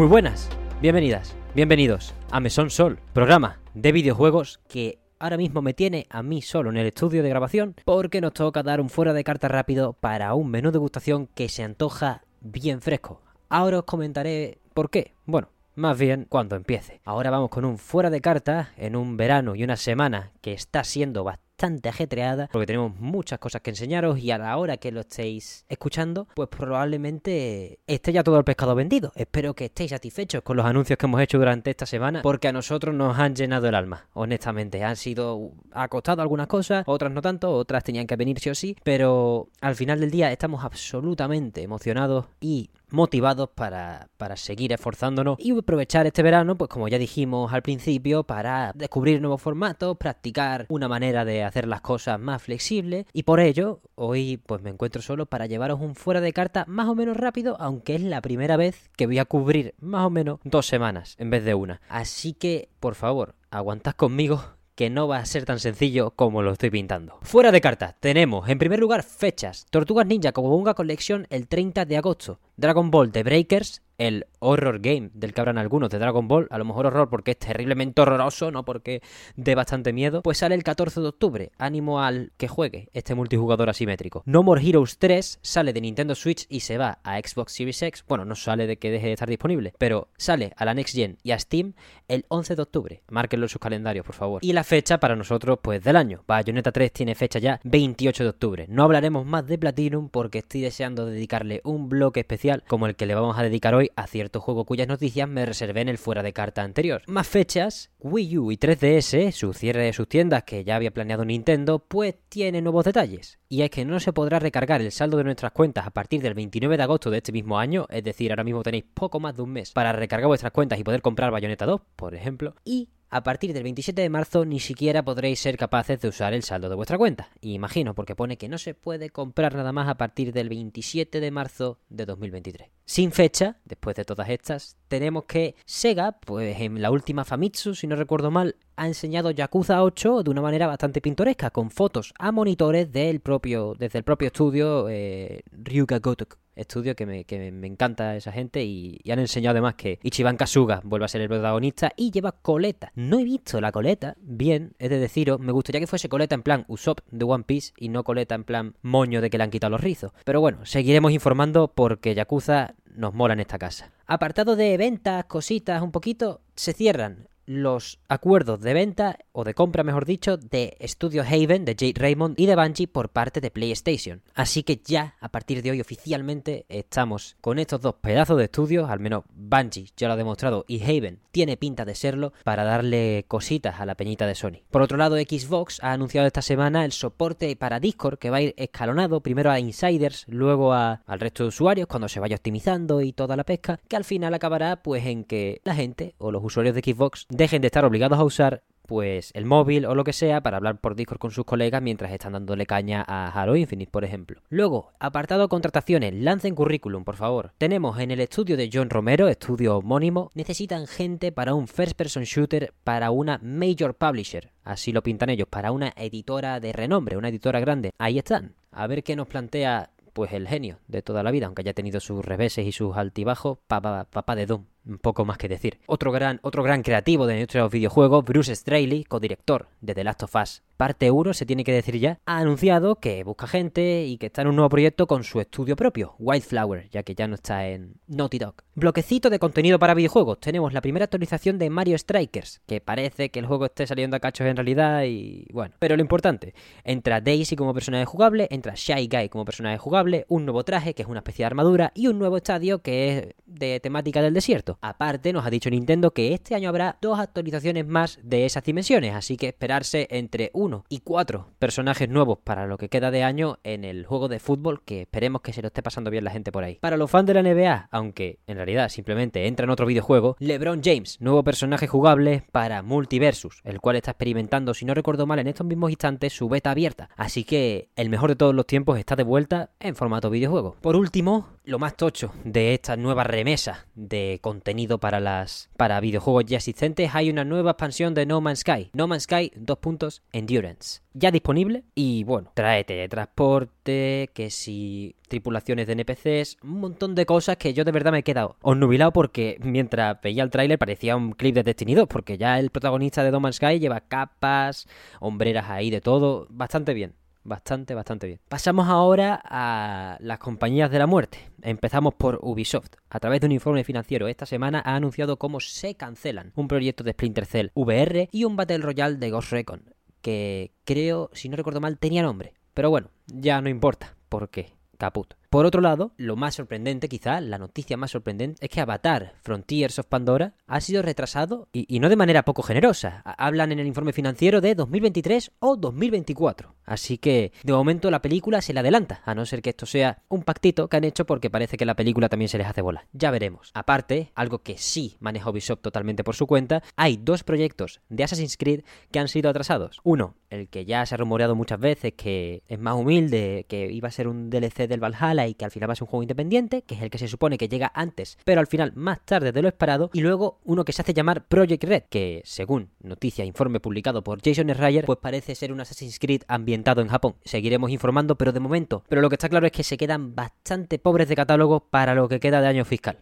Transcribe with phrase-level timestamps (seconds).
[0.00, 0.48] Muy buenas,
[0.80, 6.40] bienvenidas, bienvenidos a Mesón Sol, programa de videojuegos que ahora mismo me tiene a mí
[6.40, 9.92] solo en el estudio de grabación porque nos toca dar un fuera de carta rápido
[9.92, 13.20] para un menú de degustación que se antoja bien fresco.
[13.50, 15.12] Ahora os comentaré por qué.
[15.26, 17.02] Bueno, más bien cuando empiece.
[17.04, 20.82] Ahora vamos con un fuera de carta en un verano y una semana que está
[20.82, 21.49] siendo bastante
[21.88, 26.26] ajetreada porque tenemos muchas cosas que enseñaros y a la hora que lo estéis escuchando
[26.34, 29.12] pues probablemente esté ya todo el pescado vendido.
[29.14, 32.52] Espero que estéis satisfechos con los anuncios que hemos hecho durante esta semana porque a
[32.52, 34.82] nosotros nos han llenado el alma, honestamente.
[34.84, 35.52] Han sido...
[35.72, 39.48] ha costado algunas cosas, otras no tanto, otras tenían que venir sí o sí, pero
[39.60, 46.06] al final del día estamos absolutamente emocionados y motivados para, para, seguir esforzándonos y aprovechar
[46.06, 51.24] este verano, pues como ya dijimos al principio, para descubrir nuevos formatos, practicar una manera
[51.24, 55.46] de hacer las cosas más flexibles y por ello hoy pues me encuentro solo para
[55.46, 59.06] llevaros un fuera de carta más o menos rápido, aunque es la primera vez que
[59.06, 61.80] voy a cubrir más o menos dos semanas en vez de una.
[61.88, 66.52] Así que, por favor, aguantad conmigo que no va a ser tan sencillo como lo
[66.52, 67.18] estoy pintando.
[67.20, 69.66] Fuera de carta, tenemos en primer lugar fechas.
[69.68, 72.40] Tortugas Ninja como Bunga Collection el 30 de agosto.
[72.56, 76.56] Dragon Ball The Breakers el horror game del que habrán algunos de Dragon Ball, a
[76.56, 79.02] lo mejor horror porque es terriblemente horroroso, no porque
[79.36, 81.52] dé bastante miedo, pues sale el 14 de octubre.
[81.58, 84.22] Ánimo al que juegue este multijugador asimétrico.
[84.24, 88.02] No More Heroes 3 sale de Nintendo Switch y se va a Xbox Series X.
[88.08, 91.18] Bueno, no sale de que deje de estar disponible, pero sale a la Next Gen
[91.22, 91.74] y a Steam
[92.08, 93.02] el 11 de octubre.
[93.10, 94.42] Márquenlo en sus calendarios, por favor.
[94.42, 96.24] Y la fecha para nosotros, pues del año.
[96.26, 98.66] Bayonetta 3 tiene fecha ya 28 de octubre.
[98.70, 103.04] No hablaremos más de Platinum porque estoy deseando dedicarle un bloque especial como el que
[103.04, 106.22] le vamos a dedicar hoy a cierto juego cuyas noticias me reservé en el fuera
[106.22, 107.02] de carta anterior.
[107.06, 111.24] Más fechas, Wii U y 3DS, su cierre de sus tiendas que ya había planeado
[111.24, 113.38] Nintendo, pues tiene nuevos detalles.
[113.48, 116.34] Y es que no se podrá recargar el saldo de nuestras cuentas a partir del
[116.34, 119.42] 29 de agosto de este mismo año, es decir, ahora mismo tenéis poco más de
[119.42, 123.22] un mes para recargar vuestras cuentas y poder comprar Bayonetta 2, por ejemplo, y a
[123.22, 126.76] partir del 27 de marzo ni siquiera podréis ser capaces de usar el saldo de
[126.76, 127.28] vuestra cuenta.
[127.40, 131.30] imagino, porque pone que no se puede comprar nada más a partir del 27 de
[131.30, 132.68] marzo de 2023.
[132.84, 137.86] Sin fecha, después de todas estas, tenemos que Sega, pues en la última Famitsu, si
[137.86, 142.32] no recuerdo mal, ha enseñado Yakuza 8 de una manera bastante pintoresca, con fotos a
[142.32, 148.32] monitores del propio, desde el propio estudio eh, Ryuga Gotoku estudio que me, encanta esa
[148.32, 152.32] gente y, han enseñado además que Ichiban Kasuga vuelve a ser el protagonista y lleva
[152.32, 152.92] coleta.
[152.94, 156.42] No he visto la coleta, bien, es de deciros, me gustaría que fuese coleta en
[156.42, 159.50] plan Usopp de One Piece y no coleta en plan moño de que le han
[159.50, 160.12] quitado los rizos.
[160.24, 163.92] Pero bueno, seguiremos informando porque Yakuza nos mola en esta casa.
[164.06, 169.82] Apartado de ventas, cositas, un poquito, se cierran los acuerdos de venta o de compra,
[169.82, 174.22] mejor dicho, de Studio Haven, de Jade Raymond y de Bungie por parte de PlayStation.
[174.36, 178.88] Así que ya, a partir de hoy oficialmente, estamos con estos dos pedazos de estudios,
[178.88, 183.24] al menos Bungie ya lo ha demostrado y Haven tiene pinta de serlo, para darle
[183.28, 184.62] cositas a la peñita de Sony.
[184.70, 188.42] Por otro lado, Xbox ha anunciado esta semana el soporte para Discord que va a
[188.42, 193.00] ir escalonado, primero a insiders, luego a, al resto de usuarios cuando se vaya optimizando
[193.00, 196.44] y toda la pesca, que al final acabará pues en que la gente o los
[196.44, 200.12] usuarios de Xbox dejen de estar obligados a usar pues el móvil o lo que
[200.12, 203.90] sea para hablar por Discord con sus colegas mientras están dándole caña a Halo Infinite,
[203.90, 204.42] por ejemplo.
[204.50, 207.52] Luego, apartado contrataciones, lancen currículum, por favor.
[207.56, 212.24] Tenemos en el estudio de John Romero, estudio homónimo, necesitan gente para un first person
[212.24, 214.50] shooter para una major publisher.
[214.62, 217.92] Así lo pintan ellos, para una editora de renombre, una editora grande.
[217.96, 218.54] Ahí están.
[218.70, 222.00] A ver qué nos plantea pues el genio de toda la vida, aunque haya tenido
[222.00, 224.64] sus reveses y sus altibajos, papá, papá de Doom
[225.00, 225.80] poco más que decir.
[225.86, 230.34] Otro gran, otro gran creativo de nuestros videojuegos, Bruce Straley, codirector de The Last of
[230.36, 234.24] Us parte 1, se tiene que decir ya, ha anunciado que busca gente y que
[234.24, 237.68] está en un nuevo proyecto con su estudio propio, Wildflower, ya que ya no está
[237.68, 238.54] en Naughty Dog.
[238.76, 240.40] Bloquecito de contenido para videojuegos.
[240.40, 244.20] Tenemos la primera actualización de Mario Strikers, que parece que el juego esté saliendo a
[244.20, 245.74] cachos en realidad y bueno.
[245.78, 250.46] Pero lo importante, entra Daisy como personaje jugable, entra Shy Guy como personaje jugable, un
[250.46, 253.80] nuevo traje que es una especie de armadura y un nuevo estadio que es de
[253.80, 254.69] temática del desierto.
[254.80, 259.14] Aparte, nos ha dicho Nintendo que este año habrá dos actualizaciones más de esas dimensiones,
[259.14, 263.58] así que esperarse entre uno y cuatro personajes nuevos para lo que queda de año
[263.64, 266.52] en el juego de fútbol que esperemos que se lo esté pasando bien la gente
[266.52, 266.76] por ahí.
[266.80, 270.82] Para los fans de la NBA, aunque en realidad simplemente entra en otro videojuego, LeBron
[270.82, 275.48] James, nuevo personaje jugable para Multiversus, el cual está experimentando, si no recuerdo mal, en
[275.48, 277.10] estos mismos instantes su beta abierta.
[277.16, 280.76] Así que el mejor de todos los tiempos está de vuelta en formato videojuego.
[280.80, 286.44] Por último, lo más tocho de esta nueva remesa de contenido para las para videojuegos
[286.46, 288.90] ya existentes, hay una nueva expansión de No Man's Sky.
[288.92, 291.00] No Man's Sky, dos puntos, Endurance.
[291.14, 297.56] Ya disponible y bueno, trae teletransporte, que si tripulaciones de NPCs, un montón de cosas
[297.56, 301.32] que yo de verdad me he quedado nubilado porque mientras veía el tráiler parecía un
[301.32, 304.88] clip de Destiny 2, porque ya el protagonista de No Man's Sky lleva capas,
[305.20, 307.14] hombreras ahí de todo, bastante bien.
[307.42, 308.40] Bastante, bastante bien.
[308.48, 311.38] Pasamos ahora a las compañías de la muerte.
[311.62, 312.90] Empezamos por Ubisoft.
[313.08, 317.02] A través de un informe financiero esta semana ha anunciado cómo se cancelan un proyecto
[317.02, 321.56] de Splinter Cell VR y un Battle Royale de Ghost Recon, que creo, si no
[321.56, 322.52] recuerdo mal, tenía nombre.
[322.74, 325.34] Pero bueno, ya no importa, porque caput.
[325.50, 329.98] Por otro lado, lo más sorprendente, quizá, la noticia más sorprendente, es que Avatar Frontiers
[329.98, 333.22] of Pandora ha sido retrasado y, no de manera poco generosa.
[333.24, 336.76] Hablan en el informe financiero de 2023 o 2024.
[336.84, 340.22] Así que, de momento, la película se le adelanta, a no ser que esto sea
[340.28, 343.08] un pactito que han hecho porque parece que la película también se les hace bola.
[343.12, 343.72] Ya veremos.
[343.74, 348.56] Aparte, algo que sí maneja Ubisoft totalmente por su cuenta, hay dos proyectos de Assassin's
[348.56, 349.98] Creed que han sido atrasados.
[350.04, 354.06] Uno, el que ya se ha rumoreado muchas veces que es más humilde, que iba
[354.06, 356.22] a ser un DLC del Valhalla y que al final va a ser un juego
[356.22, 359.52] independiente, que es el que se supone que llega antes, pero al final más tarde
[359.52, 363.44] de lo esperado, y luego uno que se hace llamar Project Red, que según noticia,
[363.44, 367.36] informe publicado por Jason Schreier, pues parece ser un Assassin's Creed ambientado en Japón.
[367.44, 369.04] Seguiremos informando, pero de momento.
[369.08, 372.28] Pero lo que está claro es que se quedan bastante pobres de catálogo para lo
[372.28, 373.18] que queda de año fiscal.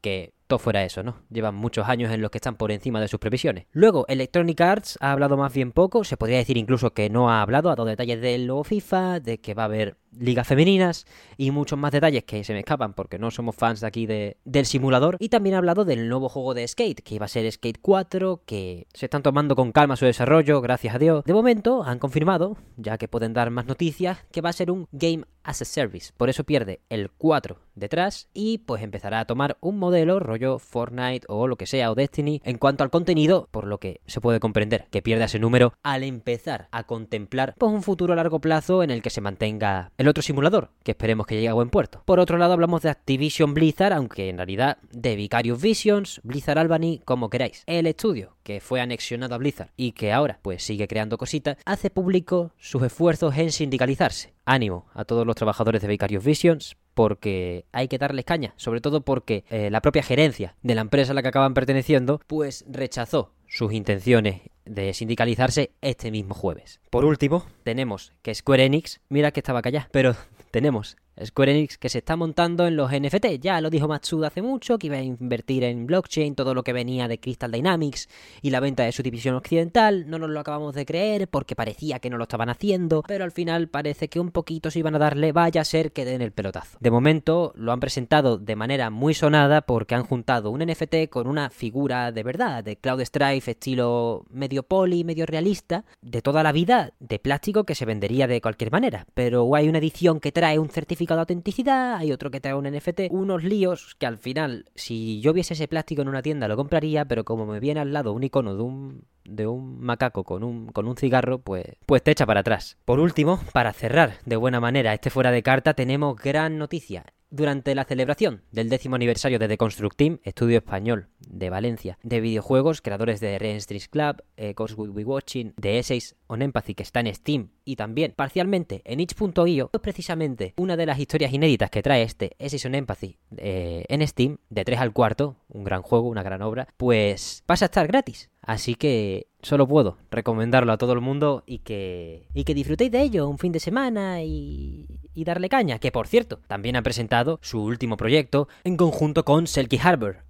[0.00, 1.16] Que todo fuera eso, ¿no?
[1.28, 3.66] Llevan muchos años en los que están por encima de sus previsiones.
[3.72, 7.42] Luego, Electronic Arts ha hablado más bien poco, se podría decir incluso que no ha
[7.42, 11.06] hablado, ha dado detalles del nuevo FIFA, de que va a haber ligas femeninas
[11.36, 14.36] y muchos más detalles que se me escapan porque no somos fans de aquí de,
[14.44, 15.16] del simulador.
[15.18, 18.42] Y también ha hablado del nuevo juego de Skate, que iba a ser Skate 4,
[18.44, 21.24] que se están tomando con calma su desarrollo, gracias a Dios.
[21.24, 24.86] De momento han confirmado, ya que pueden dar más noticias, que va a ser un
[24.92, 26.12] Game as a Service.
[26.16, 30.18] Por eso pierde el 4 detrás y pues empezará a tomar un modelo
[30.58, 34.20] Fortnite o lo que sea, o Destiny, en cuanto al contenido, por lo que se
[34.20, 38.40] puede comprender que pierda ese número al empezar a contemplar pues, un futuro a largo
[38.40, 41.70] plazo en el que se mantenga el otro simulador, que esperemos que llegue a buen
[41.70, 42.02] puerto.
[42.04, 47.02] Por otro lado, hablamos de Activision Blizzard, aunque en realidad de Vicarious Visions, Blizzard Albany,
[47.04, 47.64] como queráis.
[47.66, 51.90] El estudio que fue anexionado a Blizzard y que ahora pues sigue creando cositas, hace
[51.90, 54.32] público sus esfuerzos en sindicalizarse.
[54.44, 59.02] Ánimo a todos los trabajadores de Vicarious Visions, porque hay que darles caña, sobre todo
[59.02, 63.32] porque eh, la propia gerencia de la empresa a la que acaban perteneciendo, pues rechazó
[63.48, 66.80] sus intenciones de sindicalizarse este mismo jueves.
[66.90, 70.14] Por último, tenemos que Square Enix, mira que estaba callada, pero
[70.50, 73.40] tenemos Square Enix que se está montando en los NFT.
[73.40, 76.72] Ya lo dijo Matsuda hace mucho, que iba a invertir en blockchain, todo lo que
[76.72, 78.08] venía de Crystal Dynamics
[78.42, 80.08] y la venta de su división occidental.
[80.08, 83.32] No nos lo acabamos de creer porque parecía que no lo estaban haciendo, pero al
[83.32, 86.32] final parece que un poquito se iban a darle, vaya a ser que den el
[86.32, 86.78] pelotazo.
[86.80, 91.26] De momento lo han presentado de manera muy sonada porque han juntado un NFT con
[91.26, 96.52] una figura de verdad, de Cloud Strife estilo medio poli, medio realista, de toda la
[96.52, 99.06] vida, de plástico que se vendería de cualquier manera.
[99.14, 102.64] Pero hay una edición que trae un certificado de autenticidad, hay otro que trae un
[102.64, 106.56] NFT, unos líos que al final, si yo viese ese plástico en una tienda lo
[106.56, 110.42] compraría, pero como me viene al lado un icono de un de un macaco con
[110.42, 112.78] un, con un cigarro, pues, pues te echa para atrás.
[112.86, 117.04] Por último, para cerrar de buena manera este fuera de carta, tenemos gran noticia.
[117.30, 122.22] Durante la celebración del décimo aniversario de The Construct Team, estudio español de Valencia de
[122.22, 127.14] videojuegos, creadores de Ren Street Club, eh, Watching, de Essays on Empathy, que está en
[127.14, 132.02] Steam y también parcialmente en itch.io, es precisamente una de las historias inéditas que trae
[132.02, 136.22] este Essays on Empathy eh, en Steam, de 3 al cuarto, un gran juego, una
[136.22, 138.30] gran obra, pues pasa a estar gratis.
[138.40, 143.02] Así que solo puedo recomendarlo a todo el mundo y que, y que disfrutéis de
[143.02, 147.38] ello un fin de semana y, y darle caña, que por cierto, también ha presentado
[147.42, 150.24] su último proyecto en conjunto con Selkie Harbor,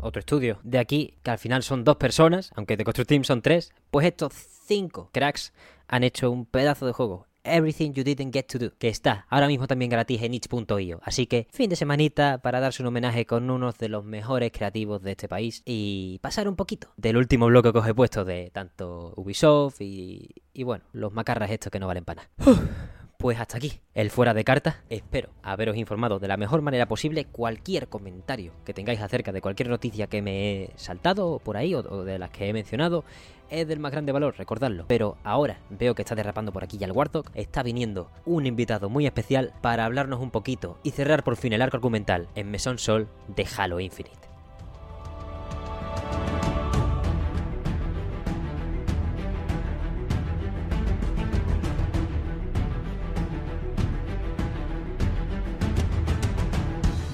[0.00, 3.42] otro estudio de aquí, que al final son dos personas, aunque de Construct Team son
[3.42, 4.32] tres, pues estos
[4.66, 5.52] cinco cracks
[5.88, 7.26] han hecho un pedazo de juego.
[7.46, 11.00] Everything You Didn't Get to Do, que está ahora mismo también gratis en itch.io.
[11.02, 15.02] Así que fin de semanita para darse un homenaje con uno de los mejores creativos
[15.02, 18.50] de este país y pasar un poquito del último bloque que os he puesto de
[18.52, 22.90] tanto Ubisoft y, y bueno, los macarras estos que no valen para nada.
[23.18, 24.84] Pues hasta aquí, el fuera de carta.
[24.90, 27.24] Espero haberos informado de la mejor manera posible.
[27.24, 31.82] Cualquier comentario que tengáis acerca de cualquier noticia que me he saltado por ahí o,
[32.04, 33.04] de las que he mencionado
[33.48, 34.84] es del más grande valor, recordadlo.
[34.86, 37.30] Pero ahora veo que está derrapando por aquí ya el Warthog.
[37.34, 41.62] Está viniendo un invitado muy especial para hablarnos un poquito y cerrar por fin el
[41.62, 44.25] arco argumental en Mesón Sol de Halo Infinite.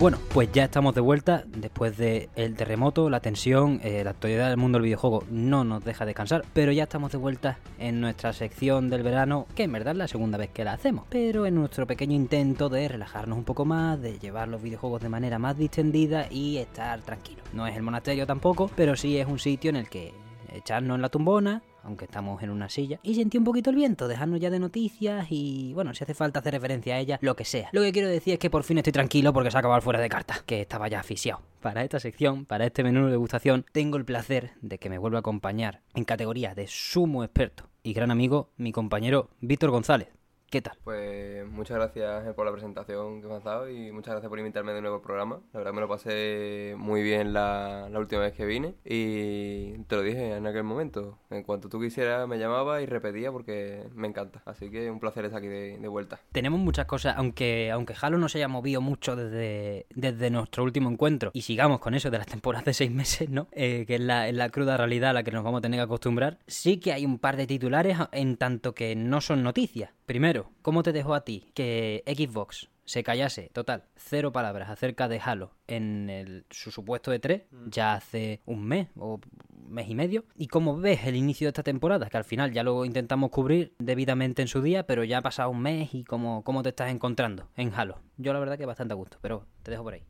[0.02, 4.56] Bueno, pues ya estamos de vuelta después del terremoto, la tensión, eh, la actualidad del
[4.56, 8.90] mundo del videojuego no nos deja descansar, pero ya estamos de vuelta en nuestra sección
[8.90, 11.86] del verano, que en verdad es la segunda vez que la hacemos, pero en nuestro
[11.86, 16.26] pequeño intento de relajarnos un poco más, de llevar los videojuegos de manera más distendida
[16.28, 17.44] y estar tranquilo.
[17.52, 20.12] No es el monasterio tampoco, pero sí es un sitio en el que
[20.52, 24.08] echarnos en la tumbona, aunque estamos en una silla, y sentí un poquito el viento,
[24.08, 27.44] dejarnos ya de noticias y, bueno, si hace falta hacer referencia a ella, lo que
[27.44, 27.68] sea.
[27.72, 30.00] Lo que quiero decir es que por fin estoy tranquilo porque se ha acabado fuera
[30.00, 31.40] de carta, que estaba ya asfixiado.
[31.60, 35.18] Para esta sección, para este menú de degustación, tengo el placer de que me vuelva
[35.18, 40.08] a acompañar en categoría de sumo experto y gran amigo mi compañero Víctor González.
[40.52, 40.76] ¿Qué tal?
[40.84, 44.74] Pues muchas gracias por la presentación que me has dado y muchas gracias por invitarme
[44.74, 45.40] de nuevo al programa.
[45.54, 50.02] La verdad me lo pasé muy bien la, última vez que vine y te lo
[50.02, 51.16] dije en aquel momento.
[51.30, 54.42] En cuanto tú quisieras me llamaba y repetía porque me encanta.
[54.44, 56.20] Así que un placer estar aquí de, vuelta.
[56.32, 60.90] Tenemos muchas cosas, aunque, aunque Halo no se haya movido mucho desde, desde nuestro último
[60.90, 63.48] encuentro y sigamos con eso de las temporadas de seis meses, ¿no?
[63.52, 65.78] Eh, que es la, es la cruda realidad a la que nos vamos a tener
[65.78, 66.40] que acostumbrar.
[66.46, 69.92] Sí que hay un par de titulares en tanto que no son noticias.
[70.04, 75.20] Primero, ¿cómo te dejó a ti que Xbox se callase, total, cero palabras acerca de
[75.20, 77.68] Halo en el, su supuesto de 3 mm.
[77.68, 79.20] ya hace un mes o
[79.68, 80.24] mes y medio.
[80.36, 82.08] ¿Y cómo ves el inicio de esta temporada?
[82.08, 85.50] Que al final ya lo intentamos cubrir debidamente en su día, pero ya ha pasado
[85.50, 88.00] un mes y cómo, cómo te estás encontrando en Halo.
[88.18, 90.02] Yo la verdad que bastante a gusto, pero te dejo por ahí.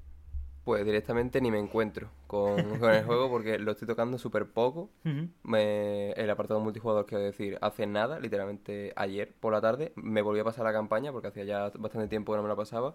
[0.65, 4.91] Pues directamente ni me encuentro con, el juego porque lo estoy tocando súper poco.
[5.05, 10.45] el apartado multijugador, quiero decir, hace nada, literalmente ayer por la tarde, me volví a
[10.45, 12.95] pasar la campaña porque hacía ya bastante tiempo que no me la pasaba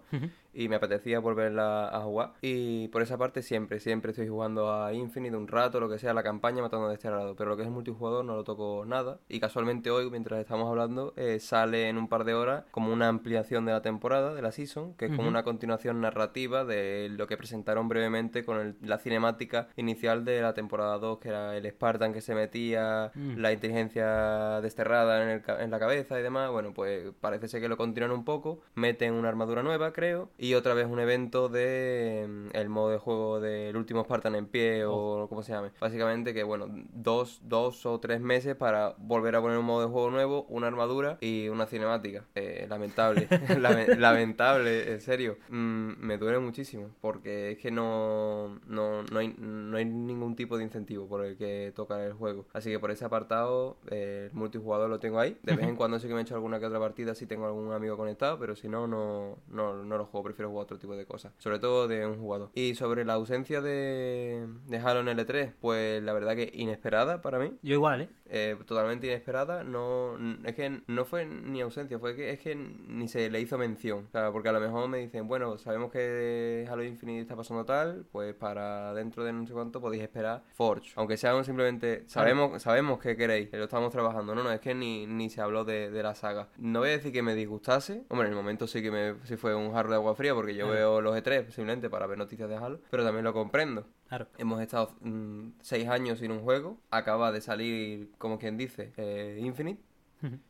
[0.52, 2.34] y me apetecía volverla a jugar.
[2.40, 6.14] Y por esa parte siempre, siempre estoy jugando a Infinite un rato, lo que sea,
[6.14, 7.36] la campaña matando de este lado.
[7.36, 9.20] Pero lo que es el multijugador no lo toco nada.
[9.28, 13.08] Y casualmente hoy, mientras estamos hablando, eh, sale en un par de horas como una
[13.08, 17.26] ampliación de la temporada, de la season, que es como una continuación narrativa de lo
[17.26, 19.27] que presenta presentaron brevemente con la cinemática
[19.76, 23.36] inicial de la temporada 2, que era el Spartan que se metía, mm.
[23.36, 26.50] la inteligencia desterrada en, el, en, la cabeza y demás.
[26.50, 30.54] Bueno, pues parece ser que lo continúan un poco, meten una armadura nueva, creo, y
[30.54, 34.84] otra vez un evento de mm, el modo de juego del último Spartan en pie
[34.84, 35.28] o oh.
[35.28, 35.70] como se llame.
[35.80, 39.92] Básicamente que, bueno, dos, dos o tres meses para volver a poner un modo de
[39.92, 42.24] juego nuevo, una armadura y una cinemática.
[42.34, 43.28] Eh, lamentable,
[43.98, 45.38] lamentable, en serio.
[45.48, 50.56] Mm, me duele muchísimo porque es que no, no, no, hay, no hay ningún tipo
[50.56, 52.46] de incentivo por el que tocar el juego.
[52.52, 55.36] Así que por ese apartado, el multijugador lo tengo ahí.
[55.42, 57.46] De vez en cuando sí que me he hecho alguna que otra partida si tengo
[57.46, 60.24] algún amigo conectado, pero si no, no, no, no lo juego.
[60.24, 61.32] Prefiero jugar otro tipo de cosas.
[61.38, 62.50] Sobre todo de un jugador.
[62.54, 67.38] Y sobre la ausencia de, de Halo en L3, pues la verdad que inesperada para
[67.38, 67.52] mí.
[67.62, 68.08] Yo igual, ¿eh?
[68.26, 69.64] eh totalmente inesperada.
[69.64, 73.58] No, es que no fue ni ausencia, fue que es que ni se le hizo
[73.58, 74.06] mención.
[74.08, 77.64] O sea, porque a lo mejor me dicen, bueno, sabemos que Halo Infinite está pasando
[77.64, 80.92] tal, pues para dentro de no sé cuánto podéis esperar Forge.
[80.96, 84.34] Aunque sea simplemente, sabemos, sabemos que queréis, lo estamos trabajando.
[84.34, 86.48] No, no, es que ni, ni se habló de, la saga.
[86.58, 88.04] No voy a decir que me disgustase.
[88.08, 90.54] Hombre, en el momento sí que me sí fue un jarro de agua fría porque
[90.54, 93.86] yo veo los E3 simplemente para ver noticias de Halo, pero también lo comprendo.
[94.08, 94.26] Claro.
[94.38, 96.78] Hemos estado mm, seis años sin un juego.
[96.90, 99.87] Acaba de salir, como quien dice, eh, Infinite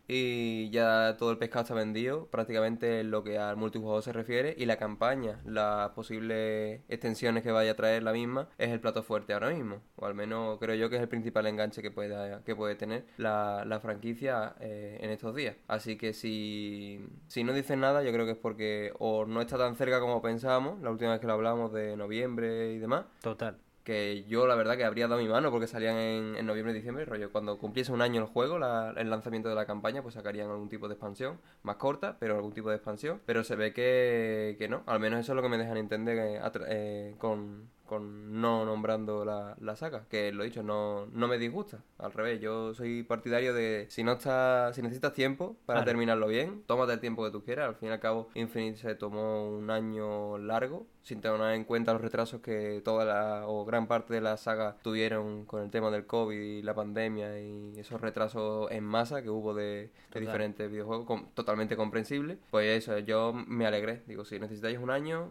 [0.07, 4.55] y ya todo el pescado está vendido, prácticamente en lo que al multijugador se refiere.
[4.57, 9.03] Y la campaña, las posibles extensiones que vaya a traer la misma, es el plato
[9.03, 9.81] fuerte ahora mismo.
[9.97, 13.05] O al menos creo yo que es el principal enganche que puede, que puede tener
[13.17, 15.57] la, la franquicia eh, en estos días.
[15.67, 19.59] Así que si, si no dicen nada, yo creo que es porque o no está
[19.59, 23.05] tan cerca como pensábamos, la última vez que lo hablamos de noviembre y demás.
[23.21, 23.59] Total
[23.89, 27.07] que yo la verdad que habría dado mi mano porque salían en, noviembre y diciembre,
[27.07, 30.69] rollo, cuando cumpliese un año el juego, el lanzamiento de la campaña, pues sacarían algún
[30.69, 34.69] tipo de expansión, más corta, pero algún tipo de expansión, pero se ve que, que
[34.69, 38.65] no, al menos eso es lo que me dejan entender eh, eh, con, con no
[38.65, 42.75] nombrando la, la saga, que lo he dicho, no, no me disgusta, al revés, yo
[42.75, 47.25] soy partidario de si no está, si necesitas tiempo para terminarlo bien, tómate el tiempo
[47.25, 51.21] que tú quieras, al fin y al cabo Infinite se tomó un año largo, sin
[51.21, 55.47] tener en cuenta los retrasos que toda la, o gran parte de la saga tuvieron
[55.47, 59.55] con el tema del COVID y la pandemia y esos retrasos en masa que hubo
[59.55, 65.31] de, diferentes videojuegos, totalmente comprensible, pues eso, yo me alegré, digo, si necesitáis un año,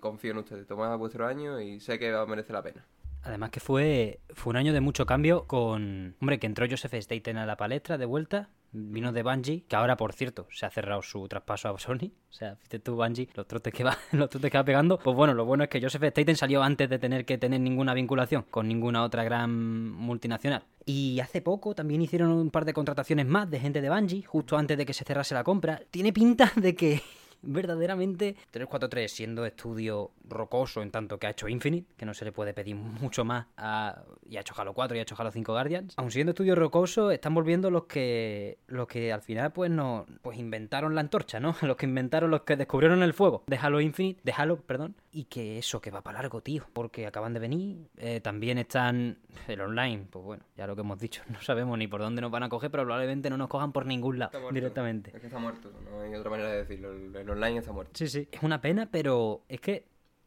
[0.00, 2.84] confío en ustedes, tomad vuestro año y sé que merece la pena.
[3.24, 6.14] Además que fue, fue un año de mucho cambio con...
[6.20, 9.96] Hombre, que entró Joseph Staten a la palestra de vuelta, vino de Bungie, que ahora,
[9.96, 12.10] por cierto, se ha cerrado su traspaso a Sony.
[12.34, 14.98] O sea, fíjate tú, Bungie, los trotes que va, los trotes que va pegando.
[14.98, 17.94] Pues bueno, lo bueno es que Joseph Staten salió antes de tener que tener ninguna
[17.94, 20.64] vinculación con ninguna otra gran multinacional.
[20.84, 24.58] Y hace poco también hicieron un par de contrataciones más de gente de Bungie, justo
[24.58, 25.80] antes de que se cerrase la compra.
[25.92, 27.02] Tiene pinta de que
[27.46, 32.32] verdaderamente 343 siendo estudio rocoso en tanto que ha hecho Infinite, que no se le
[32.32, 35.52] puede pedir mucho más, a, y ha hecho Halo 4 y ha hecho Halo 5
[35.52, 35.94] Guardians.
[35.96, 40.38] Aun siendo estudio rocoso, están volviendo los que los que al final pues no pues
[40.38, 41.54] inventaron la antorcha, ¿no?
[41.62, 45.26] Los que inventaron, los que descubrieron el fuego de Halo Infinite, de Halo, perdón, y
[45.26, 49.60] que eso que va para largo, tío, porque acaban de venir, eh, también están el
[49.60, 52.42] online, pues bueno, ya lo que hemos dicho, no sabemos ni por dónde nos van
[52.42, 55.12] a coger, pero probablemente no nos cojan por ningún lado directamente.
[55.14, 57.92] Es que está muerto, no hay otra manera de decirlo, el online está muerto.
[57.94, 59.86] Sí, sí, es una pena, pero es que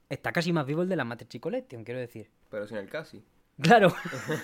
[0.10, 2.32] está casi más vivo el de la Matrix Collection, quiero decir.
[2.50, 3.22] Pero sin el casi.
[3.62, 3.94] Claro.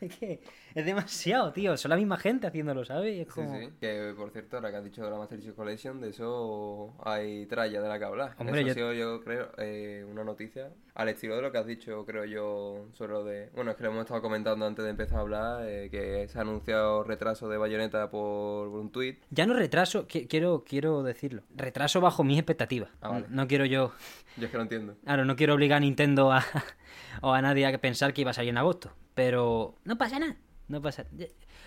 [0.00, 0.40] es que
[0.74, 1.76] es demasiado, tío.
[1.76, 3.26] Son la misma gente haciéndolo, ¿sabes?
[3.32, 3.70] Sí, sí.
[3.80, 7.46] Que por cierto, ahora que has dicho de la Master Chief Collection, de eso hay
[7.46, 8.34] tralla de la que hablar.
[8.38, 8.70] Hombre, eso yo...
[8.70, 12.24] ha sido, yo creo, eh, una noticia al estilo de lo que has dicho, creo
[12.24, 13.50] yo, sobre lo de.
[13.54, 16.38] Bueno, es que lo hemos estado comentando antes de empezar a hablar, eh, que se
[16.38, 19.20] ha anunciado retraso de Bayonetta por, un tuit.
[19.30, 21.42] Ya no retraso, quiero, quiero decirlo.
[21.54, 22.90] Retraso bajo mis expectativas.
[23.00, 23.92] Ah, no quiero yo.
[24.36, 24.96] Yo es que no entiendo.
[25.04, 26.44] Claro, no quiero obligar a Nintendo a
[27.20, 28.92] o a nadie a pensar que iba a salir en agosto.
[29.14, 30.36] Pero no pasa nada.
[30.66, 31.04] No pasa.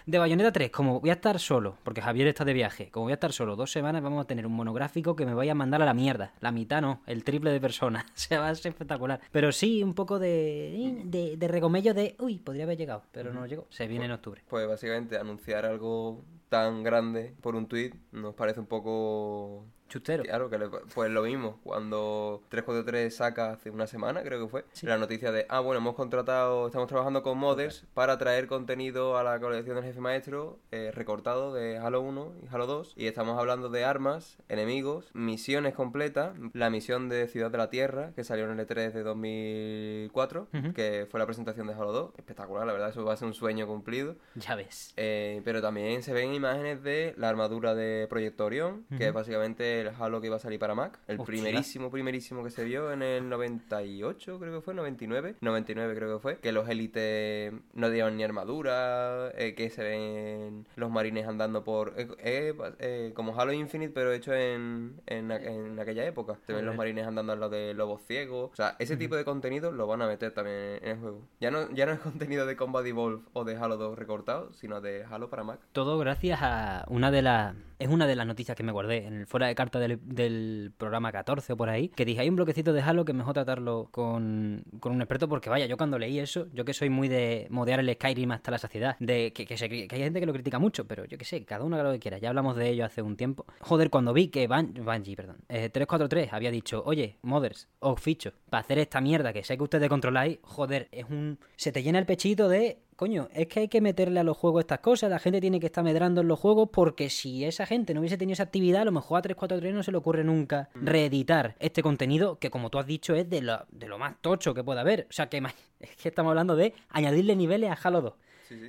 [0.06, 3.12] De Bayonetta 3, como voy a estar solo, porque Javier está de viaje, como voy
[3.12, 5.82] a estar solo dos semanas, vamos a tener un monográfico que me vaya a mandar
[5.82, 6.34] a la mierda.
[6.39, 8.06] La mitad no, el triple de personas.
[8.10, 9.22] o sea, va a ser espectacular.
[9.32, 13.46] Pero sí, un poco de, de, de regomello de, uy, podría haber llegado, pero no
[13.46, 13.68] llegó.
[13.70, 14.44] Se viene en octubre.
[14.48, 20.24] Pues básicamente anunciar algo tan grande por un tweet nos parece un poco Chustero.
[20.24, 20.58] Claro, que
[20.94, 21.60] pues lo mismo.
[21.63, 25.96] Cuando 343 saca hace una semana, creo que fue, la noticia de, ah, bueno, hemos
[25.96, 30.91] contratado, estamos trabajando con modders para traer contenido a la colección del jefe maestro eh,
[30.94, 32.94] recortado de Halo 1 y Halo 2.
[32.98, 38.12] Y estamos hablando de armas, enemigos, misiones completas, la misión de Ciudad de la Tierra,
[38.15, 42.13] que salió en el E3 de 2004, que fue la presentación de Halo 2.
[42.17, 44.15] Espectacular, la verdad, eso va a ser un sueño cumplido.
[44.36, 44.94] Ya ves.
[44.98, 49.76] Eh, pero también se ven imágenes de la armadura de Proyecto Orión, que es básicamente
[49.81, 51.00] el Halo que iba a salir para Mac.
[51.07, 55.36] El primerísimo, primerísimo que se vio en el 98, creo que fue, 99.
[55.41, 56.38] 99 creo que fue.
[56.38, 61.93] Que los élites no dieron ni armadura, eh, que se ven los marines andando por...
[61.98, 66.37] Eh, eh, como Halo Infinite, pero hecho en, en, aquella época.
[66.46, 68.51] Se ven los marines andando al lado de lobos ciegos.
[68.51, 71.22] O sea, ese tipo de contenido lo van a meter también en el juego.
[71.40, 74.81] Ya no, ya no es contenido de Combat Evolve o de Halo 2 recortado, sino
[74.81, 75.59] de Halo para Mac.
[75.72, 77.55] Todo gracias a una de las...
[77.79, 81.11] Es una de las noticias que me guardé en el fuera de carta del, programa
[81.11, 84.63] 14 o por ahí, que dije, hay un bloquecito de Halo que mejor tratarlo con,
[84.83, 87.94] un experto, porque vaya, yo cuando leí eso, yo que soy muy de modear el
[87.94, 91.18] Skyrim hasta la saciedad, de que, que, hay gente que lo critica mucho, pero yo
[91.18, 93.46] que sé, cada uno haga lo que quiera, ya hablamos de ello hace un tiempo.
[93.59, 98.33] Joder, cuando vi que Ban Bungie, perdón, 343 eh, había dicho, oye, modders, os ficho,
[98.50, 101.37] para hacer esta mierda que sé que ustedes controláis, joder, es un...
[101.55, 104.62] se te llena el pechito de coño, es que hay que meterle a los juegos
[104.62, 107.94] estas cosas, la gente tiene que estar medrando en los juegos porque si esa gente
[107.94, 110.70] no hubiese tenido esa actividad, a lo mejor a 343 no se le ocurre nunca
[110.74, 110.86] mm.
[110.86, 114.53] reeditar este contenido que como tú has dicho es de lo, de lo más tocho
[114.53, 115.05] que pueda haber.
[115.10, 115.38] O sea, que
[115.79, 118.14] es que estamos hablando de añadirle niveles a Halo 2.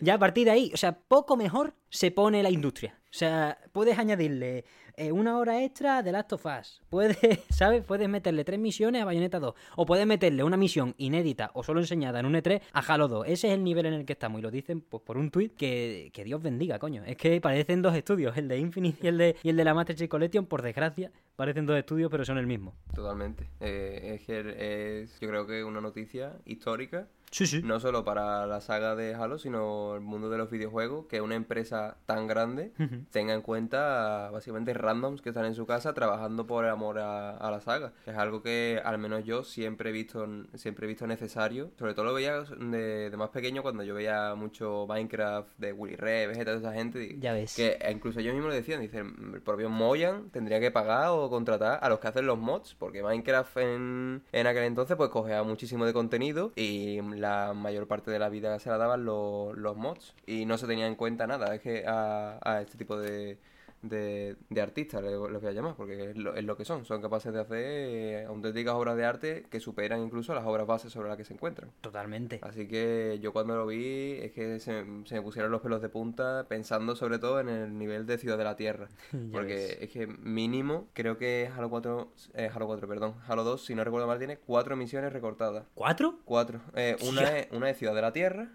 [0.02, 2.98] Ya a partir de ahí, o sea, poco mejor se pone la industria.
[3.04, 4.64] O sea, puedes añadirle
[4.98, 6.82] eh, una hora extra de Last of Us.
[6.90, 7.16] Puedes,
[7.50, 7.84] ¿sabes?
[7.84, 9.54] Puedes meterle tres misiones a Bayonetta 2.
[9.76, 13.26] O puedes meterle una misión inédita o solo enseñada en un E3 a Halo 2.
[13.28, 14.40] Ese es el nivel en el que estamos.
[14.40, 17.04] Y lo dicen pues, por un tweet que, que Dios bendiga, coño.
[17.06, 19.74] Es que parecen dos estudios, el de Infinite y el de, y el de la
[19.74, 21.12] Master Chief Collection, por desgracia.
[21.38, 22.74] Parecen dos estudios, pero son el mismo.
[22.92, 23.48] Totalmente.
[23.60, 27.62] Eh, es que es, yo creo que una noticia histórica Sí, sí.
[27.62, 31.34] No solo para la saga de Halo, sino el mundo de los videojuegos, que una
[31.34, 32.72] empresa tan grande
[33.10, 37.60] tenga en cuenta básicamente randoms que están en su casa trabajando por amor a, la
[37.60, 37.92] saga.
[38.06, 41.70] Es algo que al menos yo siempre he visto siempre he visto necesario.
[41.78, 46.28] Sobre todo lo veía de, más pequeño cuando yo veía mucho Minecraft de Willy Red,
[46.28, 47.16] Vegeta, toda esa gente.
[47.18, 47.54] Ya ves.
[47.56, 51.78] Que incluso yo mismo lo decían, dicen, el propio Moyan tendría que pagar o contratar
[51.82, 55.86] a los que hacen los mods, porque Minecraft en, en aquel entonces pues cogea muchísimo
[55.86, 60.14] de contenido y la mayor parte de la vida se la daban los, los mods
[60.26, 61.54] y no se tenía en cuenta nada.
[61.54, 63.38] Es que a este tipo de,
[63.82, 66.84] de, de artistas, los voy a llamar, porque es lo, que son.
[66.84, 70.92] Son capaces de hacer eh, auténticas obras de arte que superan incluso las obras bases
[70.92, 71.70] sobre las que se encuentran.
[71.80, 72.40] Totalmente.
[72.42, 76.46] Así que yo cuando lo vi es que se, me pusieron los pelos de punta
[76.48, 78.88] pensando sobre todo en el nivel de Ciudad de la Tierra.
[79.32, 83.74] porque es que mínimo, creo que Halo 4, eh, Halo 4, perdón, Halo 2, si
[83.74, 85.66] no recuerdo mal, tiene cuatro misiones recortadas.
[85.74, 86.18] ¿Cuatro?
[86.24, 86.60] Cuatro.
[86.74, 88.48] Eh, una, es, una es Ciudad de la Tierra.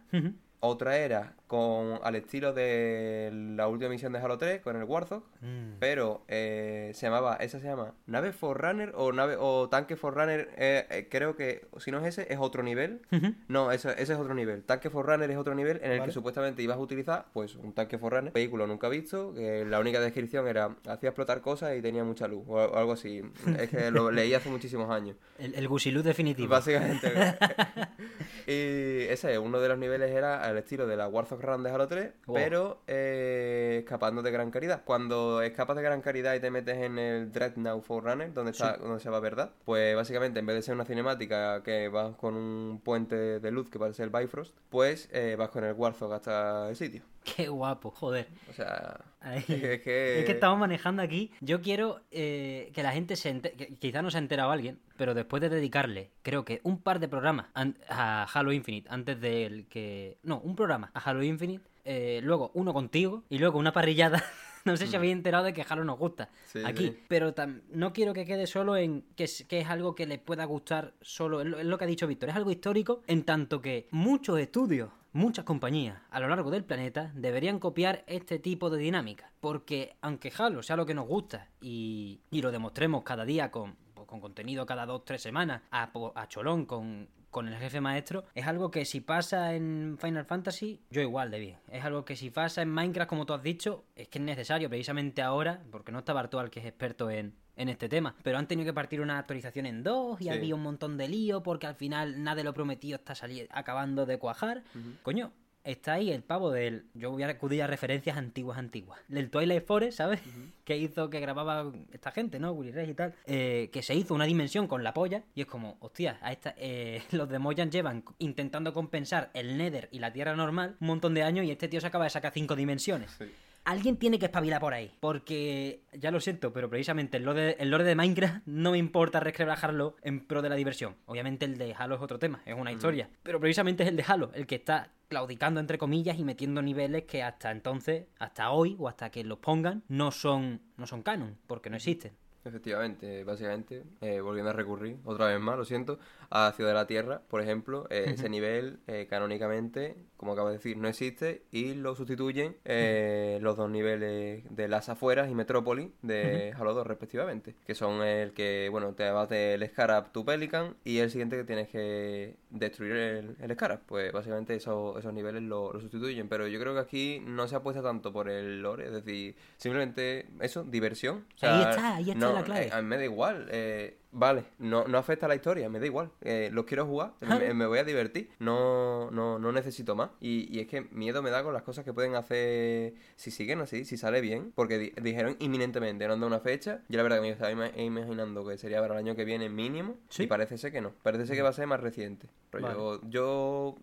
[0.66, 5.22] Otra era con al estilo de la última misión de Halo 3 con el Warthog,
[5.42, 5.76] Mm.
[5.80, 10.88] pero eh, se llamaba, esa se llama nave Forerunner o nave o tanque Forerunner, eh,
[10.90, 13.02] eh, creo que si no es ese es otro nivel.
[13.48, 14.64] No, ese, ese es otro nivel.
[14.64, 16.10] Tanque Forerunner es otro nivel en el Vale.
[16.10, 20.00] que supuestamente ibas a utilizar pues un tanque Forerunner, vehículo nunca visto, que la única
[20.00, 23.22] descripción era hacía explotar cosas y tenía mucha luz o, o algo así.
[23.60, 25.16] Es que lo leí hace muchísimos años.
[25.38, 25.68] El, el
[26.04, 26.50] definitivo.
[26.50, 27.12] Básicamente.
[28.48, 32.12] y ese, uno de los niveles era al estilo de la Warthog De Halo 3,
[32.26, 32.36] Wow.
[32.36, 34.82] pero eh, escapando de gran caridad.
[34.86, 39.02] Cuando escapas de gran caridad y te metes en el Dreadnought Forerunner, donde, está, donde
[39.02, 42.80] se va verdad, pues básicamente en vez de ser una cinemática que vas con un
[42.82, 46.76] puente de luz que parece el Bifrost, pues eh, vas con el Warthog hasta el
[46.78, 47.04] sitio.
[47.24, 48.28] Qué guapo, joder.
[48.50, 49.40] O sea, Ahí.
[49.40, 49.74] es que...
[49.76, 51.32] es que- Es que estamos manejando aquí.
[51.42, 53.56] Yo quiero eh, que la gente se entere.
[53.56, 57.00] que Quizá no se ha enterado alguien, pero después de dedicarle, creo que un par
[57.00, 57.48] de programas
[57.90, 60.18] a Halo Infinite, antes del que.
[60.24, 64.24] No, un programa a Halo Infinite, eh, luego uno contigo y luego una parrillada.
[64.66, 66.98] No sé si habéis enterado de que Halo nos gusta Sí, aquí, sí.
[67.10, 67.34] pero
[67.72, 70.94] no quiero que quede solo en que es, que es algo que les pueda gustar
[71.02, 71.42] solo.
[71.42, 74.40] Es lo, es lo que ha dicho Víctor, es algo histórico en tanto que muchos
[74.40, 79.32] estudios, muchas compañías a lo largo del planeta deberían copiar este tipo de dinámica.
[79.40, 83.76] Porque aunque Halo sea lo que nos gusta y, y lo demostremos cada día con,
[83.94, 87.82] pues, con contenido cada dos, tres semanas, a, po- a cholón con, con el jefe
[87.82, 91.58] maestro, es algo que si pasa en Final Fantasy, yo igual de bien.
[91.70, 94.70] Es algo que si pasa en Minecraft, como tú has dicho, es que es necesario
[94.70, 98.48] precisamente ahora, porque no está Bartual, que es experto en, en este tema, pero han
[98.48, 100.30] tenido que partir una actualización en dos y Sí.
[100.30, 103.14] había un montón de lío porque al final nada de lo prometido está
[103.52, 104.64] acabando de cuajar.
[105.04, 105.32] Coño,
[105.64, 106.86] está ahí el pavo del.
[106.94, 109.00] Yo voy a acudir a referencias antiguas, antiguas.
[109.08, 110.20] Del Twilight Forest, ¿sabes?
[110.64, 112.54] Que hizo que grababa esta gente, ¿no?
[112.54, 113.14] Willy Reyes y tal.
[113.26, 115.24] eh, que se hizo una dimensión con la polla.
[115.36, 119.90] Y es como, hostia, a esta, eh, los de Mojang llevan intentando compensar el Nether
[119.92, 122.32] y la Tierra normal un montón de años y este tío se acaba de sacar
[122.34, 123.12] cinco dimensiones.
[123.12, 123.26] Sí.
[123.66, 124.92] Alguien tiene que espabilar por ahí.
[125.00, 129.20] Porque, ya lo siento, pero precisamente el lore, el lore de Minecraft no me importa
[129.20, 130.96] resquebrajarlo en pro de la diversión.
[131.06, 133.10] Obviamente el de Halo es otro tema, es una historia.
[133.24, 137.04] Pero precisamente es el de Halo, el que está claudicando entre comillas y metiendo niveles
[137.04, 141.38] que hasta entonces, hasta hoy o hasta que los pongan, no son, no son canon,
[141.48, 142.14] porque no existen.
[142.46, 146.00] Efectivamente, básicamente, eh, volviendo a recurrir, otra vez más, lo siento,
[146.36, 150.56] a Ciudad de la Tierra, por ejemplo, eh, ese nivel eh, canónicamente, como acabo de
[150.56, 155.90] decir, no existe y lo sustituyen eh, los dos niveles de las afueras y Metrópolis
[156.02, 160.76] de Halo 2 respectivamente, que son el que, bueno, te vas del Scarab tu Pelican
[160.84, 165.44] y el siguiente que tienes que destruir el, el Scarab, pues básicamente eso- esos niveles
[165.44, 168.88] lo, lo sustituyen, pero yo creo que aquí no se apuesta tanto por el lore,
[168.88, 171.26] es decir, simplemente eso, diversión.
[171.36, 172.66] O sea, Ahí está, ahí está no, la clave.
[172.68, 173.48] eh, a mí me da igual.
[173.52, 176.10] eh, vale, no, no afecta a la historia, me da igual.
[176.22, 178.30] Eh, los quiero jugar, me, me voy a divertir.
[178.40, 180.12] No, no, no necesito más.
[180.22, 183.60] Y, y es que miedo me da con las cosas que pueden hacer si siguen
[183.62, 184.52] así, si sale bien.
[184.56, 186.82] Porque di- dijeron inminentemente, no han dado una fecha.
[186.90, 189.50] Yo la verdad que me estaba ima- imaginando que sería para el año que viene
[189.50, 189.98] mínimo.
[190.10, 190.24] ¿Sí?
[190.24, 190.92] Y parece ser que no.
[191.04, 192.28] Parece ser que va a ser más reciente.
[192.52, 192.76] Pero Vale.
[192.78, 193.76] yo, yo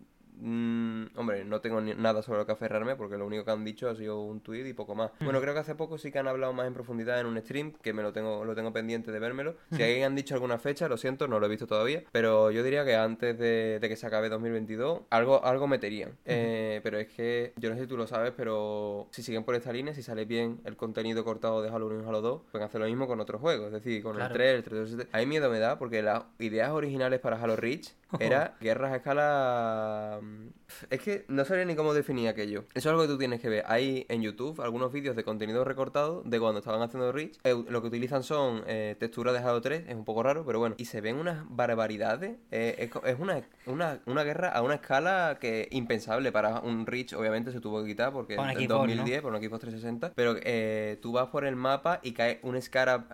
[0.43, 3.63] Mm, hombre, no tengo ni- nada sobre lo que aferrarme porque lo único que han
[3.63, 5.11] dicho ha sido un tuit y poco más.
[5.19, 7.73] Bueno, creo que hace poco sí que han hablado más en profundidad en un stream,
[7.81, 9.55] que me lo tengo, lo tengo pendiente de vérmelo.
[9.71, 12.03] Si alguien han dicho alguna fecha, lo siento, no lo he visto todavía.
[12.11, 16.17] Pero yo diría que antes de, de que se acabe 2022, algo, algo meterían.
[16.25, 19.53] Eh, pero es que, yo no sé si tú lo sabes, pero si siguen por
[19.55, 22.65] esta línea, si sale bien el contenido cortado de Halo 1 y Halo 2, pueden
[22.67, 23.67] hacer lo mismo con otros juegos.
[23.67, 24.33] Es decir, con Claro.
[24.33, 25.15] el 3, el 327.
[25.17, 28.95] A mí miedo me da porque las ideas originales para Halo Reach era guerras a
[28.97, 30.19] escala...
[30.21, 30.47] mm,
[30.89, 32.65] Es que no sabía ni cómo definir aquello.
[32.73, 33.63] Eso es algo que tú tienes que ver.
[33.67, 37.11] Hay en YouTube algunos vídeos de contenido recortado de cuando estaban haciendo.
[37.17, 37.31] Eh,
[37.69, 40.75] lo que utilizan son eh, texturas de Halo 3, es un poco raro, pero bueno.
[40.77, 42.37] Y se ven unas barbaridades.
[42.51, 47.13] Eh, es, una, una, una guerra a una escala que impensable para un Reach.
[47.13, 50.13] Obviamente se tuvo que quitar porque en Xbox, 2010, por un Xbox 360.
[50.15, 53.07] Pero eh, tú vas por el mapa y cae un Scarab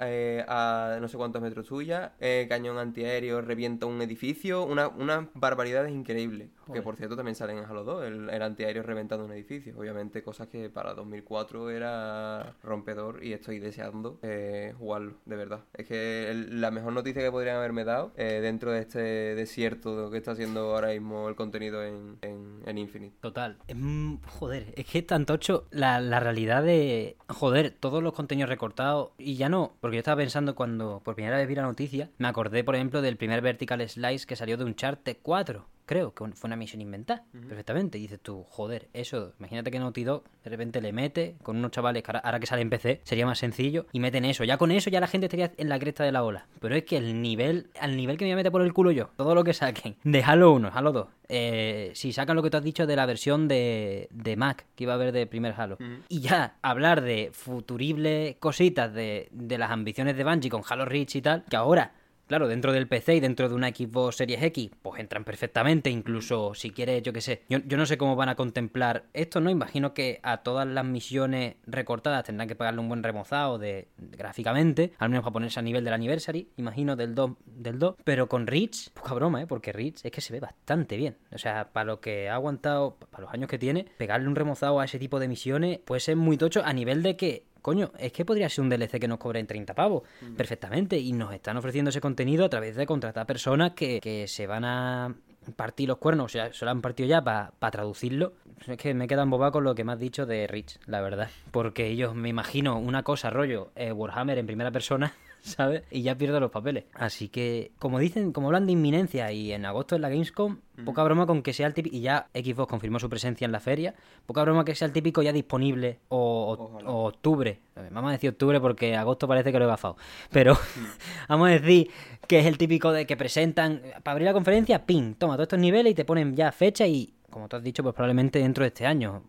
[0.47, 2.13] a no sé cuántos metros tuya,
[2.49, 6.51] cañón antiaéreo, revienta un edificio, una, una barbaridad increíble.
[6.67, 6.83] Que Joder.
[6.83, 9.73] por cierto también salen en Halo 2, el, el antiaéreo reventando un edificio.
[9.77, 15.61] Obviamente cosas que para 2004 era rompedor y estoy deseando eh, jugarlo, de verdad.
[15.73, 18.99] Es que el- la mejor noticia que podrían haberme dado eh, dentro de este
[19.35, 23.15] desierto que está haciendo ahora mismo el contenido en, en, en Infinite.
[23.21, 23.57] Total.
[23.73, 27.15] Mm, joder, es que es tan tocho la, la realidad de.
[27.29, 29.11] Joder, todos los contenidos recortados.
[29.17, 32.27] Y ya no, porque yo estaba pensando cuando por primera vez vi la noticia, me
[32.27, 35.65] acordé, por ejemplo, del primer Vertical Slice que salió de Uncharted 4.
[35.87, 37.97] Creo, que fue una misión inventada, perfectamente.
[37.97, 41.71] Y dices tú, joder, eso, imagínate que Naughty Dog de repente le mete con unos
[41.71, 44.43] chavales que ahora, que sale en PC sería más sencillo y meten eso.
[44.43, 46.47] Ya con eso ya la gente estaría en la cresta de la ola.
[46.59, 48.91] Pero es que el nivel, al nivel que me voy a meter por el culo
[48.91, 52.49] yo, todo lo que saquen de Halo 1, Halo 2, eh, si sacan lo que
[52.49, 55.53] tú has dicho de la versión de, de Mac que iba a haber de primer
[55.57, 55.77] Halo,
[56.09, 61.15] y ya hablar de futuribles cositas de, de las ambiciones de Bungie con Halo Reach
[61.15, 61.93] y tal, que ahora
[62.27, 66.53] Claro, dentro del PC y dentro de una Xbox Series X, pues entran perfectamente, incluso
[66.53, 67.43] si quieres, yo qué sé.
[67.47, 69.49] Yo, no sé cómo van a contemplar esto, ¿no?
[69.49, 74.91] Imagino que a todas las misiones recortadas tendrán que pagarle un buen remozado de, gráficamente,
[74.97, 77.95] al menos para ponerse a nivel del Anniversary, imagino, del 2, del 2.
[78.03, 79.47] Pero con Reach, poca broma, ¿eh?
[79.47, 81.15] Porque Reach es que se ve bastante bien.
[81.31, 84.81] O sea, para lo que ha aguantado, para los años que tiene, pegarle un remozado
[84.81, 88.13] a ese tipo de misiones puede ser muy tocho a nivel de que coño, es
[88.13, 90.35] que podría ser un DLC que nos cobre en 30 pavos, mm.
[90.35, 94.47] perfectamente, y nos están ofreciendo ese contenido a través de contratar personas que, que se
[94.47, 95.13] van a
[95.57, 98.35] partir los cuernos, o sea, se lo han partido ya para traducirlo.
[98.65, 101.29] Es que me quedan boba con lo que me has dicho de Rich, la verdad.
[101.51, 105.83] Porque ellos, me imagino, una cosa, rollo, eh, Warhammer en primera persona, ¿sabes?
[105.91, 106.85] Y ya pierdo los papeles.
[106.93, 111.03] Así que, como dicen, como hablan de inminencia y en agosto en la Gamescom, poca
[111.03, 113.95] broma con que sea el típico, y ya Xbox confirmó su presencia en la feria,
[114.25, 117.59] poca broma que sea el típico ya disponible o, octubre.
[117.91, 119.97] Vamos a decir octubre porque agosto parece que lo he gafado.
[120.31, 120.57] Pero
[121.29, 121.89] vamos a decir
[122.27, 125.59] que es el típico de que presentan, para abrir la conferencia, ping, toma todos estos
[125.59, 128.69] niveles y te ponen ya fecha y, como tú has dicho, pues probablemente dentro de
[128.69, 129.23] este año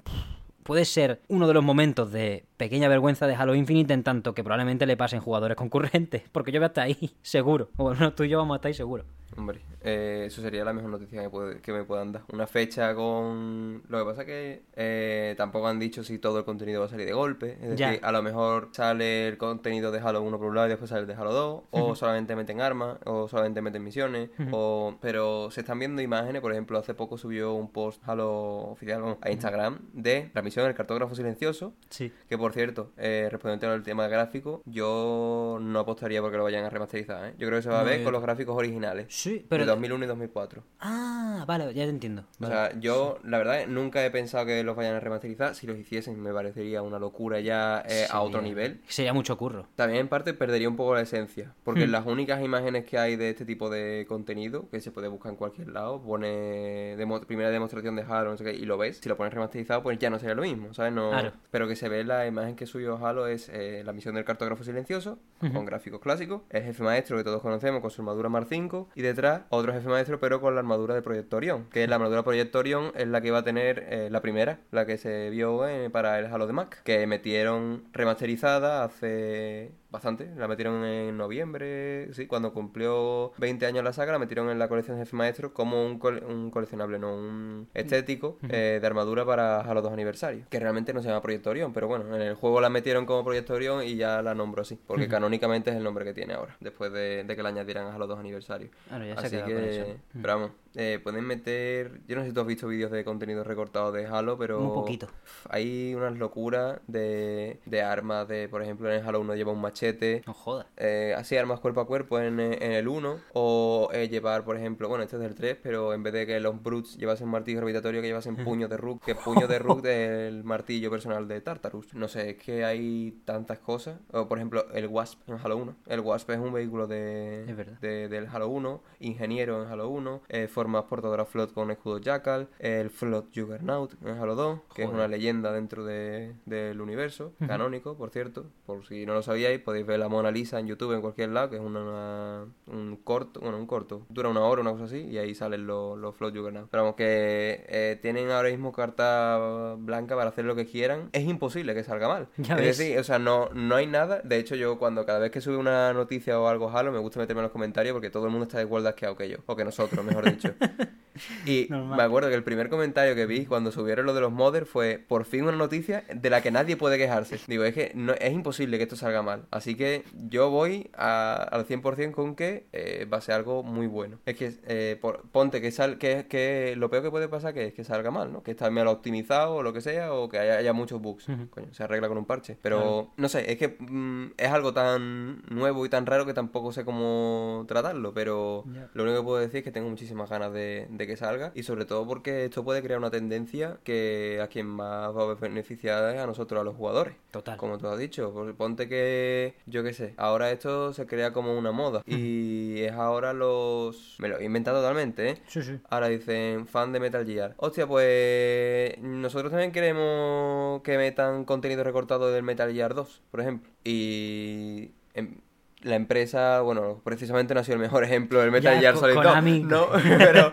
[0.69, 4.45] puede ser uno de los momentos de pequeña vergüenza de Halo Infinite en tanto que
[4.45, 7.71] probablemente le pasen jugadores concurrentes, porque yo voy a estar ahí, seguro.
[7.79, 9.05] O bueno, tú y yo vamos a estar ahí seguro.
[9.39, 11.23] Hombre, eh, eso sería la mejor noticia
[11.63, 12.25] que, me puedan dar.
[12.33, 13.85] Una fecha con...
[13.89, 17.07] Lo que pasa que eh, tampoco han dicho si todo el contenido va a salir
[17.07, 17.57] de golpe.
[17.63, 20.71] Es decir, a lo mejor sale el contenido de Halo 1 por un lado y
[20.71, 21.63] después sale el de Halo 2.
[21.71, 24.31] O solamente meten armas, o solamente meten misiones.
[24.51, 26.43] o Pero se están viendo imágenes.
[26.43, 30.75] Por ejemplo, hace poco subió un post Halo oficial a Instagram de la misión del
[30.75, 31.75] cartógrafo silencioso.
[31.91, 32.13] Sí.
[32.29, 36.71] Que por cierto, eh, respondiendo al tema gráfico, yo no apostaría porque lo vayan a
[36.71, 37.37] remasterizar.
[37.37, 39.07] Yo creo que se va a ver con los gráficos originales.
[39.09, 39.65] Sí, pero...
[39.65, 40.63] De 2001 y 2004.
[40.81, 42.25] Ah, vale, ya te entiendo.
[42.41, 45.55] O sea, yo, la verdad, nunca he pensado que los vayan a remasterizar.
[45.55, 48.81] Si los hiciesen, me parecería una locura ya eh, a otro nivel.
[48.89, 49.67] Sería mucho curro.
[49.77, 51.55] También, en parte, perdería un poco la esencia.
[51.65, 51.91] Porque hmm.
[51.91, 55.37] las únicas imágenes que hay de este tipo de contenido, que se puede buscar en
[55.37, 58.99] cualquier lado, pone primera demostración de Halo, no sé qué, y lo ves.
[58.99, 60.93] Si lo pones remasterizado, pues ya no sería lo mismo, ¿sabes?
[60.93, 61.11] No...
[61.51, 64.65] Pero que se ve la imagen que subió Halo es eh, la misión del cartógrafo
[64.65, 66.43] silencioso, con gráficos clásicos.
[66.51, 68.91] El jefe maestro que todos conocemos con su armadura Mar 5.
[68.95, 71.65] Y detrás, otro jefe maestro, pero con la armadura de Proyectorion.
[71.71, 74.97] Que la armadura Proyectorion es la que va a tener eh, la primera, la que
[74.97, 76.83] se vio eh, para el Halo de Mac.
[76.85, 80.31] Que metieron remasterizada hace bastante.
[80.37, 84.69] La metieron en noviembre, sí, cuando cumplió 20 años la saga, la metieron en la
[84.69, 89.61] colección de Jefe Maestro como un, un coleccionable, no un estético eh, de armadura para
[89.61, 90.45] Halo 2 aniversario.
[90.51, 93.25] Que realmente no se llama Proyecto Orión, pero bueno, en el juego la metieron como
[93.25, 96.57] Proyecto Orión y ya la nombro así, porque canónicamente es el nombre que tiene ahora,
[96.61, 98.71] después de, que la añadieran a Halo 2 aniversario.
[99.17, 102.01] así que, pero vamos, eh, pueden meter.
[102.07, 104.61] Yo no sé si tú has visto vídeos de contenido recortado de Halo, pero.
[104.61, 105.09] Un poquito.
[105.51, 110.23] Hay unas locuras de, de armas, de por ejemplo en Halo 1 lleva un machete.
[110.25, 110.67] No jodas.
[110.77, 113.19] Eh, así armas cuerpo a cuerpo en, en el 1.
[113.33, 116.39] O eh, llevar, por ejemplo, bueno, este es del 3, pero en vez de que
[116.39, 120.45] los Brutes llevasen martillo gravitatorio, que llevasen puño de Rook, que puño de Rook del
[120.45, 121.93] martillo personal de Tartarus.
[121.95, 123.99] No sé, es que hay tantas cosas.
[124.13, 125.75] O por ejemplo, el Wasp en Halo 1.
[125.89, 127.47] El Wasp es un vehículo de,
[127.81, 132.49] de del Halo 1, ingeniero en Halo 1, eh, más portadora Flood con escudo Jackal,
[132.59, 137.97] el Flood Juggernaut en Halo 2, que es una leyenda dentro de, del universo, canónico,
[137.97, 138.47] por cierto.
[138.67, 141.51] Por si no lo sabíais, podéis ver la Mona Lisa en YouTube en cualquier lado,
[141.51, 145.19] que es una, un corto, bueno, un corto, dura una hora, una cosa así, y
[145.19, 146.69] ahí salen los, los Flood Juggernaut.
[146.71, 151.09] Pero vamos, que eh, tienen ahora mismo carta blanca para hacer lo que quieran.
[151.13, 152.29] Es imposible que salga mal.
[152.37, 154.21] es decir, o sea, no, no hay nada.
[154.23, 157.21] De hecho, yo cuando cada vez que sube una noticia o algo Halo, me gusta
[157.21, 159.57] meterme en los comentarios porque todo el mundo está de igual que que yo, o
[159.57, 160.48] que nosotros, mejor dicho.
[160.57, 160.87] true
[161.47, 164.69] Y me acuerdo que el primer comentario que vi cuando subieron lo de los modders
[164.69, 167.39] fue por fin una noticia de la que nadie puede quejarse.
[167.47, 169.47] Digo, es que no, es imposible que esto salga mal.
[169.51, 174.19] Así que yo voy al 100% con que eh, va a ser algo muy bueno.
[174.27, 175.01] Es que eh,
[175.33, 178.33] ponte que, sal, que, que lo peor que puede pasar que es que salga mal,
[178.33, 178.43] ¿no?
[178.43, 181.27] Que está mal optimizado o lo que sea o que haya, muchos bugs.
[181.51, 182.57] Coño, se arregla con un parche.
[182.63, 186.73] Pero no sé, es que mm, es algo tan nuevo y tan raro que tampoco
[186.73, 188.13] sé cómo tratarlo.
[188.15, 191.51] Pero lo único que puedo decir es que tengo muchísimas ganas de, de que salga
[191.55, 195.35] y sobre todo porque esto puede crear una tendencia que a quien más va a
[195.35, 197.17] beneficiar es a nosotros, a los jugadores.
[197.33, 197.57] Total.
[197.57, 201.59] Como tú has dicho, pues ponte que, yo qué sé, ahora esto se crea como
[201.59, 204.17] una moda y es ahora los...
[204.19, 205.43] Me lo he inventado totalmente, ¿eh?
[205.49, 205.81] Sí, sí.
[205.89, 207.55] Ahora dicen fan de Metal Gear.
[207.57, 213.71] Hostia, pues nosotros también queremos que metan contenido recortado del Metal Gear 2, por ejemplo.
[213.85, 215.41] Y em,
[215.83, 219.25] la empresa, bueno, precisamente no ha sido el mejor ejemplo del Metal Gear Solid 2,
[219.25, 219.61] Konami.
[219.61, 219.87] ¿no?
[220.19, 220.53] pero,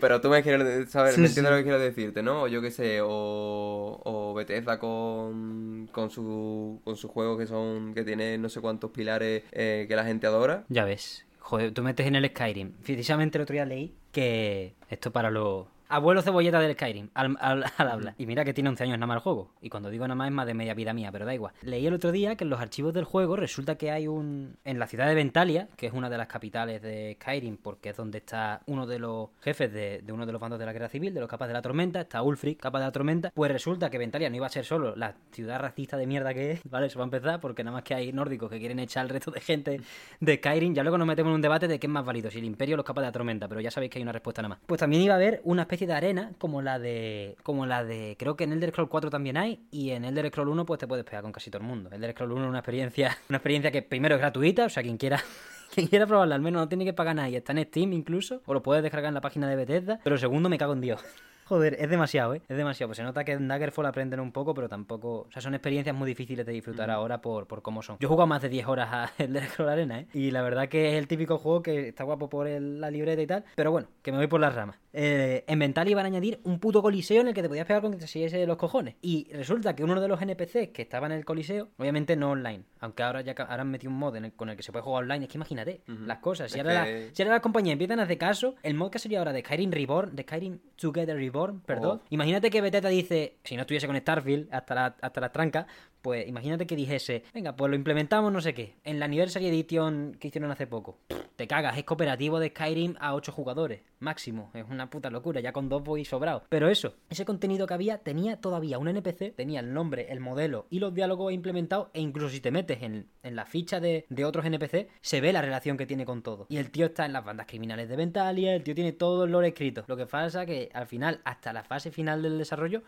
[0.00, 1.56] pero tú me quieres saber, Sí, me entiendes sí.
[1.56, 2.42] lo que quiero decirte, ¿no?
[2.42, 7.94] O yo qué sé, o, o Bethesda con, con su con sus juegos que son
[7.94, 10.64] que tiene no sé cuántos pilares eh, que la gente adora.
[10.68, 11.24] Ya ves.
[11.40, 12.72] Joder, tú metes en el Skyrim.
[12.82, 17.64] Precisamente el otro día leí que esto para los abuelos cebolleta del Skyrim, al, al-
[17.76, 18.14] al habla.
[18.18, 19.50] Y mira que tiene 11 años nada más el juego.
[19.60, 21.52] Y cuando digo nada más es más de media vida mía, pero da igual.
[21.62, 24.56] Leí el otro día que en los archivos del juego resulta que hay un...
[24.64, 27.96] En la ciudad de Ventalia, que es una de las capitales de Skyrim, porque es
[27.96, 30.88] donde está uno de los jefes de, de uno de los bandos de la guerra
[30.88, 33.30] civil, de los capas de la tormenta, está Ulfric, capa de la tormenta.
[33.34, 36.52] Pues resulta que Ventalia no iba a ser solo la ciudad racista de mierda que
[36.52, 36.86] es, ¿vale?
[36.86, 39.30] Eso va a empezar, porque nada más que hay nórdicos que quieren echar al resto
[39.30, 39.80] de gente
[40.20, 40.74] de Skyrim.
[40.74, 42.74] Ya luego nos metemos en un debate de qué es más válido, si el Imperio
[42.74, 44.58] o los capas de la tormenta, pero ya sabéis que hay una respuesta nada más.
[44.66, 47.36] Pues también iba a haber una especie de arena como la de.
[47.42, 48.16] como la de.
[48.18, 49.66] Creo que en Elder Scroll 4 también hay.
[49.70, 51.90] Y en Elder Scroll 1, pues te puedes pegar con casi todo el mundo.
[51.92, 53.16] Elder Scroll 1 es una experiencia.
[53.28, 55.20] Una experiencia que primero es gratuita, o sea, quien quiera.
[55.74, 57.28] Quien quiera probarla, al menos no tiene que pagar nada.
[57.28, 58.40] Y está en Steam incluso.
[58.46, 60.00] O lo puedes descargar en la página de Bethesda.
[60.02, 61.04] Pero segundo, me cago en Dios.
[61.44, 62.42] Joder, es demasiado, ¿eh?
[62.48, 62.88] Es demasiado.
[62.88, 65.26] Pues se nota que en Daggerfall aprenden un poco, pero tampoco...
[65.28, 67.96] O sea, son experiencias muy difíciles de disfrutar ahora por, por cómo son.
[68.00, 70.06] Yo he jugado más de 10 horas a Elder Scrolls Arena, ¿eh?
[70.14, 73.20] Y la verdad que es el típico juego que está guapo por el- la libreta
[73.22, 73.44] y tal.
[73.54, 74.76] Pero bueno, que me voy por las ramas.
[74.92, 77.82] Eh, en Mental iban a añadir un puto coliseo en el que te podías pegar
[77.82, 78.94] con que te siguiese los cojones.
[79.02, 82.64] Y resulta que uno de los NPCs que estaba en el coliseo, obviamente no online,
[82.80, 84.82] aunque ahora ya ahora han metido un mod en el- con el que se puede
[84.84, 86.50] jugar online, es que imagínate las cosas.
[86.50, 88.98] Si ahora, que- la- si ahora las compañías empiezan a hacer caso, el mod que
[88.98, 92.00] sería ahora de Skyrim Reborn, de Skyrim Together Reborn, perdón.
[92.02, 92.06] Oh.
[92.10, 95.66] Imagínate que Bethesda dice, si no estuviese con Starfield hasta la, hasta la tranca,
[96.02, 98.74] pues imagínate que dijese, venga, pues lo implementamos no sé qué.
[98.84, 100.98] En la Anniversary Edition que hicieron hace poco,
[101.36, 104.50] te cagas, es cooperativo de Skyrim a 8 jugadores, máximo.
[104.54, 106.44] Es una puta locura, ya con dos voy sobrado.
[106.48, 110.66] Pero eso, ese contenido que había tenía todavía un NPC, tenía el nombre, el modelo
[110.70, 114.24] y los diálogos implementados, e incluso si te metes en, en la ficha de, de
[114.24, 116.46] otros NPC, se ve la relación que tiene con todo.
[116.48, 119.32] Y el tío está en las bandas criminales de Ventalia, el tío tiene todo el
[119.32, 119.84] lore escrito.
[119.86, 122.82] Lo que pasa que al final, hasta la fase final del desarrollo,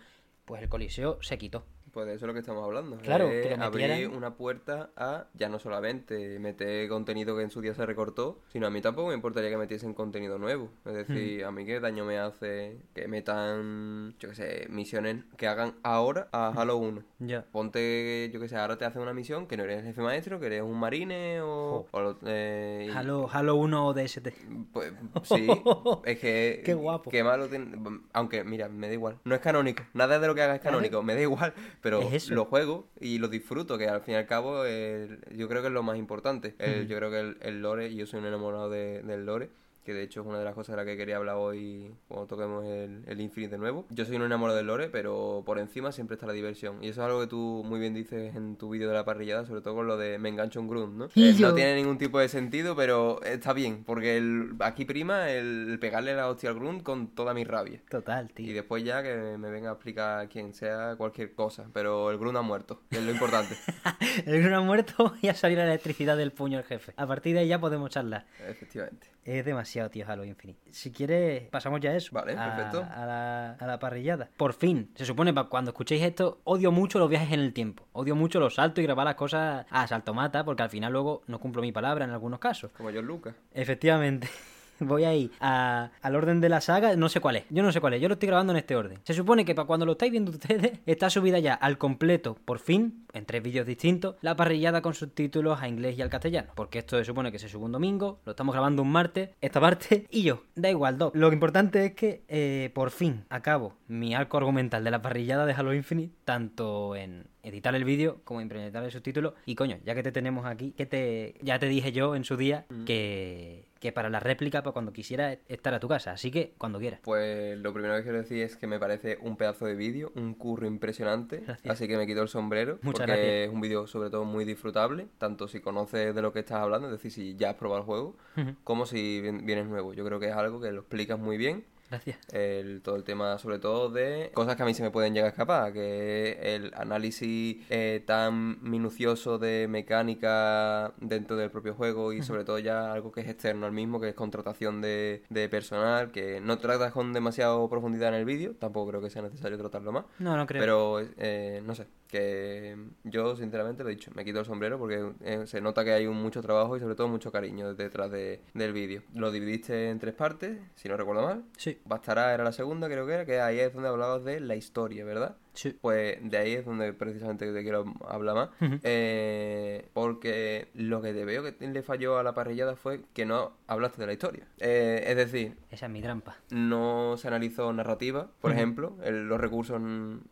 [0.45, 1.65] pues el coliseo se quitó.
[1.93, 2.97] Pues de eso es lo que estamos hablando.
[2.99, 7.51] Claro, Es que lo abrir una puerta a ya no solamente meter contenido que en
[7.51, 10.71] su día se recortó, sino a mí tampoco me importaría que metiesen contenido nuevo.
[10.85, 10.97] Es Hmm.
[10.97, 15.75] decir, a mí qué daño me hace que metan, yo qué sé, misiones que hagan
[15.83, 17.03] ahora a Halo 1.
[17.21, 17.45] Ya.
[17.51, 20.41] Ponte, yo qué sé, ahora te hacen una misión que no eres el jefe maestro,
[20.41, 21.87] que eres un marine o...
[22.27, 24.29] eh, Halo, Halo 1 o DST.
[24.73, 25.47] Pues sí,
[26.05, 26.63] es que...
[26.65, 27.11] Qué guapo.
[27.11, 27.77] Qué malo tiene...
[28.13, 29.19] Aunque, mira, me da igual.
[29.25, 29.83] No es canónico.
[29.95, 31.03] Nada de lo que haga es canónico.
[31.03, 31.53] Me da igual.
[31.81, 35.49] Pero Es lo juego y lo disfruto, que al fin y al cabo el- yo
[35.49, 36.55] creo que es lo más importante.
[36.59, 36.89] El-.
[36.89, 39.49] Yo creo que el, el lore, y yo soy un enamorado de- del lore,
[39.91, 42.27] que de hecho es una de las cosas de las que quería hablar hoy cuando
[42.29, 43.87] toquemos el, el Infinite de nuevo.
[43.91, 46.77] Yo soy un enamorado del lore, pero por encima siempre está la diversión.
[46.83, 49.45] Y eso es algo que tú muy bien dices en tu vídeo de la parrillada,
[49.47, 51.09] sobre todo con lo de me engancho un grunt, ¿no?
[51.15, 55.31] Y Eh, No tiene ningún tipo de sentido, pero está bien, porque el- aquí prima
[55.31, 57.83] el pegarle la hostia al grunt con toda mi rabia.
[57.91, 58.55] Total, Y tío.
[58.55, 61.67] después ya que me venga a explicar quien sea cualquier cosa.
[61.73, 63.55] Pero el Grun ha muerto, que es lo importante.
[64.27, 66.93] El Grun ha muerto y ha salido la electricidad del puño al jefe.
[66.97, 68.27] A partir de ahí ya podemos charlar.
[68.49, 69.09] Efectivamente.
[69.25, 70.61] Es demasiado, tío, Halo Infinite.
[70.71, 72.11] Si quieres, pasamos ya a eso.
[72.13, 72.87] Vale, a, perfecto.
[72.91, 74.31] A la, a la parrillada.
[74.37, 77.87] Por fin, se supone, cuando escuchéis esto, odio mucho los viajes en el tiempo.
[77.93, 81.23] Odio mucho los saltos y grabar las cosas a salto mata, porque al final luego
[81.27, 82.71] no cumplo mi palabra en algunos casos.
[82.73, 83.35] Como John Lucas.
[83.53, 84.29] Efectivamente.
[84.81, 87.71] Voy a ir a- al orden de la saga, no sé cuál es, yo no
[87.73, 88.99] sé cuál es, yo lo estoy grabando en este orden.
[89.05, 92.59] Se supone que para cuando lo estáis viendo ustedes, está subida ya al completo, por
[92.59, 96.53] fin, en tres vídeos distintos, la parrillada con subtítulos a inglés y al castellano.
[96.55, 99.61] Porque esto se supone que se sube un domingo, lo estamos grabando un martes, esta
[99.61, 101.15] parte, y yo, da igual, Doc.
[101.17, 105.53] Lo importante es que eh, por fin acabo mi arco argumental de la parrillada de
[105.53, 109.35] Halo Infinite, tanto en editar el vídeo como en implementar el subtítulo.
[109.47, 112.37] Y coño, ya que te tenemos aquí, que te ya te dije yo en su
[112.37, 116.13] día que, que para la réplica, para cuando quisiera estar a tu casa.
[116.13, 117.01] Así que cuando quieras.
[117.03, 120.35] Pues lo primero que quiero decir es que me parece un pedazo de vídeo, un
[120.35, 121.39] curro impresionante.
[121.39, 121.73] Gracias.
[121.75, 122.79] Así que me quito el sombrero.
[122.83, 123.49] Muchas porque gracias.
[123.49, 125.07] es un vídeo sobre todo muy disfrutable.
[125.19, 127.87] Tanto si conoces de lo que estás hablando, es decir, si ya has probado el
[127.87, 128.17] juego,
[128.65, 129.95] como si vien- vienes nuevo.
[129.95, 131.65] Yo creo que es algo que lo explicas muy bien.
[131.91, 132.19] Gracias.
[132.33, 135.27] El, todo el tema, sobre todo, de cosas que a mí se me pueden llegar
[135.27, 142.23] a escapar, que el análisis eh, tan minucioso de mecánica dentro del propio juego y
[142.23, 146.13] sobre todo ya algo que es externo al mismo, que es contratación de, de personal,
[146.13, 149.93] que no tratas con demasiado profundidad en el vídeo, tampoco creo que sea necesario tratarlo
[149.93, 150.05] más.
[150.19, 150.61] No, no creo.
[150.61, 155.13] Pero, eh, no sé, que yo sinceramente lo he dicho, me quito el sombrero porque
[155.23, 158.41] eh, se nota que hay un mucho trabajo y sobre todo mucho cariño detrás de,
[158.55, 159.03] del vídeo.
[159.15, 161.45] Lo dividiste en tres partes, si no recuerdo mal.
[161.57, 161.79] Sí.
[161.85, 165.05] Bastará era la segunda, creo que era, que ahí es donde hablabas de la historia,
[165.05, 165.37] ¿verdad?
[165.53, 165.77] Sí.
[165.81, 168.49] Pues de ahí es donde precisamente te quiero hablar más.
[168.85, 173.53] Eh, porque lo que te veo que le falló a la parrillada fue que no
[173.67, 174.47] hablaste de la historia.
[174.59, 176.37] Eh, es decir, Esa es mi trampa.
[176.51, 179.81] no se analizó narrativa, por ejemplo, el- los recursos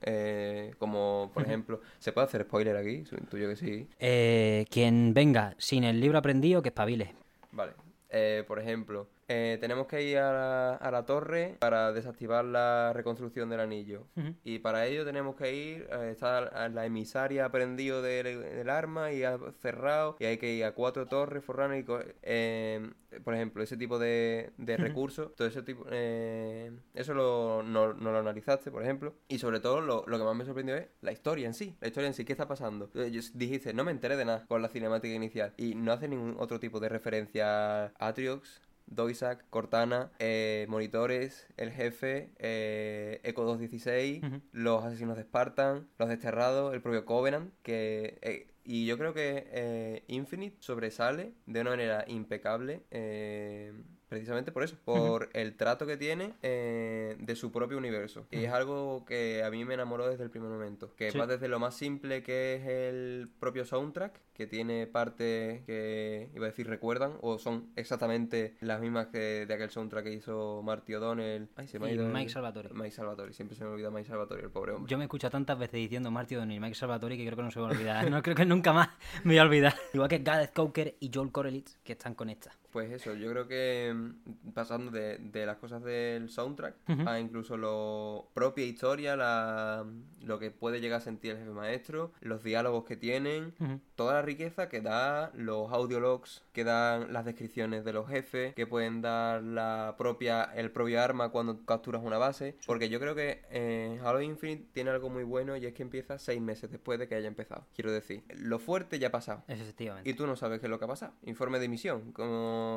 [0.03, 3.05] eh, como, por ejemplo, ¿se puede hacer spoiler aquí?
[3.19, 3.89] Intuyo que sí.
[3.99, 7.14] Eh, quien venga sin el libro aprendido, que espabile.
[7.53, 7.73] Vale.
[8.11, 12.93] Eh, por ejemplo, eh, tenemos que ir a la, a la torre para desactivar la
[12.95, 14.07] reconstrucción del anillo.
[14.43, 19.22] Y para ello tenemos que ir, eh, está la emisaria aprendido del, del arma y
[19.24, 21.85] ha cerrado, y hay que ir a cuatro torres, forranos y...
[21.85, 22.91] co- eh,
[23.24, 25.87] por ejemplo, ese tipo de, recursos, todo ese tipo...
[25.91, 29.14] eh, eso lo, no, no lo analizaste, por ejemplo.
[29.29, 31.74] Y sobre todo, lo, lo que más me sorprendió es la historia en sí.
[31.81, 32.91] La historia en sí, ¿qué está pasando?
[32.93, 35.55] Yo- dijiste, no me enteré de nada con la cinemática inicial.
[35.57, 38.61] Y no hace ningún otro tipo de referencia a Atriox,
[38.91, 44.41] Doisak, Cortana, eh, monitores, el jefe, eh, Echo 216, Ujú.
[44.53, 48.18] los asesinos de Spartan, los desterrados, el propio Covenant, que...
[48.22, 53.72] eh, y yo creo que eh, Infinite sobresale de una manera impecable eh,
[54.09, 58.26] precisamente por eso, por el trato que tiene eh, de su propio universo.
[58.30, 61.18] Y es algo que a mí me enamoró desde el primer momento, que Sí.
[61.18, 66.46] va desde lo más simple que es el propio soundtrack, que tiene partes que, iba
[66.46, 70.94] a decir, recuerdan, o son exactamente las mismas que de aquel soundtrack que hizo Marty
[70.94, 71.48] O'Donnell.
[71.56, 72.70] Ay, se me ha Y ido el- Mike Salvatore.
[72.72, 74.88] Mike Salvatore, siempre se me olvida Mike Salvatore, el pobre hombre.
[74.90, 77.42] Yo me he escuchado tantas veces diciendo Marty O'Donnell y Mike Salvatore que creo que
[77.42, 78.11] no se me va a olvidar.
[78.18, 78.88] No creo que nunca más
[79.24, 79.74] me voy a olvidar.
[79.92, 82.52] Igual que Gareth Coker y Joel Corelitz, que están con esta.
[82.79, 86.76] Pues eso, yo creo que mm, pasando de, de las cosas del soundtrack
[87.07, 89.85] a incluso lo propia historia, la,
[90.22, 93.53] lo que puede llegar a sentir el jefe maestro, los diálogos que tienen,
[93.97, 98.66] toda la riqueza que da los audiologs, que dan las descripciones de los jefes, que
[98.66, 102.57] pueden dar la propia, el propio arma cuando capturas una base.
[102.64, 106.18] Porque yo creo que eh, Halo Infinite tiene algo muy bueno y es que empieza
[106.18, 107.66] seis meses después de que haya empezado.
[107.74, 109.43] Quiero decir, lo fuerte ya ha pasado.
[109.49, 110.09] Efectivamente.
[110.09, 111.12] Y tú no sabes qué es lo que ha pasado.
[111.24, 112.68] Informe de misión, como...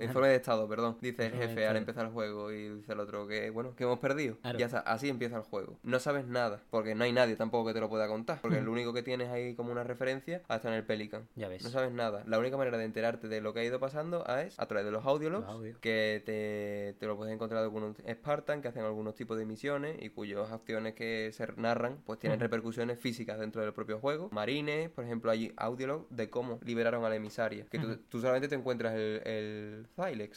[0.00, 0.96] Informe de estado, perdón.
[1.00, 3.98] Dice el jefe al empezar el juego y dice el otro que, bueno, que hemos
[3.98, 4.36] perdido.
[4.42, 4.58] Claro.
[4.58, 5.78] Ya está, así empieza el juego.
[5.82, 8.40] No sabes nada, porque no hay nadie tampoco que te lo pueda contar.
[8.40, 11.28] Porque lo único que tienes ahí como una referencia hasta en el Pelican.
[11.36, 11.62] Ya ves.
[11.62, 12.22] No sabes nada.
[12.26, 14.92] La única manera de enterarte de lo que ha ido pasando es a través de
[14.92, 19.14] los audiologs, Los que te, te lo puedes encontrar de algunos Spartan que hacen algunos
[19.14, 22.44] tipos de misiones y cuyas acciones que se narran pues tienen Ujú.
[22.44, 24.28] repercusiones físicas dentro del propio juego.
[24.32, 27.66] Marines, por ejemplo, hay audiologs de cómo liberaron a la emisaria.
[27.70, 29.86] Que tú, tú solamente te encuentras el, el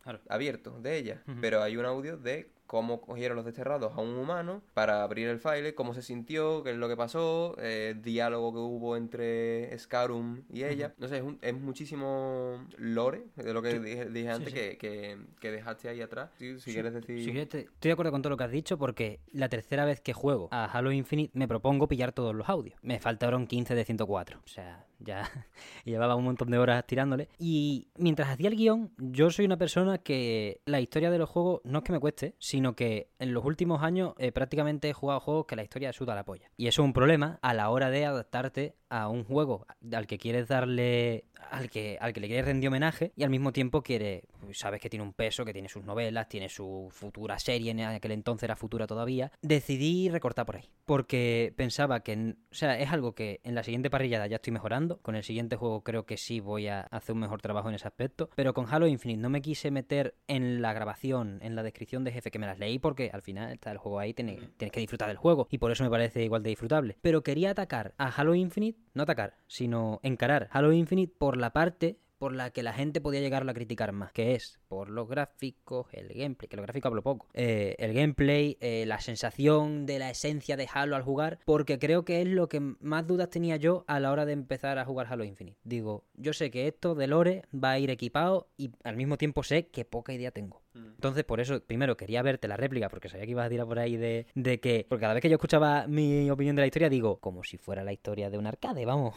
[0.02, 0.20] Claro.
[0.30, 4.64] abierto de ella, pero hay un audio de cómo cogieron los desterrados a un humano
[4.74, 8.58] para abrir el file, cómo se sintió, qué es lo que pasó, eh, diálogo que
[8.58, 10.96] hubo entre Scarum y ella.
[10.98, 13.78] No sé, es, un- es muchísimo lore de lo que Sí.
[13.80, 14.56] dije, dije antes sí.
[14.56, 16.32] Que, que, que dejaste ahí atrás.
[16.40, 17.20] Si quieres decir...
[17.20, 19.86] Si quieres te- estoy de acuerdo con todo lo que has dicho porque la tercera
[19.86, 22.80] vez que juego a Halo Infinite me propongo pillar todos los audios.
[22.82, 24.40] Me faltaron 15 de 104.
[24.44, 25.30] O sea, ya
[25.86, 27.30] llevaba un montón de horas tirándole.
[27.38, 31.62] Y mientras hacía el guion, yo soy una persona que la historia de los juegos
[31.66, 35.20] no es que me cueste, sino que en los últimos años eh, prácticamente he jugado
[35.20, 36.50] juegos que la historia suda la polla.
[36.56, 40.18] Y eso es un problema a la hora de adaptarte a un juego al que
[40.18, 44.24] quieres darle al que al que le quieres rendir homenaje y al mismo tiempo quiere
[44.40, 47.80] pues, sabes que tiene un peso que tiene sus novelas tiene su futura serie en
[47.82, 50.70] aquel entonces era futura todavía decidí recortar por ahí.
[50.86, 55.00] Porque pensaba que o sea es algo que en la siguiente parrillada ya estoy mejorando
[55.02, 57.88] con el siguiente juego creo que sí voy a hacer un mejor trabajo en ese
[57.88, 62.04] aspecto pero con Halo Infinite no me quise meter en la grabación en la descripción
[62.04, 64.72] de jefe que me las leí porque al final está el juego ahí tiene- tienes
[64.72, 66.98] que disfrutar del juego y por eso me parece igual de disfrutable.
[67.02, 72.00] Pero quería atacar a Halo Infinite no atacar sino encarar Halo Infinite por la parte
[72.18, 75.86] por la que la gente podía llegarlo a criticar más, que es por los gráficos,
[75.92, 80.10] el gameplay, que los gráficos hablo poco, eh, el gameplay, eh, la sensación de la
[80.10, 83.86] esencia de Halo al jugar, porque creo que es lo que más dudas tenía yo
[83.88, 85.60] a la hora de empezar a jugar Halo Infinite.
[85.64, 89.44] Digo, yo sé que esto de Lore va a ir equipado y al mismo tiempo
[89.44, 90.64] sé que poca idea tengo.
[90.76, 93.80] Entonces, por eso, primero quería verte la réplica, porque sabía que ibas a tirar por
[93.80, 94.86] ahí de, de que.
[94.90, 97.84] Porque cada vez que yo escuchaba mi opinión de la historia, digo, como si fuera
[97.84, 99.14] la historia de un arcade, vamos.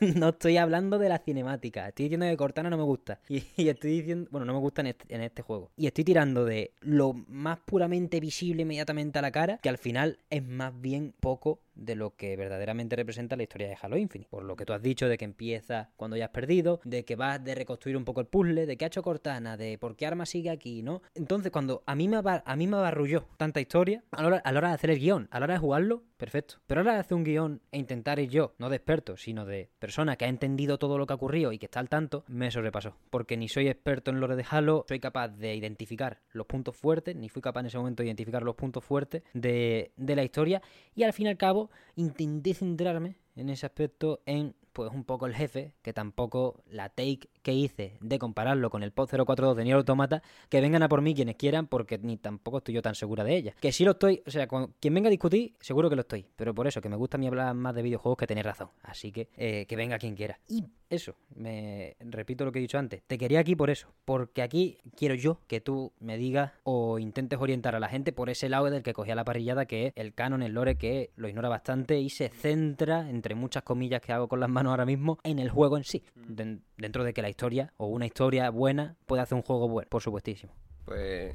[0.16, 1.88] no estoy hablando de la cinemática.
[1.88, 3.20] Estoy diciendo que Cortana no me gusta.
[3.28, 4.28] Y, y estoy diciendo.
[4.30, 5.70] Bueno, no me gusta en en este juego.
[5.76, 10.18] Y estoy tirando de lo más puramente visible inmediatamente a la cara, que al final
[10.30, 14.30] es más bien poco de lo que verdaderamente representa la historia de Halo Infinite.
[14.30, 17.16] Por lo que tú has dicho de que empieza cuando ya has perdido, de que
[17.16, 20.06] vas de reconstruir un poco el puzzle, de que ha hecho Cortana, de por qué
[20.06, 21.02] Arma sigue aquí, ¿no?
[21.14, 24.74] Entonces, cuando a mí me, a mí me abarrulló tanta historia, a la, hora, de
[24.74, 26.56] hacer el guion, a la hora de jugarlo, perfecto.
[26.66, 29.16] Pero a la hora de hacer un guion e intentar ir yo, no de experto,
[29.16, 31.88] sino de persona que ha entendido todo lo que ha ocurrido y que está al
[31.88, 32.96] tanto, me sobrepasó.
[33.10, 37.16] Porque ni soy experto en lore de Halo, soy capaz de identificar los puntos fuertes,
[37.16, 40.62] ni fui capaz en ese momento de identificar los puntos fuertes de, de la historia,
[40.94, 41.61] y al fin y al cabo
[41.96, 47.28] intenté centrarme en ese aspecto en pues un poco el jefe, que tampoco la take
[47.42, 51.02] que hice de compararlo con el POT 042 de Nier Automata, que vengan a por
[51.02, 53.54] mí quienes quieran, porque ni tampoco estoy yo tan segura de ella.
[53.60, 54.48] Que sí lo estoy, o sea,
[54.80, 57.20] quien venga a discutir, seguro que lo estoy, pero por eso, que me gusta a
[57.20, 58.68] mí hablar más de videojuegos que tener razón.
[58.82, 60.38] Así que eh, que venga quien quiera.
[60.48, 64.42] Y eso, me repito lo que he dicho antes, te quería aquí por eso, porque
[64.42, 68.48] aquí quiero yo que tú me digas o intentes orientar a la gente por ese
[68.50, 71.48] lado del que cogía la parrillada, que es el canon, el lore, que lo ignora
[71.48, 75.38] bastante y se centra, entre muchas comillas que hago con las manos ahora mismo, en
[75.38, 76.58] el juego en sí, mm.
[76.76, 80.02] dentro de que la historia o una historia buena puede hacer un juego bueno, por
[80.02, 80.52] supuestísimo.
[80.84, 81.34] Pues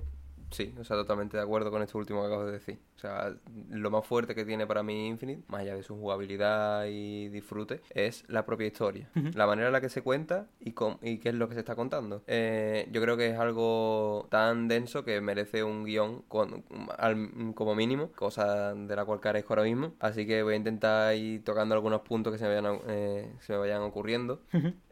[0.51, 2.79] sí, o sea, totalmente de acuerdo con esto último que acabo de decir.
[2.95, 3.33] O sea,
[3.69, 7.81] lo más fuerte que tiene para mí Infinite, más allá de su jugabilidad y disfrute,
[7.91, 9.09] es la propia historia.
[9.35, 11.75] La manera en la que se cuenta y, y qué es lo que se está
[11.75, 12.23] contando.
[12.27, 18.73] Eh, yo creo que es algo tan denso que merece un guion como mínimo, cosa
[18.73, 19.93] de la cual carezco ahora mismo.
[19.99, 23.53] Así que voy a intentar ir tocando algunos puntos que se me vayan, eh, se
[23.53, 24.41] me vayan ocurriendo.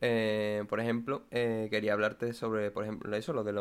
[0.01, 3.53] Eh, por ejemplo, quería hablarte sobre, por ejemplo, eso, lo de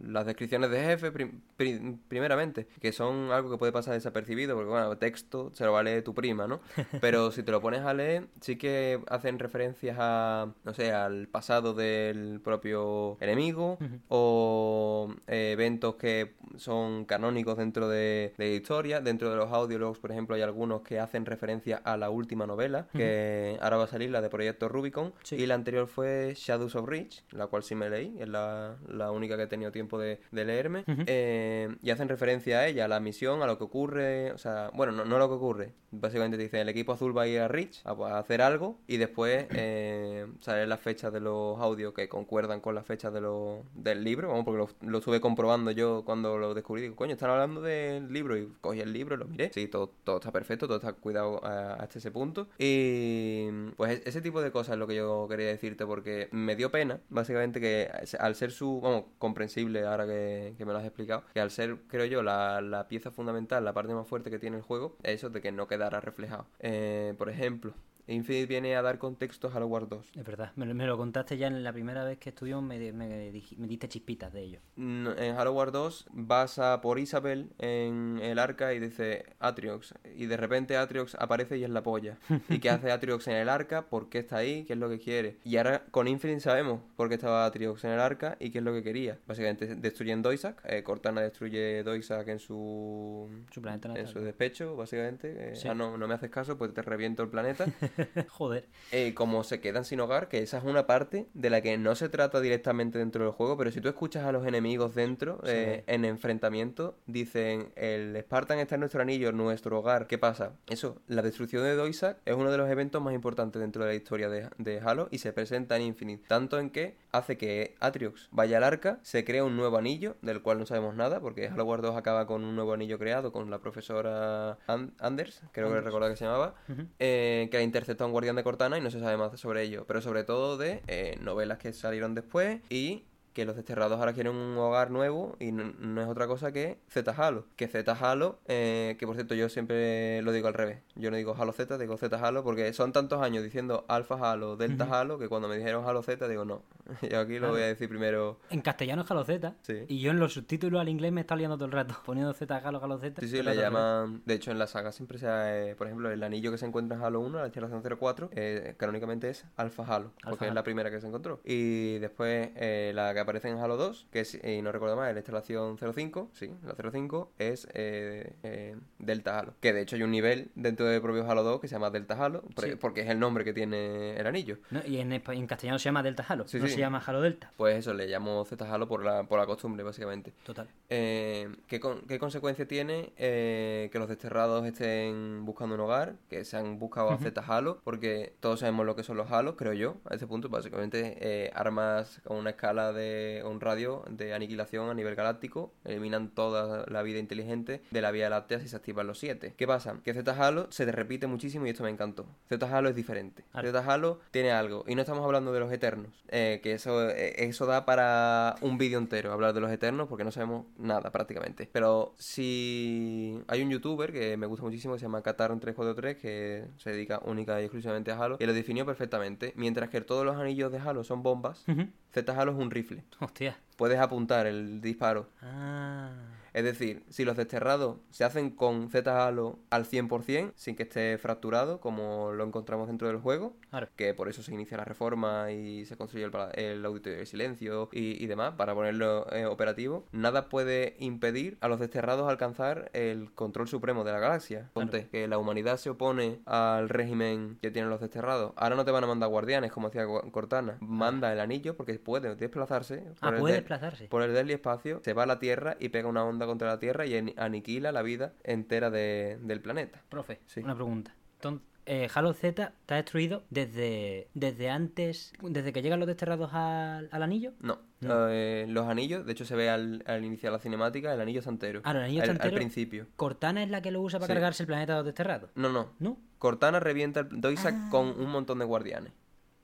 [0.00, 5.50] las descripciones de jefe, primeramente, que son algo que puede pasar desapercibido, porque bueno, texto
[5.54, 6.60] se lo va a leer tu prima, ¿no?
[7.00, 11.28] Pero si te lo pones a leer, sí que hacen referencias a, no sé, al
[11.28, 13.78] pasado del propio enemigo
[14.08, 19.00] o eh, eventos que son canónicos dentro de, la historia.
[19.00, 22.88] Dentro de los audiologs, por ejemplo, hay algunos que hacen referencia a la última novela,
[22.92, 26.88] que ahora va a salir la de Proyecto Rubicon, y la anterior fue Shadows of
[26.88, 28.76] Reach, la cual sí me leí, es la,
[29.12, 33.00] única que he tenido tiempo de, leerme, eh, y hacen referencia a ella, a la
[33.00, 35.72] misión, a lo que ocurre, o sea, bueno, no, no lo que ocurre.
[35.90, 38.98] Básicamente te dicen, el equipo azul va a ir a Rich a, hacer algo y
[38.98, 43.64] después eh, salen las fechas de los audios que concuerdan con las fechas de lo,
[43.74, 46.82] del libro, vamos, porque lo, lo, estuve comprobando yo cuando lo descubrí.
[46.82, 49.50] Digo, coño, están hablando del libro y cogí el libro, lo miré.
[49.52, 52.48] Sí, todo, todo está perfecto, todo está cuidado hasta ese punto.
[52.58, 56.70] Y pues ese tipo de cosas es lo que yo quería decirte porque me dio
[56.70, 61.40] pena, básicamente, que al ser su, vamos, comprensible ahora que, me lo has explicado, que
[61.40, 64.62] al ser, creo yo, la, la pieza fundamental, la parte más fuerte que tiene el
[64.62, 66.46] juego, es eso de que no quedara reflejado.
[66.60, 67.72] Eh, por ejemplo,
[68.08, 70.12] Infinite viene a dar contexto a Wars 2.
[70.16, 73.88] Es verdad, me, lo contaste ya en la primera vez que estuvimos, me, me, diste
[73.88, 74.60] chispitas de ello.
[74.76, 79.94] En Halo Wars 2 vas a por Isabel en el arca y dice Atriox.
[80.16, 82.16] Y de repente Atriox aparece y es la polla.
[82.48, 83.86] ¿Y qué hace Atriox en el arca?
[83.86, 84.64] ¿Por qué está ahí?
[84.64, 85.36] ¿Qué es lo que quiere?
[85.44, 88.64] Y ahora con Infinite sabemos por qué estaba Atriox en el arca y qué es
[88.64, 89.18] lo que quería.
[89.26, 90.62] Básicamente destruyen Doisak.
[90.64, 95.52] Eh, Cortana destruye Doisak en su, su planeta en su despecho, básicamente.
[95.52, 97.66] Eh, no, no me haces caso, pues te reviento el planeta.
[98.28, 98.68] Joder.
[98.92, 101.94] Eh, como se quedan sin hogar, que esa es una parte de la que no
[101.94, 105.84] se trata directamente dentro del juego, pero si tú escuchas a los enemigos dentro, eh,
[105.86, 110.06] en enfrentamiento, dicen, el Spartan está en nuestro anillo, nuestro hogar.
[110.06, 110.52] ¿Qué pasa?
[110.68, 113.94] Eso, la destrucción de Doisak es uno de los eventos más importantes dentro de la
[113.94, 116.24] historia de, de Halo y se presenta en Infinite.
[116.28, 120.42] Tanto en que hace que Atriox vaya al arca, se crea un nuevo anillo, del
[120.42, 123.50] cual no sabemos nada, porque Halo Wars 2 acaba con un nuevo anillo creado con
[123.50, 126.54] la profesora Anders, creo que recordar que se llamaba,
[126.98, 129.62] eh, que la interceptó a un guardián de Cortana y no se sabe más sobre
[129.62, 133.04] ello, pero sobre todo de eh, novelas que salieron después y
[133.38, 137.12] que los desterrados ahora quieren un hogar nuevo y no, es otra cosa que Z
[137.12, 137.46] Halo.
[137.54, 140.80] Que Z Halo, eh, que por cierto yo siempre lo digo al revés.
[140.96, 144.56] Yo no digo Halo Z, digo Z Halo porque son tantos años diciendo Alpha Halo,
[144.56, 146.64] Delta Halo, que cuando me dijeron Halo Z digo no.
[147.08, 148.40] yo aquí lo voy a decir primero.
[148.50, 149.54] En castellano es Halo Z.
[149.62, 149.84] Sí.
[149.86, 152.56] Y yo en los subtítulos al inglés me está liando todo el rato, poniendo Z
[152.56, 153.20] Halo, Halo Z.
[153.20, 154.20] Sí, sí, le llaman.
[154.26, 155.28] De hecho, en la saga siempre se.
[155.28, 158.74] Eh, por ejemplo, el anillo que se encuentra en Halo 1, la generación 04, eh,
[158.76, 161.40] canónicamente es Alpha Halo, porque es la primera que se encontró.
[161.44, 162.50] Y después
[162.94, 166.30] la que aparece en Halo 2, que es, y no recuerdo más, la instalación 05,
[166.32, 169.52] sí, la 05, es eh, eh, Delta Halo.
[169.60, 172.14] Que de hecho hay un nivel dentro del propio Halo 2 que se llama Delta
[172.14, 172.42] Halo,
[172.80, 174.58] porque es el nombre que tiene el anillo.
[174.86, 177.52] y en, en, castellano se llama Delta Halo, no se llama Halo Delta.
[177.58, 180.32] Pues eso, le llamo Z Halo por la, por la costumbre, básicamente.
[180.42, 180.66] Total.
[180.88, 186.78] Eh, ¿qué, ¿Qué consecuencia tiene que los desterrados estén buscando un hogar, que se han
[186.78, 187.80] buscado a Z Halo?
[187.84, 192.22] Porque todos sabemos lo que son los Halos, creo yo, a ese punto, básicamente armas
[192.24, 197.02] con una escala de de un radio de aniquilación a nivel galáctico, eliminan toda la
[197.02, 199.54] vida inteligente de la Vía Láctea si se activan los siete.
[199.56, 199.96] ¿Qué pasa?
[200.04, 202.26] Que Z Halo se te repite muchísimo y esto me encantó.
[202.48, 203.44] Z Halo es diferente.
[203.52, 203.70] Claro.
[203.72, 207.34] Z Halo tiene algo y no estamos hablando de los eternos, eh, que eso eh,
[207.48, 211.68] eso da para un vídeo entero hablar de los eternos porque no sabemos nada prácticamente.
[211.72, 216.90] Pero si hay un youtuber que me gusta muchísimo que se llama Kataron343 que se
[216.90, 219.52] dedica única y exclusivamente a Halo y lo definió perfectamente.
[219.56, 221.86] Mientras que todos los anillos de Halo son bombas, Ujú.
[222.12, 222.97] Z Halo es un rifle.
[223.20, 223.56] Hostia.
[223.76, 225.28] Puedes apuntar el disparo.
[225.42, 226.10] Ah.
[226.58, 231.16] Es decir, si los desterrados se hacen con Z Halo al 100%, sin que esté
[231.18, 233.86] fracturado, como lo encontramos dentro del juego, Claro.
[233.94, 238.20] que por eso se inicia la reforma y se construye el, auditorio de silencio y,
[238.22, 243.68] y demás, para ponerlo eh, operativo, nada puede impedir a los desterrados alcanzar el control
[243.68, 244.68] supremo de la galaxia.
[244.72, 248.52] Ponte que la humanidad se opone al régimen que tienen los desterrados.
[248.56, 250.76] Ahora no te van a mandar guardianes, como hacía Cortana.
[250.80, 253.04] Manda el anillo porque puede desplazarse.
[253.20, 254.08] Ah, puede de- desplazarse.
[254.08, 256.78] por el del espacio, se va a la Tierra y pega una onda contra la
[256.80, 260.02] Tierra y ani- aniquila la vida entera de- del planeta.
[260.08, 260.60] Profe, Sí.
[260.60, 261.14] una pregunta.
[261.36, 267.08] Entonces, eh, Halo Z está destruido desde, desde antes, desde que llegan los desterrados al,
[267.12, 267.52] al anillo.
[267.60, 268.28] No, No.
[268.28, 271.50] eh, los anillos, de hecho se ve al, al iniciar la cinemática, el anillo está
[271.50, 271.80] entero.
[271.84, 272.54] Ah, el anillo está Al- entero.
[272.54, 273.06] Al principio.
[273.16, 274.34] Cortana es la que lo usa para Sí.
[274.34, 275.50] cargarse el planeta de los desterrados.
[275.54, 275.92] No, no.
[275.98, 276.18] ¿No?
[276.38, 277.88] Cortana revienta el Doisac Ah.
[277.90, 279.12] con un montón de guardianes.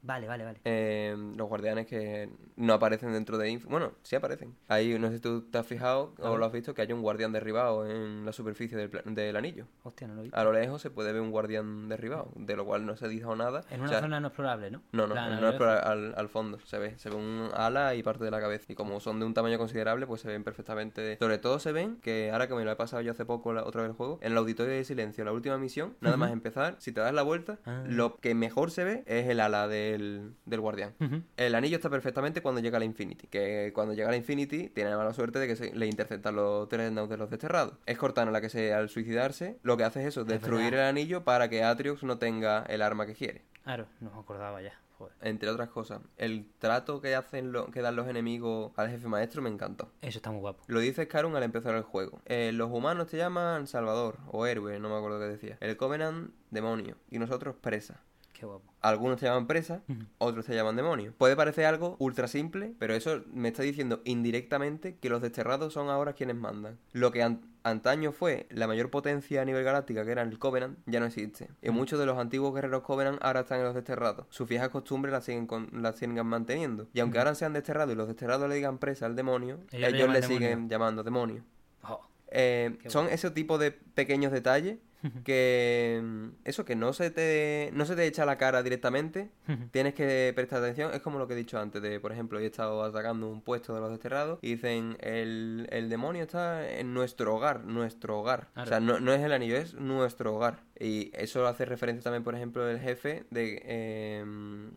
[0.07, 0.59] Vale, vale, vale.
[0.65, 4.55] Eh, los guardianes que no aparecen dentro de Inf- Bueno, sí aparecen.
[4.69, 7.01] Ahí, no sé si tú te has fijado o lo has visto, que hay un
[7.01, 9.67] guardián derribado en la superficie del, del anillo.
[9.83, 10.31] Hostia, no lo vi.
[10.35, 13.09] A lo lejos se puede ver un guardián derribado, de lo cual no se ha
[13.09, 13.63] dicho nada.
[13.71, 14.83] En O una sea, zona no explorable, ¿no?
[14.93, 18.03] No, no, no, a es al, al fondo, se ve, se ve un ala y
[18.03, 18.71] parte de la cabeza.
[18.73, 21.17] Y como son de un tamaño considerable, pues se ven perfectamente.
[21.19, 23.65] Sobre todo se ven que ahora que me lo he pasado yo hace poco la,
[23.65, 26.77] otra vez el juego, en el auditorio de silencio, la última misión, nada más empezar,
[26.79, 27.83] si te das la vuelta, Ah.
[27.87, 30.95] lo que mejor se ve es el ala del, del guardián.
[31.37, 33.27] El anillo está perfectamente cuando llega a la Infinity.
[33.29, 36.37] Que cuando llega a la Infinity tiene la mala suerte de que se, le interceptan
[36.37, 37.75] los Dreadnoughts de los desterrados.
[37.87, 40.81] Es Cortana la que se, al suicidarse, lo que hace es eso, Es destruir verdad.
[40.81, 43.43] el anillo para que Atriox no tenga el arma que quiere.
[43.65, 44.73] Claro, no me acordaba ya.
[44.97, 45.13] Joder.
[45.23, 49.43] Entre otras cosas, el trato que hacen lo, que dan los enemigos al jefe maestro
[49.43, 49.91] me encantó.
[50.03, 50.63] Eso está muy guapo.
[50.69, 52.21] Lo dice Scarun al empezar el juego.
[52.27, 55.59] Eh, los humanos te llaman Salvador o héroe, no me acuerdo qué decía.
[55.61, 56.97] El Covenant, demonio.
[57.11, 58.03] Y nosotros, presa.
[58.35, 58.65] Qué guapo.
[58.83, 59.83] Algunos te llaman presa,
[60.19, 61.15] otros te llaman demonio.
[61.17, 65.89] Puede parecer algo ultra simple, pero eso me está diciendo indirectamente que los desterrados son
[65.89, 66.77] ahora quienes mandan.
[66.93, 70.79] Lo que an- antaño fue la mayor potencia a nivel galáctica, que era el Covenant,
[70.87, 71.49] ya no existe.
[71.63, 74.27] Y muchos de los antiguos guerreros Covenant ahora están en los desterrados.
[74.31, 76.89] Sus viejas costumbres las siguen, con- las siguen manteniendo.
[76.93, 80.09] Y aunque ahora sean desterrados y los desterrados le digan presa al demonio, Ellos ellos,
[80.09, 80.29] le demonio.
[80.29, 81.45] siguen llamando demonio.
[81.85, 82.01] Oh,
[82.37, 84.79] Eh, son ese tipo de pequeños detalles
[85.25, 89.31] que mm, eso que no se te no se te echa la cara directamente
[89.71, 90.93] tienes que prestar atención.
[90.95, 93.75] Es como lo que he dicho antes de por ejemplo he estado atacando un puesto
[93.75, 98.67] de los desterrados y dicen el, el demonio está en nuestro hogar nuestro hogar Claro.
[98.67, 102.25] o sea no, no es el anillo es nuestro hogar y eso hace referencia también
[102.25, 104.25] por ejemplo el jefe de eh,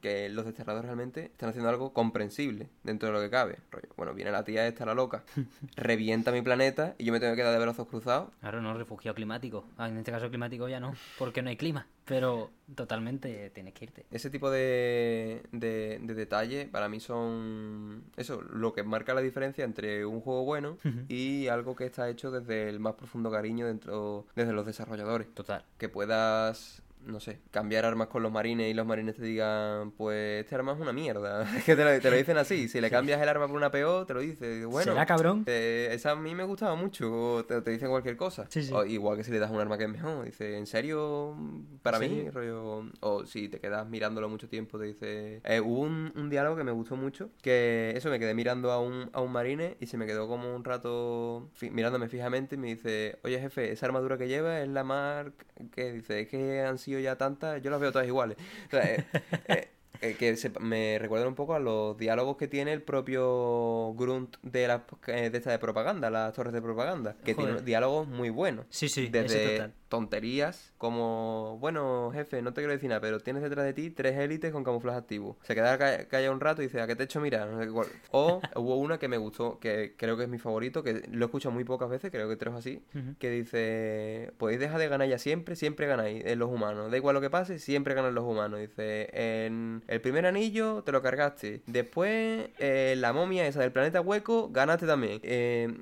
[0.02, 4.14] que los desterrados realmente están haciendo algo comprensible dentro de lo que cabe rollo bueno
[4.14, 5.24] viene la tía esta la loca
[5.76, 9.16] revienta mi planeta y yo me tengo que quedar de brazos cruzados Claro, no, refugiado
[9.16, 9.66] climático.
[9.78, 11.88] Ah, en este caso climático ya no, porque no hay clima.
[12.06, 14.05] Pero totalmente tienes que irte.
[14.11, 19.63] Ese tipo de, de, de detalle para mí son eso, lo que marca la diferencia
[19.63, 24.26] entre un juego bueno y algo que está hecho desde el más profundo cariño dentro,
[24.36, 25.34] desde los desarrolladores.
[25.34, 25.63] Total.
[25.78, 30.41] Que puedas, no sé, cambiar armas con los marines y los marines te digan, pues
[30.41, 31.48] este arma es una mierda.
[31.58, 33.72] Es que te lo, te lo dicen así, si le cambias el arma por una
[33.72, 34.91] PO, te lo dice, bueno.
[34.91, 35.43] ¿Será cabrón?
[35.48, 38.45] esa a mí me gustaba mucho, o te, te dicen cualquier cosa.
[38.50, 38.74] Sí, sí.
[38.74, 41.36] O igual que si le das un arma que es mejor, dice, ¿en serio?
[41.82, 42.84] Para ¿En mí, rollo.
[43.00, 45.41] O si te quedas mirándolo mucho tiempo, te dice.
[45.45, 48.82] Eh, hubo un, un diálogo que me gustó mucho, que eso, me quedé mirando a
[48.82, 52.58] un, a un marine y se me quedó como un rato fi- mirándome fijamente y
[52.58, 56.62] me dice, oye jefe, esa armadura que lleva es la marca que dice, es que
[56.62, 58.38] han sido ya tantas, yo las veo todas iguales.
[58.68, 59.06] O sea, eh,
[59.48, 59.68] eh,
[60.02, 64.38] eh, que se- me recuerda un poco a los diálogos que tiene el propio Grunt
[64.44, 67.54] de la de esta de propaganda, las torres de propaganda, que Joder.
[67.56, 68.66] tiene diálogos muy buenos.
[68.70, 69.74] Sí, sí, Desde total.
[69.90, 74.18] Tonterías como, bueno, jefe, no te quiero decir nada, pero tienes detrás de ti tres
[74.18, 75.38] élites con camuflaje activo.
[75.44, 77.48] Se queda ca- calla un rato y dice, ¿a qué te he hecho mirar?
[77.50, 77.88] No sé cuál.
[78.12, 81.28] O hubo una que me gustó, que creo que es mi favorito, que lo he
[81.28, 82.82] escuchado muy pocas veces, creo que tres así,
[83.20, 86.92] que dice, podéis dejar de ganar ya siempre, siempre ganáis en los humanos.
[86.92, 88.60] Da igual lo que pase, siempre ganan los humanos.
[88.60, 91.62] Dice, en el primer anillo te lo cargaste.
[91.66, 95.20] Después, eh, la momia esa del planeta hueco, ganaste también.
[95.24, 95.74] Eh,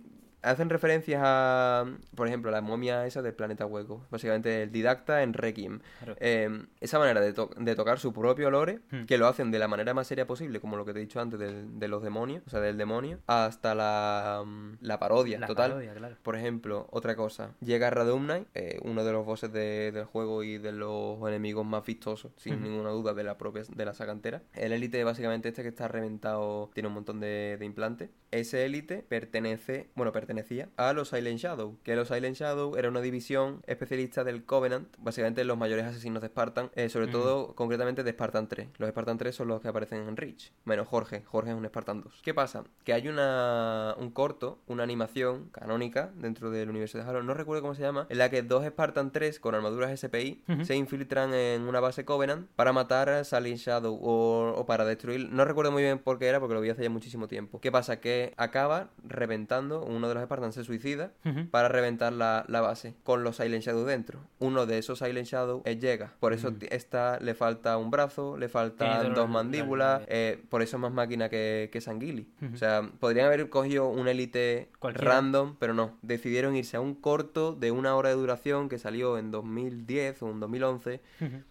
[0.45, 1.85] hacen referencias a,
[2.15, 4.05] por ejemplo, la momia esa del planeta hueco.
[4.11, 5.79] Básicamente el didacta en Requiem.
[6.19, 9.05] Eh, esa manera de, de, tocar su propio lore, hmm.
[9.05, 11.19] que lo hacen de la manera más seria posible, como lo que te he dicho
[11.19, 16.17] antes de los demonios, o sea, del demonio, hasta la, mm, la parodia total.
[16.21, 20.71] Por ejemplo, otra cosa, llega Radumnai, eh, uno de los bosses del juego y de
[20.71, 24.43] los enemigos más vistosos, sin ninguna duda, de la propia de la saga entera.
[24.53, 28.09] El élite, básicamente, este que está reventado, tiene un montón de, de implantes.
[28.35, 32.99] Ese élite pertenece, bueno, pertenecía a los Silent Shadow, que los Silent Shadow era una
[32.99, 38.11] división especialista del Covenant, básicamente los mayores asesinos de Spartan, eh, sobre todo, concretamente de
[38.11, 38.67] Spartan 3.
[38.77, 40.51] Los Spartan 3 son los que aparecen en Reach.
[40.65, 42.21] Bueno, Jorge, Jorge es un Spartan 2.
[42.23, 42.65] ¿Qué pasa?
[42.83, 47.61] Que hay una, un corto, una animación canónica dentro del universo de Halo, no recuerdo
[47.61, 51.61] cómo se llama, en la que dos Spartan 3 con armaduras SPI se infiltran en
[51.61, 55.29] una base Covenant para matar a Silent Shadow o, para destruir.
[55.31, 57.61] No recuerdo muy bien por qué era, porque lo vi hace ya muchísimo tiempo.
[57.61, 58.01] ¿Qué pasa?
[58.01, 61.11] Que acaba reventando, uno de los Spartans se suicida
[61.51, 64.19] para reventar la, la, base con los Silent Shadow dentro.
[64.39, 66.13] Uno de esos Silent Shadow llega.
[66.19, 70.81] Por eso esta le falta un brazo, le faltan dos mandíbulas, eh, por eso es
[70.81, 72.27] más máquina que, que Sanguili.
[72.53, 75.97] O sea, podrían haber cogido un élite random, pero no.
[76.01, 80.31] Decidieron irse a un corto de una hora de duración que salió en 2010 o
[80.31, 81.01] en 2011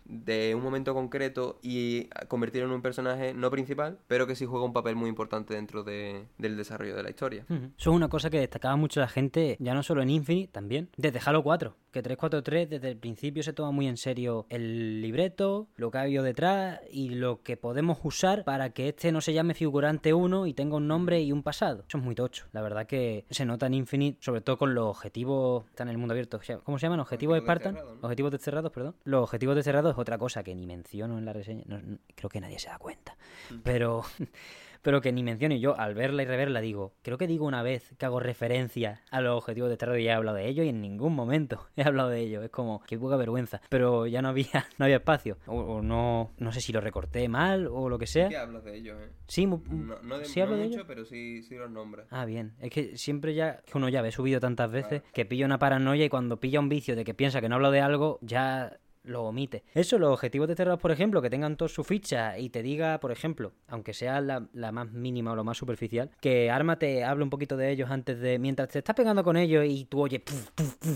[0.05, 4.65] de un momento concreto y convirtieron en un personaje no principal, pero que sí juega
[4.65, 7.45] un papel muy importante dentro de, del desarrollo de la historia.
[7.49, 10.89] Eso es una cosa que destacaba mucho la gente, ya no solo en Infinite, también
[10.97, 15.69] desde Halo 4, que 343 desde el principio se toma muy en serio el libreto,
[15.77, 19.33] lo que ha habido detrás y lo que podemos usar para que este no se
[19.33, 21.85] llame figurante 1 y tenga un nombre y un pasado.
[21.89, 22.47] Eso es muy tocho.
[22.53, 25.99] La verdad que se nota en Infinite, sobre todo con los objetivos, están en el
[25.99, 26.41] mundo abierto.
[26.65, 27.01] ¿Cómo se llaman?
[27.01, 27.79] Objetivos de Spartan.
[28.03, 28.97] Objetivos de cerrados, perdón.
[29.05, 31.65] Los objetivos de cerrados es otra cosa que ni menciono en la reseña.
[32.15, 33.17] creo que nadie se da cuenta.
[33.51, 33.55] Mm.
[33.63, 34.03] Pero
[34.85, 35.57] pero que ni menciono.
[35.57, 39.21] yo al verla y reverla digo, creo que digo una vez que hago referencia a
[39.21, 42.11] los objetivos de terror y he hablado de ello y en ningún momento he hablado
[42.11, 42.43] de ello.
[42.43, 43.61] Es como, qué poca vergüenza.
[43.71, 44.47] Pero ya no había,
[44.79, 45.39] no había espacio.
[45.47, 48.29] O, no, no sé si lo recorté mal o lo que sea.
[48.29, 49.09] Sí hablas de ello, ¿eh?
[49.27, 52.07] Sí, no, de, ¿sí hablo mucho, pero sí, sí los nombras.
[52.11, 52.53] Ah, bien.
[52.61, 56.05] Es que siempre ya, que uno ya ve subido tantas veces que pilla una paranoia
[56.05, 59.25] y cuando pilla un vicio de que piensa que no hablo de algo, ya lo
[59.25, 59.65] omite.
[59.75, 62.99] Eso, los objetivos de terror, por ejemplo, que tengan toda su ficha y te diga,
[63.01, 64.41] por ejemplo, aunque sea la,
[64.73, 68.19] más mínima o lo más superficial, que Arma te hable un poquito de ellos antes
[68.21, 68.39] de.
[68.39, 70.23] Mientras te estás pegando con ellos y tú oyes.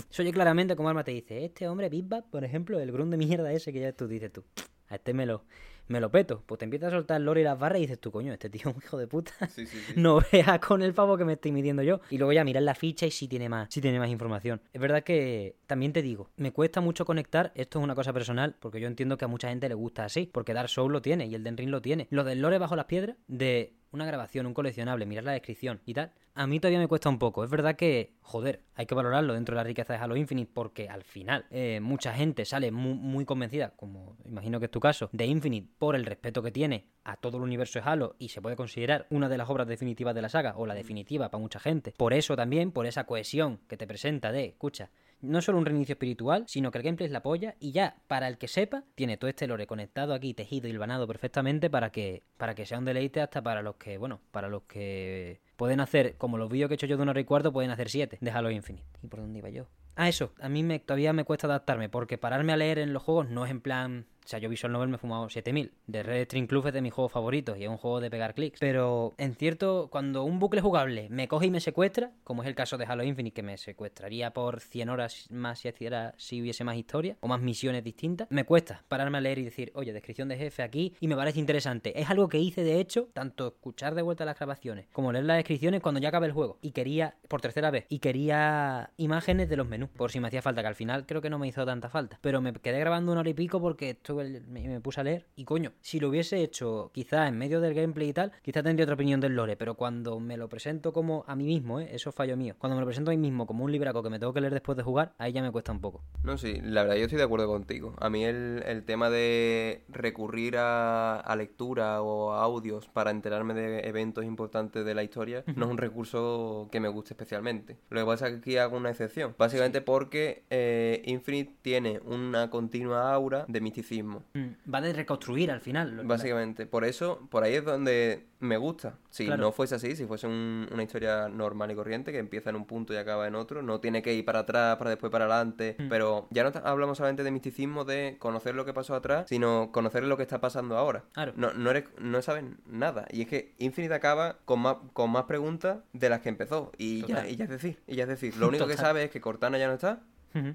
[0.09, 3.17] se oye claramente como Arma te dice: Este hombre, Big por ejemplo, el grun de
[3.17, 4.43] mierda ese que ya tú dices tú.
[4.87, 5.43] A este me lo,
[5.89, 6.43] me lo peto.
[6.45, 8.49] Pues te empiezas a soltar el lore y las barras y dices tú, coño, este
[8.49, 9.33] tío es un hijo de puta.
[9.95, 11.99] No veas con el pavo que me estoy midiendo yo.
[12.09, 14.61] Y luego ya miras la ficha y sí tiene más, sí tiene más información.
[14.71, 18.55] Es verdad que también te digo, me cuesta mucho conectar, esto es una cosa personal,
[18.59, 21.25] porque yo entiendo que a mucha gente le gusta así, porque Dark Souls lo tiene
[21.25, 22.07] y el Den Ring lo tiene.
[22.11, 25.93] Lo del lore bajo las piedras, de una grabación, un coleccionable, mirar la descripción y
[25.93, 27.43] tal, a mí todavía me cuesta un poco.
[27.43, 30.87] Es verdad que, joder, hay que valorarlo dentro de la riqueza de Halo Infinite porque
[30.87, 35.25] al final eh, mucha gente sale muy, convencida, como imagino que es tu caso, de
[35.25, 38.55] Infinite por el respeto que tiene a todo el universo de Halo y se puede
[38.55, 41.93] considerar una de las obras definitivas de la saga o la definitiva para mucha gente.
[41.97, 44.91] Por eso también, por esa cohesión que te presenta de, escucha,
[45.21, 48.27] no solo un reinicio espiritual, sino que el gameplay es la polla y ya, para
[48.27, 52.23] el que sepa, tiene todo este lore conectado aquí, tejido y hilvanado perfectamente para que,
[52.37, 56.15] para que sea un deleite hasta para los que, bueno, para los que pueden hacer,
[56.17, 58.17] como los vídeos que he hecho yo de una hora y cuarto, pueden hacer siete
[58.21, 58.85] de Halo Infinite.
[59.03, 59.67] ¿Y por dónde iba yo?
[59.95, 63.03] Ah, eso, a mí me, todavía me cuesta adaptarme, porque pararme a leer en los
[63.03, 65.71] juegos no es en plan o sea, yo Visual Novel me he fumado 7000.
[65.87, 68.33] De Red String Club es de mis juegos favoritos y es un juego de pegar
[68.33, 68.59] clics.
[68.59, 72.55] Pero en cierto, cuando un bucle jugable me coge y me secuestra, como es el
[72.55, 75.69] caso de Halo Infinite, que me secuestraría por 100 horas más si,
[76.17, 79.71] si hubiese más historia o más misiones distintas, me cuesta pararme a leer y decir,
[79.75, 81.99] oye, descripción de jefe aquí y me parece interesante.
[81.99, 85.37] Es algo que hice de hecho, tanto escuchar de vuelta las grabaciones como leer las
[85.37, 86.59] descripciones cuando ya acabé el juego.
[86.61, 90.41] Y quería, por tercera vez, y quería imágenes de los menús, por si me hacía
[90.41, 92.19] falta, que al final creo que no me hizo tanta falta.
[92.21, 95.45] Pero me quedé grabando una hora y pico porque estuve me, puse a leer y
[95.45, 98.95] coño, si lo hubiese hecho quizá en medio del gameplay y tal, quizá tendría otra
[98.95, 101.89] opinión del lore, pero cuando me lo presento como a mí mismo, ¿eh?
[101.91, 104.19] eso fallo mío, cuando me lo presento a mí mismo como un libraco que me
[104.19, 106.03] tengo que leer después de jugar, ahí ya me cuesta un poco.
[106.23, 107.93] No, sí, la verdad yo estoy de acuerdo contigo.
[107.99, 113.53] A mí el, el tema de recurrir a, a, lectura o a audios para enterarme
[113.53, 117.77] de eventos importantes de la historia no es un recurso que me guste especialmente.
[117.89, 122.49] Lo que pasa es que aquí hago una excepción, básicamente porque eh, Infinite tiene una
[122.49, 126.01] continua aura de misticismo Mm, Va de reconstruir al final.
[126.05, 128.95] Básicamente, por eso, por ahí es donde me gusta.
[129.09, 129.41] Si Claro.
[129.41, 132.65] no fuese así, si fuese un- una historia normal y corriente, que empieza en un
[132.65, 135.75] punto y acaba en otro, no tiene que ir para atrás, para después para adelante,
[135.77, 135.89] Mm.
[135.89, 140.03] pero ya no hablamos solamente de misticismo, de conocer lo que pasó atrás, sino conocer
[140.05, 141.03] lo que está pasando ahora.
[141.11, 141.33] Claro.
[141.35, 143.05] No, no, eres, no sabes nada.
[143.11, 146.71] Y es que Infinite acaba con más, con más preguntas de las que empezó.
[146.77, 147.29] Y ya, Total.
[147.29, 148.85] y ya es decir, y ya es decir, lo único que Total.
[148.85, 149.99] sabe es que Cortana ya no está.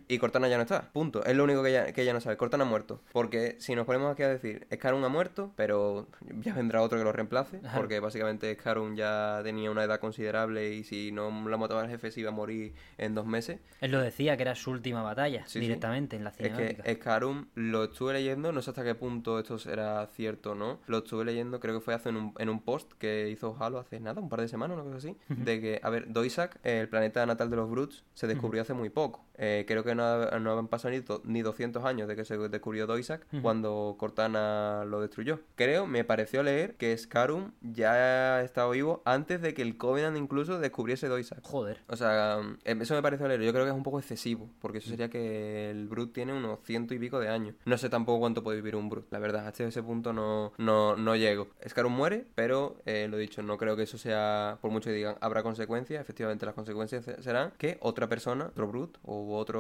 [0.09, 1.25] Y Cortana ya no está, punto.
[1.25, 2.37] Es lo único que ella, que ella no sabe.
[2.37, 3.01] Cortana ha muerto.
[3.13, 6.07] Porque si nos ponemos aquí a decir, Scarun ha muerto, pero
[6.43, 7.61] ya vendrá otro que lo reemplace.
[7.75, 12.11] Porque básicamente Scarun ya tenía una edad considerable y si no la mataba el jefe
[12.11, 13.61] se iba a morir en dos meses.
[13.81, 15.61] Él lo decía que era su última batalla, Sí, sí.
[15.61, 16.83] directamente en la Es cinemática.
[16.83, 20.81] que Scarum lo estuve leyendo, no sé hasta qué punto esto será cierto o no.
[20.87, 23.79] Lo estuve leyendo, creo que fue hace en un, en un post que hizo Halo
[23.79, 25.17] hace nada, un par de semanas, una cosa así.
[25.29, 28.89] De que, a ver, Doisak, el planeta natal de los Brutes, se descubrió hace muy
[28.91, 29.25] poco.
[29.37, 32.37] Eh, creo que no, no han pasado ni, do- ni 200 años de que se
[32.37, 33.43] descubrió Doisak Ujú.
[33.43, 35.41] cuando Cortana lo destruyó.
[35.57, 40.59] Creo, me pareció leer que Scarum ya estaba vivo antes de que el Covenant incluso
[40.59, 41.41] descubriese Doisak.
[41.43, 41.81] Joder.
[41.89, 43.41] O sea, em, eso me parece leer.
[43.43, 46.61] Yo creo que es un poco excesivo, porque eso sería que el Brut tiene unos
[46.65, 47.55] ciento y pico de años.
[47.65, 49.47] No sé tampoco cuánto puede vivir un Brut, la verdad.
[49.47, 51.49] Hasta ese punto no, no, no llego.
[51.69, 55.17] Scarum muere, pero eh, lo dicho, no creo que eso sea, por mucho que digan,
[55.21, 56.01] habrá consecuencias.
[56.01, 59.54] Efectivamente, las consecuencias se- serán que otra persona, otro Brut o otro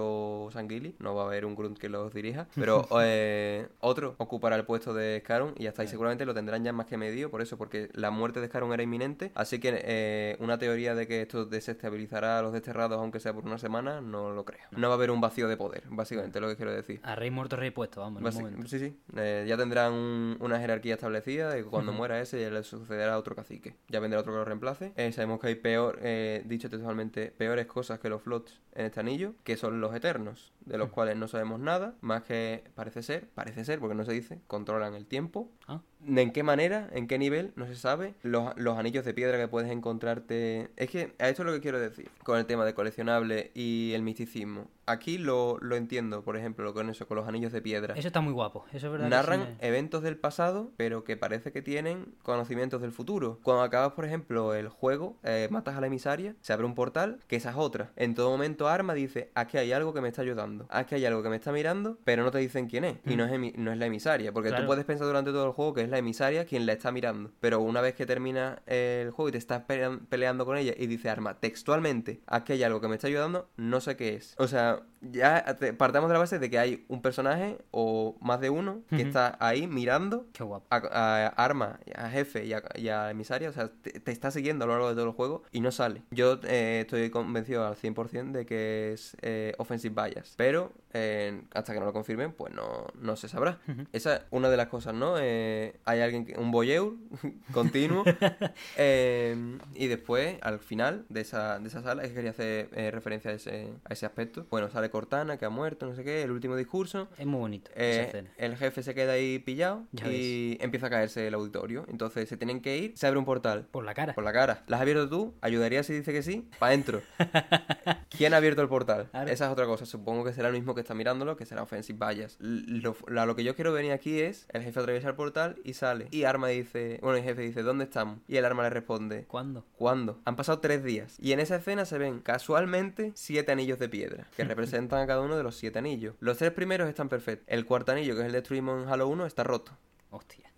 [0.53, 4.65] Sanguili, no va a haber un Grunt que los dirija, pero eh, otro ocupará el
[4.65, 7.57] puesto de Scarum y hasta ahí seguramente lo tendrán ya más que medio por eso,
[7.59, 9.33] porque la muerte de Scarum era inminente.
[9.35, 13.45] Así que eh, una teoría de que esto desestabilizará a los desterrados, aunque sea por
[13.45, 14.61] una semana, no lo creo.
[14.73, 17.01] No va a haber un vacío de poder, básicamente, lo que quiero decir.
[17.03, 18.69] A rey muerto, rey puesto, vamos, en un momento.
[18.69, 18.97] sí, sí.
[19.17, 23.19] Eh, ya tendrán un- una jerarquía establecida y cuando muera ese ya le sucederá a
[23.19, 23.75] otro cacique.
[23.89, 24.93] Ya vendrá otro que lo reemplace.
[25.13, 26.01] Sabemos que hay peor,
[26.45, 30.78] dicho textualmente, peores cosas que los flots en este anillo, que son los eternos, de
[30.78, 34.41] los cuales no sabemos nada, más que parece ser, parece ser, porque no se dice,
[34.47, 35.51] controlan el tiempo.
[35.66, 35.82] Ah.
[36.07, 36.89] ¿En qué manera?
[36.93, 37.53] ¿En qué nivel?
[37.57, 38.15] No se sabe.
[38.23, 40.69] Los, los anillos de piedra que puedes encontrarte.
[40.77, 43.93] Es que a esto es lo que quiero decir con el tema de coleccionable y
[43.95, 44.69] el misticismo.
[44.87, 47.95] Aquí lo, lo entiendo, por ejemplo, con eso, con los anillos de piedra.
[47.97, 49.07] Eso está muy guapo, eso es verdad.
[49.07, 53.39] que Narran sí me- eventos del pasado, pero que parece que tienen conocimientos del futuro.
[53.43, 57.19] Cuando acabas, por ejemplo, el juego, eh, matas a la emisaria, se abre un portal,
[57.29, 57.93] que esa es otra.
[57.97, 61.23] En todo momento Arma dice, aquí hay algo que me está ayudando, aquí hay algo
[61.23, 62.97] que me está mirando, pero no te dicen quién es.
[63.07, 64.65] Y no es, no es la emisaria, porque Claro.
[64.65, 67.31] tú puedes pensar durante todo el juego que es la emisaria quien la está mirando.
[67.41, 70.87] Pero una vez que termina el juego y te estás pelean- peleando con ella y
[70.87, 74.35] dice Arma textualmente, aquí hay algo que me está ayudando, no sé qué es.
[74.39, 78.51] O sea, ya partamos de la base de que hay un personaje o más de
[78.51, 80.67] uno que está ahí mirando Qué guapo.
[80.71, 84.31] a, a Arma, a Jefe y a, y a Emisaria, o sea, te, te está
[84.31, 86.03] siguiendo a lo largo de todo el juego y no sale.
[86.11, 91.73] Yo eh, estoy convencido al 100% de que es eh, Offensive Bias, pero eh, hasta
[91.73, 93.59] que no lo confirmen, pues no, no se sabrá.
[93.93, 95.17] Esa es una de las cosas, ¿no?
[95.19, 96.95] Eh, hay alguien, que, un voyeur
[97.53, 98.05] continuo
[98.79, 103.35] y después, al final de esa, de esa sala, es que quería hacer referencia a
[103.35, 104.47] ese, a ese aspecto.
[104.51, 107.09] Bueno, sale Cortana, que ha muerto, no sé qué, el último discurso.
[107.19, 111.27] Es muy bonito Eh, el jefe se queda ahí pillado Ya y empieza a caerse
[111.27, 111.85] el auditorio.
[111.89, 113.67] Entonces se tienen que ir, se abre un portal.
[113.73, 114.15] Por la cara.
[114.15, 114.63] Por la cara.
[114.69, 115.35] ¿Las has abierto tú?
[115.41, 116.49] ¿Ayudaría si dice que sí?
[116.61, 117.03] Pa' adentro.
[118.17, 119.09] ¿Quién ha abierto el portal?
[119.11, 119.29] Claro.
[119.31, 119.85] Esa es otra cosa.
[119.87, 122.37] Supongo que será el mismo que está mirándolo, que será Offensive Bias.
[122.39, 125.75] Lo, la- lo que yo quiero venir aquí es el jefe atraviesa el portal y
[125.75, 126.07] sale.
[126.13, 128.21] Y Arma dice, bueno, el jefe dice, ¿dónde estamos?
[128.29, 129.65] Y el Arma le responde, ¿Cuándo?
[129.77, 130.21] ¿Cuándo?
[130.25, 131.17] Han pasado tres días.
[131.21, 135.20] Y en esa escena se ven casualmente siete anillos de piedra, que representan a cada
[135.20, 136.14] uno de los siete anillos.
[136.20, 137.47] Los tres primeros están perfectos.
[137.49, 139.72] El cuarto anillo, que es el de Destruimos en Halo 1, está roto.
[140.11, 140.51] Hostia.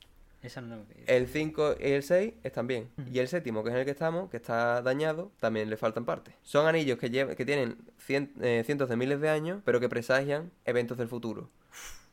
[0.42, 2.88] Esa no El 5 y el 6 están bien.
[3.12, 6.04] Y el séptimo, que es en el que estamos, que está dañado, también le faltan
[6.04, 6.34] partes.
[6.42, 9.88] Son anillos que, llev- que tienen cien- eh, cientos de miles de años, pero que
[9.88, 11.48] presagian eventos del futuro.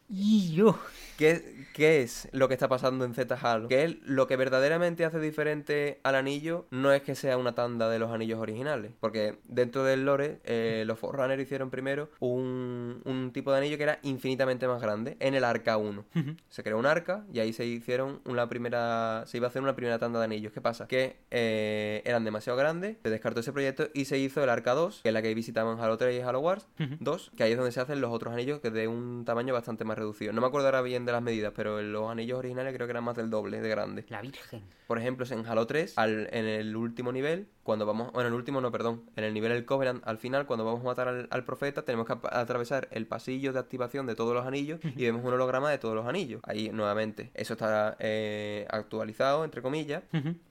[0.10, 0.78] Y yo.
[1.18, 3.68] ¿Qué, qué es lo que está pasando en Z Halo?
[3.68, 8.00] Que lo que verdaderamente hace diferente al anillo no es que sea una tanda de
[8.00, 8.92] los anillos originales.
[9.00, 13.84] Porque dentro del lore, eh, los Forerunners hicieron primero un, un tipo de anillo que
[13.84, 16.06] era infinitamente más grande en el arca 1.
[16.50, 19.24] Se creó un arca y ahí se hicieron una primera.
[19.28, 20.52] Se iba a hacer una primera tanda de anillos.
[20.52, 20.88] ¿Qué pasa?
[20.88, 25.02] Que eh, eran demasiado grandes, se descartó ese proyecto y se hizo el arca 2,
[25.04, 26.68] que es la que visitaban Halo 3 y Halo Wars.
[26.80, 26.96] Ujú.
[27.00, 29.86] 2, que ahí es donde se hacen los otros anillos que de un tamaño bastante
[29.86, 30.34] más reducido.
[30.34, 33.04] No me acuerdo ahora bien de las medidas, pero los anillos originales creo que eran
[33.04, 34.06] más del doble de grande.
[34.10, 34.64] La Virgen.
[34.94, 38.38] Por ejemplo, en Halo 3, al- en el último nivel, cuando vamos, bueno, en el
[38.38, 41.28] último no, perdón, en el nivel del Covenant, al final, cuando vamos a matar al,
[41.32, 45.24] al profeta, tenemos que atravesar el pasillo de activación de todos los anillos y vemos
[45.26, 46.42] un holograma de todos los anillos.
[46.44, 50.04] Ahí, nuevamente, eso está eh, actualizado, entre comillas.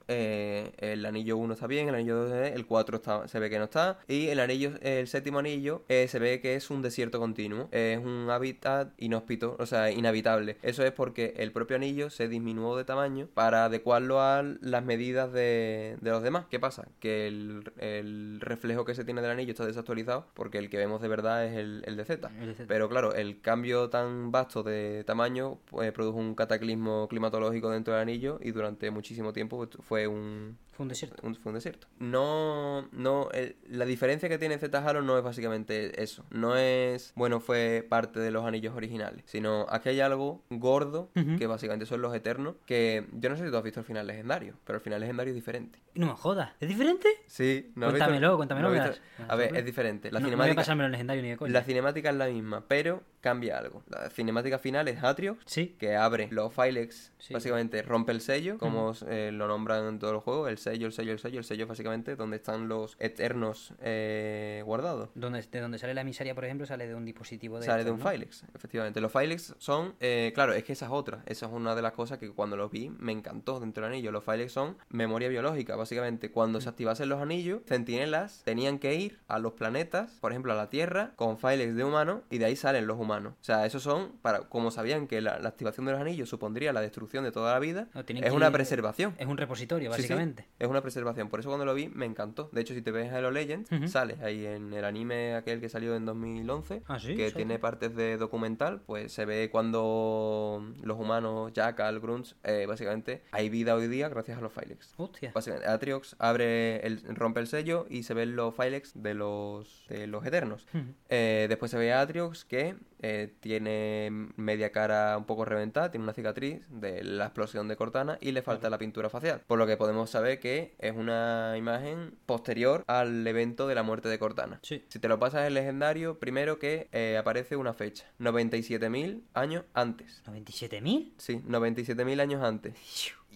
[0.09, 3.57] Eh, el anillo 1 está bien, el anillo 2, el 4 está, se ve que
[3.59, 3.99] no está.
[4.09, 7.69] Y el anillo, el séptimo anillo, eh, se ve que es un desierto continuo.
[7.71, 10.57] Es un hábitat inhóspito, o sea, inhabitable.
[10.63, 15.31] Eso es porque el propio anillo se disminuyó de tamaño para adecuarlo a las medidas
[15.31, 16.45] de, de los demás.
[16.49, 16.87] ¿Qué pasa?
[16.99, 21.01] Que el, el reflejo que se tiene del anillo está desactualizado porque el que vemos
[21.01, 22.31] de verdad es el, el de Z.
[22.67, 28.01] Pero claro, el cambio tan vasto de tamaño pues, produjo un cataclismo climatológico dentro del
[28.01, 31.21] anillo y durante muchísimo tiempo pues, fue un, Fue un desierto.
[31.27, 31.87] un- fue un desierto.
[31.99, 36.23] No, no, el- la diferencia que tiene Z Halo no es básicamente eso.
[36.31, 41.47] No es, bueno, fue parte de los anillos originales, sino aquí hay algo gordo, que
[41.47, 44.55] básicamente son los eternos, que yo no sé si tú has visto el final legendario,
[44.65, 45.79] pero el final legendario es diferente.
[45.95, 46.51] No me jodas.
[46.59, 47.07] ¿Es diferente?
[47.27, 50.11] Sí, no has visto- Cuéntamelo, cuéntamelo, no visto- A ver, es diferente.
[50.11, 51.53] La no, no voy a cinemática, pasármelo en legendario ni de coña.
[51.53, 53.83] la cinemática es la misma, pero cambia algo.
[53.87, 55.75] La cinemática final es Atriox, Sí.
[55.79, 57.33] que abre los Filex, Sí.
[57.33, 60.91] básicamente rompe el sello, como eh, lo nombran en todos los juegos, el sello, el
[60.91, 65.09] sello, el sello, el sello básicamente donde están los eternos eh, guardados.
[65.15, 67.65] Donde, de donde sale la emisaria, por ejemplo, sale de un dispositivo de.
[67.65, 68.09] Sale de un ¿no?
[68.09, 68.99] Filex, efectivamente.
[68.99, 71.93] Los Filex son, eh, claro, es que esa es otra, esa es una de las
[71.93, 74.11] cosas que cuando los vi me encantó dentro del anillo.
[74.11, 76.29] Los Filex son memoria biológica, básicamente.
[76.29, 80.55] Cuando se activasen los anillos, centinelas tenían que ir a los planetas, por ejemplo a
[80.55, 83.12] la Tierra, con Filex de humano y de ahí salen los humanos.
[83.17, 86.73] O sea, esos son, para como sabían que la, la activación de los anillos supondría
[86.73, 89.15] la destrucción de toda la vida, No, es una preservación.
[89.17, 90.47] Es un repositorio, Sí, sí, básicamente.
[90.59, 91.29] es una preservación.
[91.29, 92.49] Por eso cuando lo vi me encantó.
[92.51, 93.87] De hecho, si te ves Halo Legends, Ujú.
[93.87, 97.95] sale ahí en el anime aquel que salió en 2011, Ah, sí, que tiene partes
[97.95, 103.87] de documental, pues se ve cuando los humanos, Jackal, Grunts, eh, básicamente hay vida hoy
[103.87, 104.93] día gracias a los Filex.
[104.97, 105.31] Hostia.
[105.33, 110.07] Básicamente, Atriox abre el, rompe el sello y se ven los Filex de los, de
[110.07, 110.65] los Eternos.
[111.09, 116.05] Eh, después se ve a Atriox que eh, tiene media cara un poco reventada, tiene
[116.05, 119.41] una cicatriz de la explosión de Cortana y le falta la pintura facial.
[119.45, 124.07] Por lo que podemos saber que es una imagen posterior al evento de la muerte
[124.07, 124.59] de Cortana.
[124.63, 124.85] Sí.
[124.87, 130.23] Si te lo pasas en legendario, primero que eh, aparece una fecha, 97.000 años antes.
[130.25, 131.11] ¿97.000?
[131.17, 132.73] Sí, 97.000 años antes.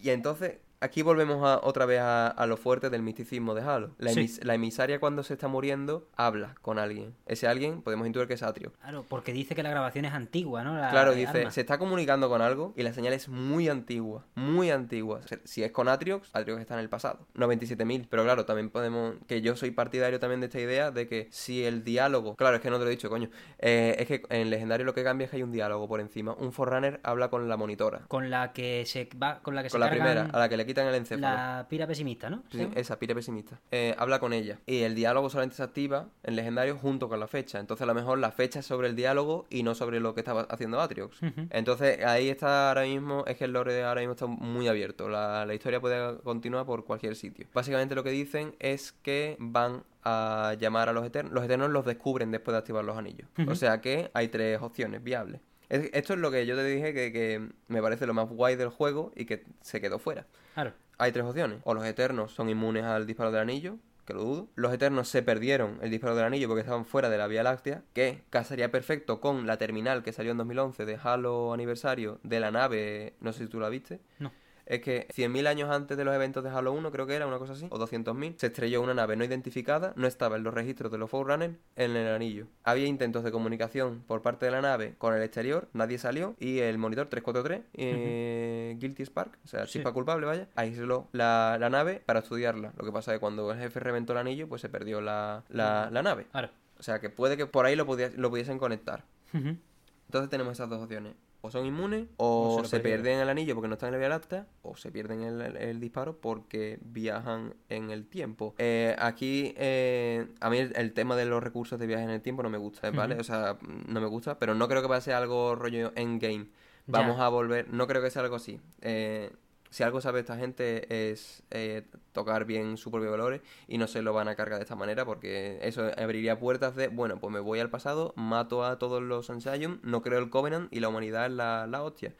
[0.01, 3.91] Y entonces, aquí volvemos a- otra vez a, a lo fuerte del misticismo de Halo.
[3.97, 4.19] La, Sí.
[4.21, 7.15] emis- la emisaria cuando se está muriendo habla con alguien.
[7.25, 8.73] Ese alguien podemos intuir que es Atrio.
[8.81, 10.75] Claro, porque dice que la grabación es antigua, ¿no?
[10.77, 11.51] La- Claro, dice, arma.
[11.51, 15.19] se está comunicando con algo y la señal es muy antigua, muy antigua.
[15.23, 17.19] O sea, Si es con Atriox, Atriox está en el pasado.
[17.33, 18.07] 97.000.
[18.09, 21.63] Pero claro, también podemos, que yo soy partidario también de esta idea de que si
[21.63, 24.49] el diálogo, claro, es que no te lo he dicho, coño, Eh, es que en
[24.49, 26.33] Legendario lo que cambia es que hay un diálogo por encima.
[26.33, 28.01] Un Forerunner habla con la monitora.
[28.07, 30.49] Con la que se va, con la que Con se la cargan primera, a la
[30.49, 31.35] que le quitan el encéfalo.
[31.35, 32.43] la pira pesimista, ¿no?
[32.51, 33.59] Sí, esa, pira pesimista.
[33.71, 34.59] Eh, habla con ella.
[34.65, 37.59] Y el diálogo solamente se activa en legendario junto con la fecha.
[37.59, 40.21] Entonces, a lo mejor la fecha es sobre el diálogo y no sobre lo que
[40.21, 41.19] estaba haciendo Atriox.
[41.49, 43.23] Entonces, ahí está ahora mismo.
[43.25, 45.09] Es que el lore ahora mismo está muy abierto.
[45.09, 47.47] La, la historia puede continuar por cualquier sitio.
[47.53, 51.33] Básicamente, lo que dicen es que van a llamar a los eternos.
[51.33, 53.27] Los eternos los descubren después de activar los anillos.
[53.47, 55.41] O sea que hay tres opciones viables.
[55.69, 58.55] Es- esto es lo que yo te dije que, que me parece lo más guay
[58.55, 60.25] del juego y que se quedó fuera.
[60.53, 60.73] Claro.
[60.97, 61.59] Hay tres opciones.
[61.63, 64.47] O los eternos son inmunes al disparo del anillo, que lo dudo.
[64.55, 67.83] Los eternos se perdieron el disparo del anillo porque estaban fuera de la Vía Láctea,
[67.93, 72.49] que casaría perfecto con la terminal que salió en 2011 de Halo aniversario de la
[72.51, 73.99] nave, no sé si tú la viste.
[74.19, 74.31] No.
[74.69, 77.37] Es que 100.000 años antes de los eventos de Halo 1, creo que era una
[77.39, 80.91] cosa así, o 200.000, se estrelló una nave no identificada, no estaba en los registros
[80.91, 82.47] de los Forerunners en el anillo.
[82.65, 86.59] Había intentos de comunicación por parte de la nave con el exterior, nadie salió, y
[86.59, 89.73] el monitor 343, eh, Guilty Spark, o sea, Sí.
[89.73, 92.73] chispa culpable, vaya, aisló la, la nave para estudiarla.
[92.77, 95.43] Lo que pasa es que cuando el jefe reventó el anillo, pues se perdió la,
[95.47, 96.25] la, la nave.
[96.31, 96.49] Claro.
[96.77, 99.05] O sea, que puede que por ahí lo, lo pudiesen conectar.
[99.33, 101.13] Entonces tenemos esas dos opciones.
[101.47, 104.09] O son inmunes, o, O se pierden el anillo porque no están en la Vía
[104.09, 108.53] Láctea, o se pierden el, el- el disparo porque viajan en el tiempo.
[108.57, 112.21] Eh, aquí, eh, a mí el, el tema de los recursos de viaje en el
[112.21, 113.15] tiempo no me gusta, ¿vale?
[113.19, 116.47] O sea, no me gusta, pero no creo que vaya a ser algo rollo endgame.
[116.87, 118.59] Vamos a volver, no creo que sea algo así.
[118.81, 119.31] Eh,
[119.69, 124.01] si algo sabe esta gente es eh, tocar bien su propio valores y no se
[124.01, 127.39] lo van a cargar de esta manera porque eso abriría puertas de, bueno, pues me
[127.39, 131.25] voy al pasado, mato a todos los Ansayum, no creo el Covenant y la humanidad
[131.27, 132.13] es la, la hostia.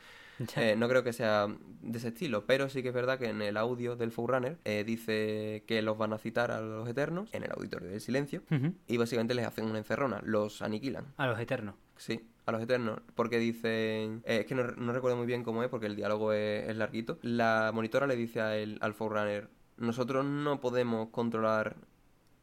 [0.55, 1.47] Eh, no creo que sea
[1.81, 4.83] de ese estilo, pero sí que es verdad que en el audio del Forerunner eh,
[4.85, 8.75] dice que los van a citar a los Eternos en el auditorio del silencio Ujú.
[8.85, 11.05] y básicamente les hacen una encerrona, los aniquilan.
[11.17, 11.73] A los eternos.
[11.95, 14.23] Sí, a los Eternos, porque dicen...
[14.25, 16.75] eh, es que no, no recuerdo muy bien cómo es, porque el diálogo es, es
[16.77, 17.19] larguito.
[17.21, 21.75] La monitora le dice a él, al Forerunner, nosotros no podemos controlar...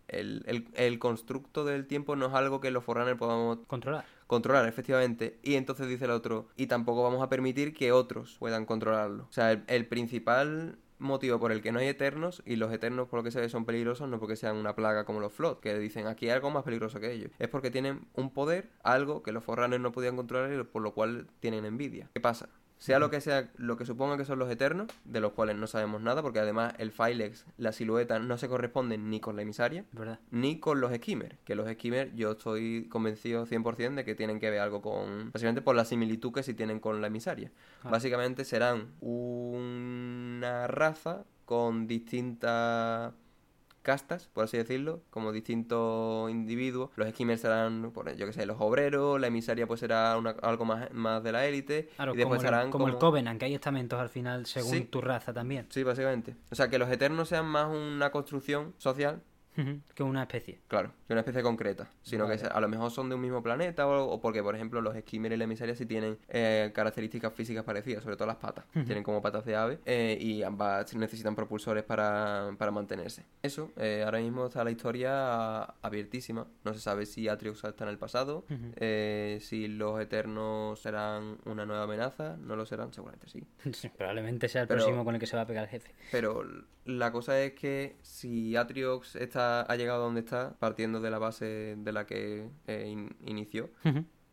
[0.07, 4.05] El, el, el constructo del tiempo no es algo que los Forerunners podamos Controlar.
[4.27, 5.41] controlar, efectivamente.
[5.43, 9.25] Y entonces dice el otro, y tampoco vamos a permitir que otros puedan controlarlo.
[9.25, 13.09] O sea, el, el principal motivo por el que no hay eternos y los eternos
[13.09, 15.59] por lo que se ve son peligrosos no porque sean una plaga como los Flood,
[15.59, 17.31] que dicen aquí hay algo más peligroso que ellos.
[17.39, 20.95] Es porque tienen un poder, algo que los Forrunners no podían controlar y por lo
[20.95, 22.11] cual tienen envidia.
[22.13, 22.49] ¿Qué pasa?
[22.85, 25.67] Sea lo que sea, lo que suponga que son los Eternos, de los cuales no
[25.67, 29.87] sabemos nada, porque además el Filex, la silueta, no se corresponden ni con la emisaria,
[29.93, 30.21] ¿Verdad?
[30.31, 31.39] ni con los Skimmer.
[31.47, 35.33] Que los Skimmer yo estoy convencido 100% de que tienen que ver algo con...
[35.33, 37.51] Básicamente por la similitud que sí tienen con la emisaria.
[37.85, 37.89] Ah.
[37.89, 43.15] Básicamente serán una raza con distintas
[43.85, 46.91] castas, por así decirlo, como distintos individuos.
[46.97, 50.65] Los Skimmer serán, por, yo que sé, los obreros, la emisaria pues será una- algo
[50.65, 51.91] más, más de la élite.
[51.95, 54.71] Claro, y después como, el- serán como el Covenant, que hay estamentos al final según
[54.73, 54.81] Sí.
[54.87, 55.67] tu raza también.
[55.71, 56.35] Sí, básicamente.
[56.51, 59.23] O sea, que los Eternos sean más una construcción social
[59.95, 60.61] Que una especie.
[60.69, 62.41] Claro, que una especie concreta, sino Vale.
[62.41, 64.97] que a lo mejor son de un mismo planeta o, o porque, por ejemplo, los
[64.97, 68.65] Skimmer y la emisaria sí tienen eh, características físicas parecidas, sobre todo las patas.
[68.73, 73.25] Tienen como patas de ave eh, y ambas necesitan propulsores para, para mantenerse.
[73.43, 76.47] Eso, eh, ahora mismo está la historia abiertísima.
[76.65, 78.45] No se sabe si Atriox está en el pasado,
[78.77, 83.43] eh, si los Eternos serán una nueva amenaza, no lo serán, seguramente sí.
[83.73, 85.95] Sí, Probablemente sea el Pero- próximo con el que se va a pegar el jefe.
[86.11, 86.43] Pero
[86.85, 91.19] la cosa es que si Atriox está, ha llegado a donde está, partiendo de la
[91.19, 93.71] base de la que eh, in- inició.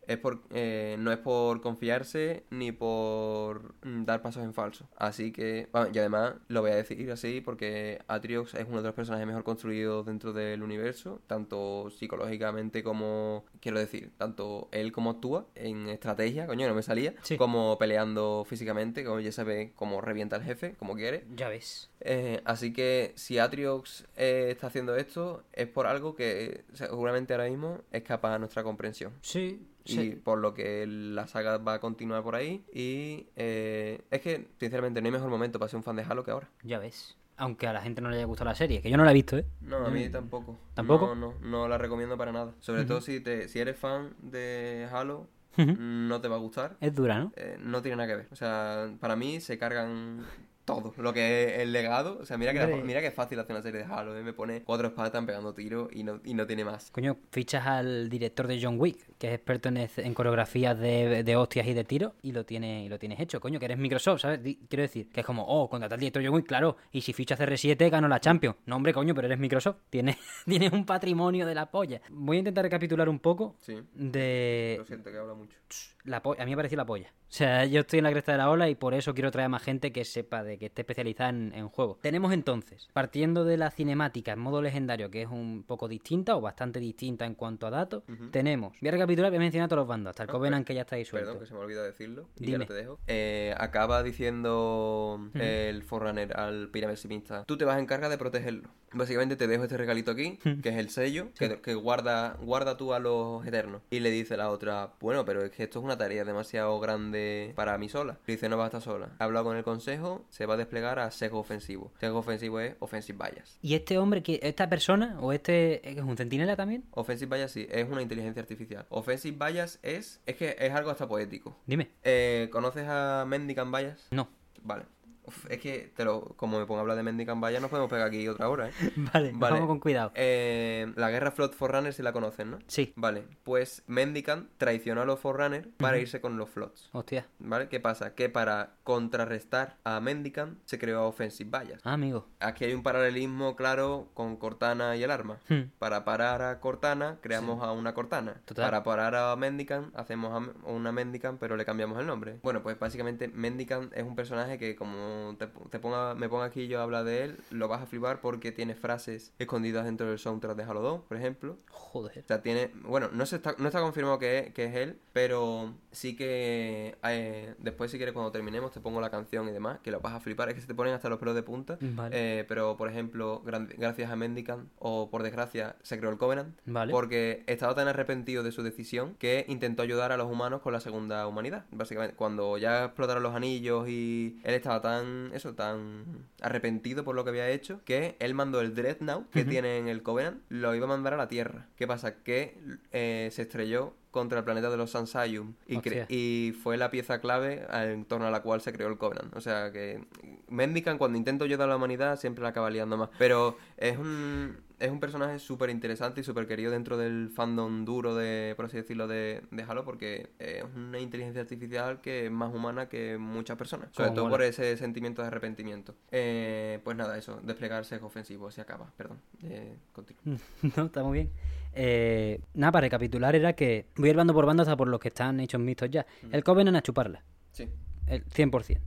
[0.06, 4.88] Es por, eh, no es por confiarse ni por mm, dar pasos en falso.
[4.96, 8.84] Así que, bueno, y además lo voy a decir así porque Atriox es uno de
[8.88, 15.10] los personajes mejor construidos dentro del universo, tanto psicológicamente como, quiero decir, tanto él como
[15.10, 17.36] actúa en estrategia, coño, no me salía, Sí.
[17.36, 21.24] como peleando físicamente, como ya se ve cómo revienta al jefe, como quiere.
[21.34, 21.90] Ya ves.
[22.00, 27.48] Eh, así que si Atriox eh, está haciendo esto es por algo que seguramente ahora
[27.48, 29.12] mismo escapa a nuestra comprensión.
[29.20, 32.64] Sí, Y por lo que la saga va a continuar por ahí.
[32.72, 36.24] Y eh, es que, sinceramente, no hay mejor momento para ser un fan de Halo
[36.24, 36.48] que ahora.
[36.62, 37.16] Ya ves.
[37.36, 39.14] Aunque a la gente no le haya gustado la serie, que yo no la he
[39.14, 39.46] visto, ¿eh?
[39.62, 40.58] No, a mí tampoco.
[40.74, 41.14] ¿Tampoco?
[41.14, 42.54] No, no, no la recomiendo para nada.
[42.60, 45.26] Sobre todo si, te, si eres fan de Halo,
[45.56, 46.76] no te va a gustar.
[46.80, 47.32] Es dura, ¿no?
[47.36, 48.28] Eh, no tiene nada que ver.
[48.30, 50.24] O sea, para mí se cargan
[50.64, 52.18] todo lo que es el legado.
[52.20, 54.16] O sea, mira que, mira que es fácil hacer una serie de Halo.
[54.16, 54.22] ¿eh?
[54.22, 56.90] Me pone cuatro espadas pegando tiros y no, y no tiene más.
[56.90, 61.36] Coño, fichas al director de John Wick, que es experto en, en coreografías de, de
[61.36, 64.20] hostias y de tiros, y lo tiene, y lo tienes hecho, coño, que eres Microsoft,
[64.20, 64.40] ¿sabes?
[64.68, 67.12] Quiero decir, que es como, oh, contratar al director de John Wick, claro, y si
[67.12, 68.56] fichas CR7 gano la Champions.
[68.66, 72.00] No, hombre, coño, pero eres Microsoft, tienes, tienes un patrimonio de la polla.
[72.10, 73.76] Voy a intentar recapitular un poco Sí.
[73.94, 75.56] de Lo siento que habla mucho.
[76.04, 77.12] la a mí me pareció la polla.
[77.32, 79.46] O sea, yo estoy en la cresta de la ola y por eso quiero traer
[79.46, 81.98] a más gente que sepa de que esté especializada en, en juegos.
[82.02, 86.42] Tenemos entonces, partiendo de la cinemática en modo legendario, que es un poco distinta o
[86.42, 88.02] bastante distinta en cuanto a datos,
[88.32, 90.82] tenemos, voy a recapitular, voy a mencionar todos los bandos, hasta el Covenant que ya
[90.82, 92.28] está ahí Perdón, que se me olvidó decirlo.
[92.36, 92.56] Y Dime.
[92.56, 92.98] ahora te dejo.
[93.06, 97.44] Eh, acaba diciendo el Forerunner al pirámide simista.
[97.44, 98.68] Tú te vas a encargar de protegerlo.
[98.92, 102.92] Básicamente te dejo este regalito aquí, que es el sello, que, que guarda, guarda tú
[102.92, 103.80] a los eternos.
[103.88, 107.21] Y le dice la otra, bueno, pero es que esto es una tarea demasiado grande
[107.54, 108.18] para mí sola.
[108.26, 109.16] Le dice, no vas a estar sola.
[109.18, 111.92] Ha hablado con el consejo, se va a desplegar a sesgo ofensivo.
[111.98, 113.58] Sesgo ofensivo es offensive bias.
[113.62, 116.84] ¿Y este hombre, que esta persona, o este, es un centinela también?
[116.92, 118.86] Offensive bias sí, es una inteligencia artificial.
[118.88, 121.56] Offensive bias es, es que es algo hasta poético.
[121.66, 121.90] Dime.
[122.02, 124.08] Eh, ¿Conoces a Mendicant Bias?
[124.10, 124.28] No.
[124.62, 124.84] Vale.
[125.24, 127.88] Uf, es que, te lo, como me pongo a hablar de Mendicant Bias, nos podemos
[127.88, 128.72] pegar aquí otra hora, ¿eh?
[128.96, 129.54] Vale, Vale.
[129.54, 130.10] vamos con cuidado.
[130.14, 132.58] Eh, la guerra Flood Forerunner si la conocen, ¿no?
[132.66, 132.92] Sí.
[132.96, 136.90] Vale, pues Mendicant traicionó a los Forerunners para irse con los Floods.
[136.92, 137.26] Hostia.
[137.38, 137.68] ¿Vale?
[137.68, 138.14] ¿Qué pasa?
[138.14, 141.80] Que para contrarrestar a Mendicant se creó Offensive Bias.
[141.84, 142.26] Ah, amigo.
[142.40, 145.38] Aquí hay un paralelismo claro con Cortana y el arma.
[145.48, 145.70] Hmm.
[145.78, 148.40] Para parar a Cortana, creamos a una Cortana.
[148.44, 148.64] Total.
[148.64, 152.40] Para parar a Mendicant, hacemos a una Mendicant, pero le cambiamos el nombre.
[152.42, 156.68] Bueno, pues básicamente Mendicant es un personaje que como te, te ponga, me ponga aquí
[156.68, 160.18] yo a hablar de él, lo vas a flipar porque tiene frases escondidas dentro del
[160.18, 161.56] soundtrack de Halo 2, por ejemplo.
[161.70, 162.18] Joder.
[162.18, 162.70] O sea, tiene...
[162.82, 166.96] Bueno, no, se está, no está confirmado que es, que es él, pero sí que...
[167.04, 170.14] eh, después, si quieres, cuando terminemos, te pongo la canción y demás, que lo vas
[170.14, 170.48] a flipar.
[170.48, 171.78] Es que se te ponen hasta los pelos de punta.
[171.80, 172.40] Vale.
[172.40, 176.56] Eh, pero, por ejemplo, gracias a Mendicant, o por desgracia, se creó el Covenant.
[176.66, 176.92] Vale.
[176.92, 180.80] Porque estaba tan arrepentido de su decisión que intentó ayudar a los humanos con la
[180.80, 181.64] segunda humanidad.
[181.70, 185.01] Básicamente, cuando ya explotaron los anillos y él estaba tan,
[185.32, 186.04] eso, tan
[186.40, 190.02] arrepentido por lo que había hecho, que él mandó el Dreadnought que tiene en el
[190.02, 191.66] Covenant, lo iba a mandar a la Tierra.
[191.76, 192.22] ¿Qué pasa?
[192.22, 192.58] Que
[192.92, 197.66] eh, se estrelló contra el planeta de los Sansayum y, y fue la pieza clave
[197.72, 199.34] en torno a la cual se creó el Covenant.
[199.34, 200.04] O sea que
[200.48, 203.08] Mendicant cuando intenta ayudar a la humanidad siempre la acaba liando más.
[203.18, 208.14] Pero es un es un personaje súper interesante y súper querido dentro del fandom duro,
[208.14, 212.52] de, por así decirlo, de, de Halo, porque es una inteligencia artificial que es más
[212.54, 213.88] humana que muchas personas.
[213.92, 214.32] Sobre todo mola.
[214.32, 215.94] por ese sentimiento de arrepentimiento.
[216.10, 219.20] Eh, pues nada, eso, desplegarse es ofensivo, se acaba, perdón.
[219.44, 220.22] Eh, continúa.
[220.76, 221.30] no, está muy bien.
[221.74, 225.00] Eh, nada, para recapitular era que voy a ir bando por bando hasta por los
[225.00, 226.04] que están hechos mixtos ya.
[226.32, 227.22] El Covenant a chuparla,
[227.52, 227.68] Sí.
[228.08, 228.80] el 100%.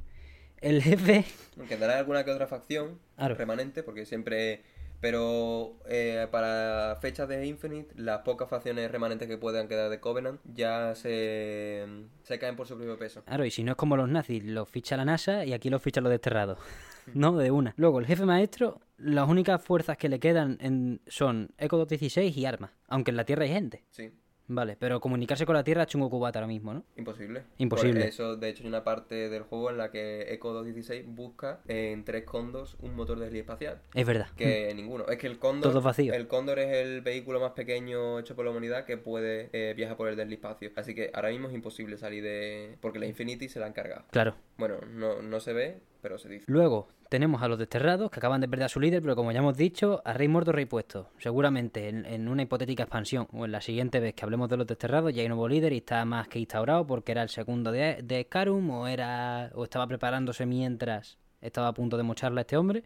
[0.62, 1.26] El jefe,
[1.68, 3.36] Quedará alguna que otra facción Claro.
[3.36, 4.64] remanente, porque siempre.
[5.06, 10.42] Pero eh, para fechas de Infinite, las pocas facciones remanentes que puedan quedar de Covenant
[10.52, 11.86] ya se,
[12.24, 13.24] se caen por su propio peso.
[13.24, 15.84] claro, y si no es como los nazis, los ficha la NASA y aquí los
[15.84, 16.58] ficha los desterrados.
[17.14, 17.76] no, de una.
[17.78, 22.46] Luego, el jefe maestro, las únicas fuerzas que le quedan en- son Echo 216 y
[22.48, 23.84] armas, aunque en la Tierra hay gente.
[23.92, 24.10] Sí,
[24.48, 26.84] Vale, pero comunicarse con la Tierra es chungo cubata ahora mismo, ¿no?
[26.98, 27.44] imposible.
[27.58, 28.00] Imposible.
[28.00, 31.62] Por eso, de hecho, hay una parte del juego en la que Echo 216 busca
[31.68, 33.82] en tres condos un motor de desliz espacial.
[33.94, 34.28] Es verdad.
[34.36, 35.08] Que ninguno.
[35.08, 35.72] Es que el Cóndor.
[35.72, 36.14] Todo vacío.
[36.14, 39.98] El Cóndor es el vehículo más pequeño hecho por la humanidad que puede eh, viajar
[39.98, 40.72] por el deslipacio.
[40.76, 42.78] Así que ahora mismo es imposible salir de.
[42.82, 44.04] Porque la Infinity se la han cargado.
[44.12, 44.36] Claro.
[44.58, 46.46] Bueno, no, no se ve, pero se dice.
[46.48, 49.40] Luego tenemos a los desterrados que acaban de perder a su líder, pero como ya
[49.40, 51.10] hemos dicho, a rey muerto, rey puesto.
[51.18, 54.68] Seguramente en, en una hipotética expansión o en la siguiente vez que hablemos de los
[54.68, 57.72] desterrados ya hay un nuevo líder y está más que instaurado porque era el segundo
[57.72, 62.44] de, de Scarum o, era, o estaba preparándose mientras estaba a punto de mocharla a
[62.44, 62.84] este hombre.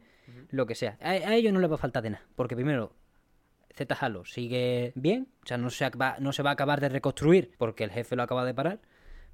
[0.51, 0.97] Lo que sea.
[1.01, 2.23] A, a ellos no les va a faltar de nada.
[2.35, 2.93] Porque primero,
[3.75, 5.27] Z Halo sigue bien.
[5.43, 8.15] O sea, no se, va, no se va a acabar de reconstruir porque el jefe
[8.15, 8.79] lo acaba de parar.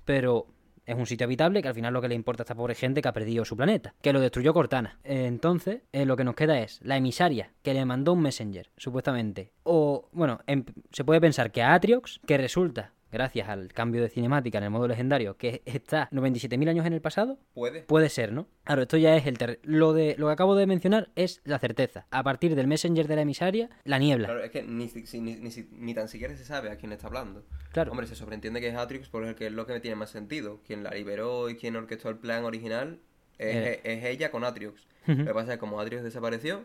[0.06, 0.48] Pero
[0.86, 3.02] es un sitio habitable que al final lo que le importa a esta pobre gente
[3.02, 5.00] que ha perdido su planeta, que lo destruyó Cortana.
[5.04, 9.52] Entonces, eh, lo que nos queda es la emisaria que le mandó un messenger, supuestamente.
[9.64, 14.10] O, bueno, em- se puede pensar que a Atriox, que resulta, gracias al cambio de
[14.10, 17.82] cinemática en el modo legendario, que está 97.000 años en el pasado, Puede.
[17.82, 18.48] Puede ser, ¿no?
[18.64, 21.58] Claro, esto ya es el ter- lo de lo que acabo de mencionar es la
[21.60, 22.06] certeza.
[22.12, 24.28] A partir del messenger de la emisaria, la niebla.
[24.28, 24.86] Claro, es que ni,
[25.22, 27.44] ni, ni si- ni tan siquiera se sabe a quién está hablando.
[27.72, 27.92] Claro.
[27.92, 30.62] Hombre, se sobreentiende que es Atrix porque es lo que tiene más sentido.
[30.66, 33.00] Quien la liberó y quien orquestó el plan original
[33.38, 33.82] es, Eh.
[33.84, 34.88] es ella con Atriox.
[35.08, 35.20] Ujú.
[35.20, 36.64] Lo que pasa es que como Atriox desapareció,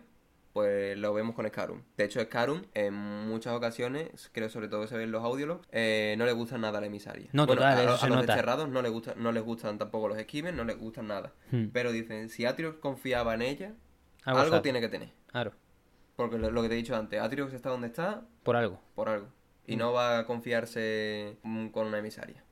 [0.52, 1.82] pues lo vemos con Scarum.
[1.96, 5.66] De hecho, Scarum en muchas ocasiones, creo sobre todo que se ve en los audiologs,
[5.70, 7.28] eh, no le gusta nada la emisaria.
[7.32, 10.08] No, bueno, total, a, eso a los desterrados no les, gusta, no les gustan tampoco
[10.08, 11.32] los esquives, no les gustan nada.
[11.50, 11.66] Hmm.
[11.72, 13.74] Pero dicen, si Atriox confiaba en ella,
[14.24, 15.12] Algo tiene que tener.
[15.28, 15.52] Claro,
[16.16, 18.80] Porque lo, lo que te he dicho antes, Atriox está donde está por algo.
[18.94, 19.28] por algo.
[19.66, 22.42] Y no va a confiarse mm, con una emisaria.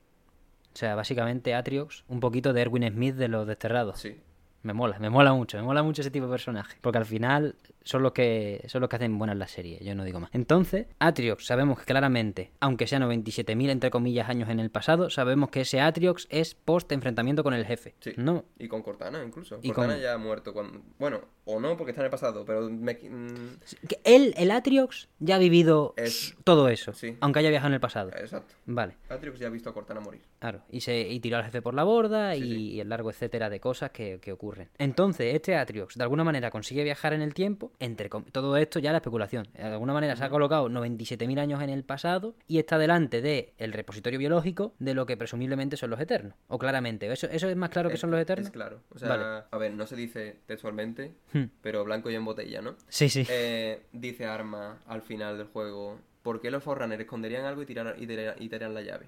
[0.73, 3.99] O sea, básicamente Atriox, un poquito de Erwin Smith de los desterrados.
[3.99, 4.20] Sí.
[4.62, 6.79] Me mola, me mola mucho, me mola mucho ese tipo de personaje.
[6.81, 7.57] Porque al final
[7.89, 10.28] son los que son los que hacen buenas las series, yo no digo más.
[10.35, 15.48] Entonces, Atriox, sabemos que claramente, aunque sean 97.000 entre comillas años en el pasado, sabemos
[15.48, 17.94] que ese Atriox es post enfrentamiento con el jefe.
[18.01, 18.12] Sí.
[18.19, 19.59] No, Y con Cortana incluso.
[19.62, 20.82] Y Cortana con- ya ha muerto cuando...
[20.98, 22.69] Bueno, o no, porque está en el pasado, pero...
[22.69, 23.59] me- mm,
[24.05, 27.16] Él, el Atriox, ya ha vivido Es- todo eso, sí.
[27.20, 28.10] aunque haya viajado en el pasado.
[28.10, 28.55] Exacto.
[28.66, 30.20] Vale, Atriox ya ha visto a Cortana morir.
[30.40, 30.60] claro.
[30.70, 32.70] Y, se, y tiró al jefe por la borda Sí, y, sí.
[32.74, 34.69] y el largo etcétera de cosas que, que ocurren.
[34.77, 38.90] Entonces, este Atriox, de alguna manera, consigue viajar en el tiempo, entre todo esto ya
[38.90, 39.46] la especulación.
[39.55, 43.50] De alguna manera se ha colocado 97.000 años en el pasado y está delante del
[43.59, 46.34] el repositorio biológico de lo que presumiblemente son los Eternos.
[46.48, 48.46] O claramente, ¿eso, eso es más claro que son los Eternos?
[48.46, 48.80] Es claro.
[48.90, 49.44] O sea, Vale.
[49.50, 51.44] a ver, no se dice textualmente, Hmm.
[51.62, 52.74] pero blanco y en botella, ¿no?
[52.88, 53.24] Sí, sí.
[53.28, 57.94] Eh, dice Arma al final del juego, ¿por qué los Forerunner esconderían algo y tiraran,
[58.02, 59.06] y tiraran, y tiraran la llave?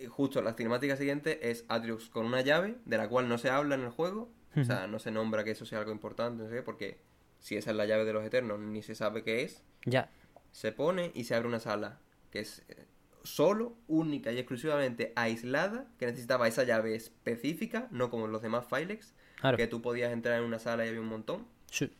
[0.00, 3.50] Y justo la cinemática siguiente es Atriox con una llave, de la cual no se
[3.50, 6.48] habla en el juego, o sea, no se nombra que eso sea algo importante, no
[6.48, 6.98] sé qué, porque
[7.38, 10.10] si esa es la llave de los Eternos, ni se sabe qué es, ya.
[10.52, 11.98] se pone y se abre una sala
[12.30, 12.86] que es eh,
[13.22, 19.14] solo, única y exclusivamente aislada, que necesitaba esa llave específica, no como los demás Filex,
[19.40, 19.56] Claro.
[19.56, 21.90] que tú podías entrar en una sala y había un montón, Sí.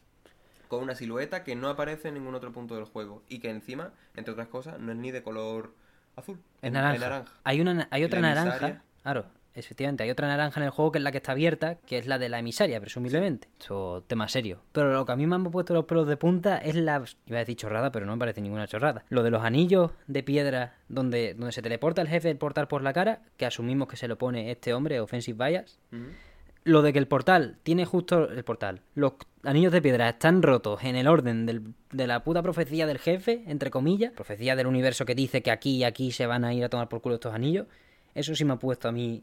[0.68, 3.92] con una silueta que no aparece en ningún otro punto del juego y que encima,
[4.14, 5.74] entre otras cosas, no es ni de color
[6.16, 7.24] azul, Es naranja.
[7.44, 8.82] Hay, una, hay otra naranja.
[9.02, 9.24] Claro,
[9.66, 12.06] efectivamente, hay otra naranja en el juego que es la que está abierta, que es
[12.06, 13.48] la de la emisaria, presumiblemente.
[13.60, 14.60] Eso, tema serio.
[14.72, 17.02] Pero lo que a mí me han puesto los pelos de punta es la.
[17.26, 19.04] Iba a decir chorrada, pero no me parece ninguna chorrada.
[19.08, 22.82] Lo de los anillos de piedra donde, donde se teleporta el jefe el portal por
[22.82, 25.78] la cara, que asumimos que se lo pone este hombre, Offensive Bias.
[26.62, 28.82] Lo de que el portal tiene justo el portal.
[28.94, 29.14] Los
[29.44, 33.44] anillos de piedra están rotos en el orden del- de la puta profecía del jefe,
[33.46, 34.12] entre comillas.
[34.12, 36.90] Profecía del universo que dice que aquí y aquí se van a ir a tomar
[36.90, 37.66] por culo estos anillos.
[38.14, 39.22] Eso sí me ha puesto a mí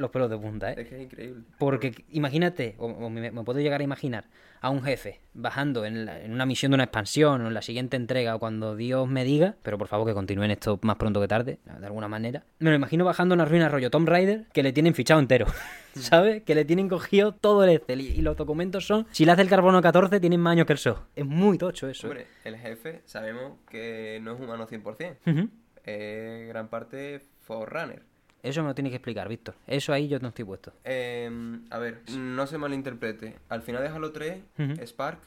[0.00, 0.76] los pelos de punta, ¿eh?
[0.78, 1.42] Es que es increíble.
[1.58, 4.24] Porque imagínate, o, o me, me puedo llegar a imaginar,
[4.62, 7.62] a un jefe bajando en, la- en una misión de una expansión o en la
[7.62, 11.20] siguiente entrega o cuando Dios me diga, pero por favor que continúen esto más pronto
[11.20, 12.44] que tarde, de alguna manera.
[12.58, 15.46] Me lo imagino bajando una ruina rollo Tomb Raider que le tienen fichado entero,
[15.94, 16.42] ¿sabes?
[16.42, 19.42] Que le tienen cogido todo el Excel y, y los documentos son, si le hace
[19.42, 21.06] el carbono 14 tienen más años que el SO.
[21.16, 22.06] Es muy tocho eso.
[22.06, 22.10] ¿eh?
[22.10, 25.16] Hombre, el jefe sabemos que no es humano 100%.
[25.26, 25.48] Ujú.
[25.84, 28.02] Es gran parte Forerunner.
[28.42, 29.54] Eso me lo tienes que explicar, Víctor.
[29.66, 30.72] Eso ahí yo no estoy puesto.
[30.84, 31.30] Eh,
[31.70, 33.36] a ver, no se malinterprete.
[33.48, 34.86] Al final de Halo 3, Ujú.
[34.86, 35.20] Spark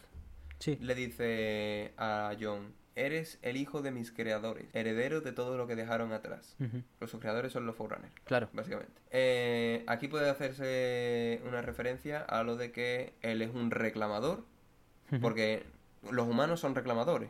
[0.60, 0.77] Sí.
[0.81, 5.76] le dice a John, eres el hijo de mis creadores, heredero de todo lo que
[5.76, 6.56] dejaron atrás.
[6.99, 8.49] Los sus creadores son los Forerunners, Claro.
[8.53, 8.94] básicamente.
[9.11, 14.44] Eh, aquí puede hacerse una referencia a lo de que él es un reclamador,
[15.22, 15.64] porque
[16.11, 17.30] los humanos son reclamadores.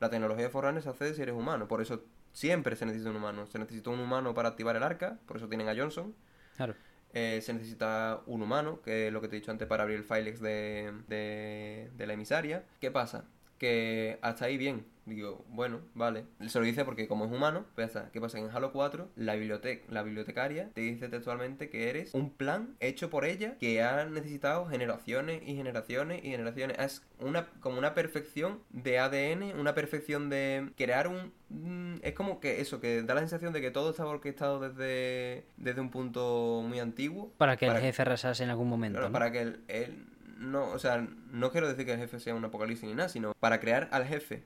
[0.00, 2.02] La tecnología de Forerunner se hace si eres humano, por eso
[2.32, 3.46] siempre se necesita un humano.
[3.46, 6.14] Se necesita un humano para activar el arca, por eso tienen a Johnson.
[6.56, 6.74] Claro.
[7.12, 9.98] Eh, se necesita un humano, que es lo que te he dicho antes para abrir
[9.98, 12.64] el filex de, de, de la emisaria.
[12.80, 13.24] ¿Qué pasa?
[13.60, 14.86] Que hasta ahí bien.
[15.04, 16.24] Digo, bueno, vale.
[16.46, 18.12] Se lo dice porque como es humano, pues ya está.
[18.12, 18.38] ¿Qué pasa?
[18.38, 23.10] En Halo 4, la, biblioteca, la bibliotecaria te dice textualmente que eres un plan hecho
[23.10, 26.78] por ella que ha necesitado generaciones y generaciones y generaciones.
[26.78, 31.32] Es una, como una perfección de ADN, una perfección de crear un...
[31.48, 35.44] mm, Es como que eso, que da la sensación de que todo estaba orquestado desde,
[35.58, 37.30] desde un punto muy antiguo.
[37.36, 38.96] Para que Para- el jefe arrasase en algún momento.
[38.98, 39.12] Claro, ¿no?
[39.12, 40.06] para que el, el-
[40.40, 43.34] no, o sea, no quiero decir que el jefe sea un apocalipsis ni nada, sino
[43.38, 44.42] para crear al jefe,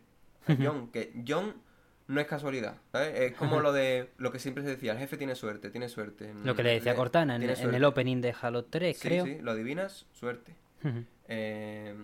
[0.47, 1.55] a John, que John
[2.07, 3.19] no es casualidad, ¿sabes?
[3.19, 6.35] Es como lo de lo que siempre se decía, el jefe tiene suerte, tiene suerte.
[6.45, 9.25] Lo que le decía Le- Cortana en, el opening de Halo 3, Sí, creo.
[9.25, 10.55] sí, lo adivinas, suerte.
[11.29, 11.95] Eh,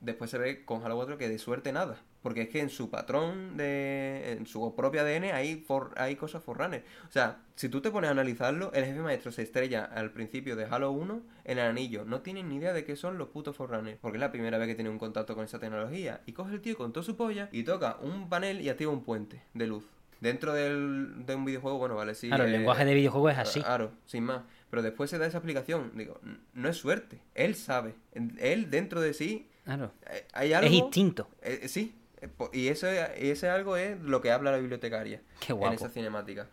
[0.00, 2.00] después se ve con Halo 4 que de suerte nada.
[2.22, 6.42] Porque es que en su patrón, de, en su propio ADN, hay, for- hay cosas
[6.42, 6.82] forranes.
[7.08, 10.56] O sea, si tú te pones a analizarlo, el jefe maestro se estrella al principio
[10.56, 12.04] de Halo 1 en el anillo.
[12.04, 13.98] No tienen ni idea de qué son los putos forranes.
[14.00, 16.20] Porque es la primera vez que tiene un contacto con esa tecnología.
[16.26, 19.04] Y coge el tío con toda su polla y toca un panel y activa un
[19.04, 19.84] puente de luz.
[20.20, 22.26] Dentro del, de un videojuego, bueno, vale, sí.
[22.26, 23.60] Claro, el eh, lenguaje de videojuego es así.
[23.60, 24.42] Claro, sin más.
[24.70, 25.92] Pero después se da esa explicación.
[25.94, 26.20] Digo,
[26.54, 27.20] no es suerte.
[27.36, 27.94] Él sabe.
[28.40, 29.92] Él dentro de sí Claro.
[30.10, 30.66] eh, hay algo.
[30.66, 31.28] Es instinto.
[31.42, 31.94] eh, sí.
[32.20, 36.46] Eh, Y eso, ese algo es lo que habla la bibliotecaria Qué en esa cinemática.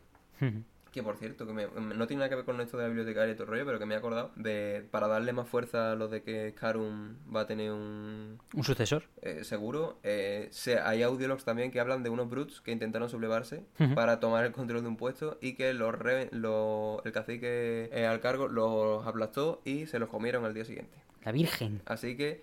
[0.92, 3.34] Que por cierto, que me- no tiene nada que ver con esto de la bibliotecaria
[3.34, 4.86] y todo el rollo, pero que me he acordado de.
[4.92, 8.40] Para darle más fuerza a lo de que Scarum va a tener un.
[8.54, 9.04] Un sucesor.
[9.22, 10.00] eh, seguro.
[10.04, 14.46] eh, se- hay audiologs también que hablan de unos brutes que intentaron sublevarse para tomar
[14.46, 18.48] el control de un puesto y que los re- los- el cacique eh, al cargo
[18.48, 20.98] los aplastó y se los comieron al día siguiente.
[21.26, 21.82] La Virgen.
[21.88, 22.42] Así que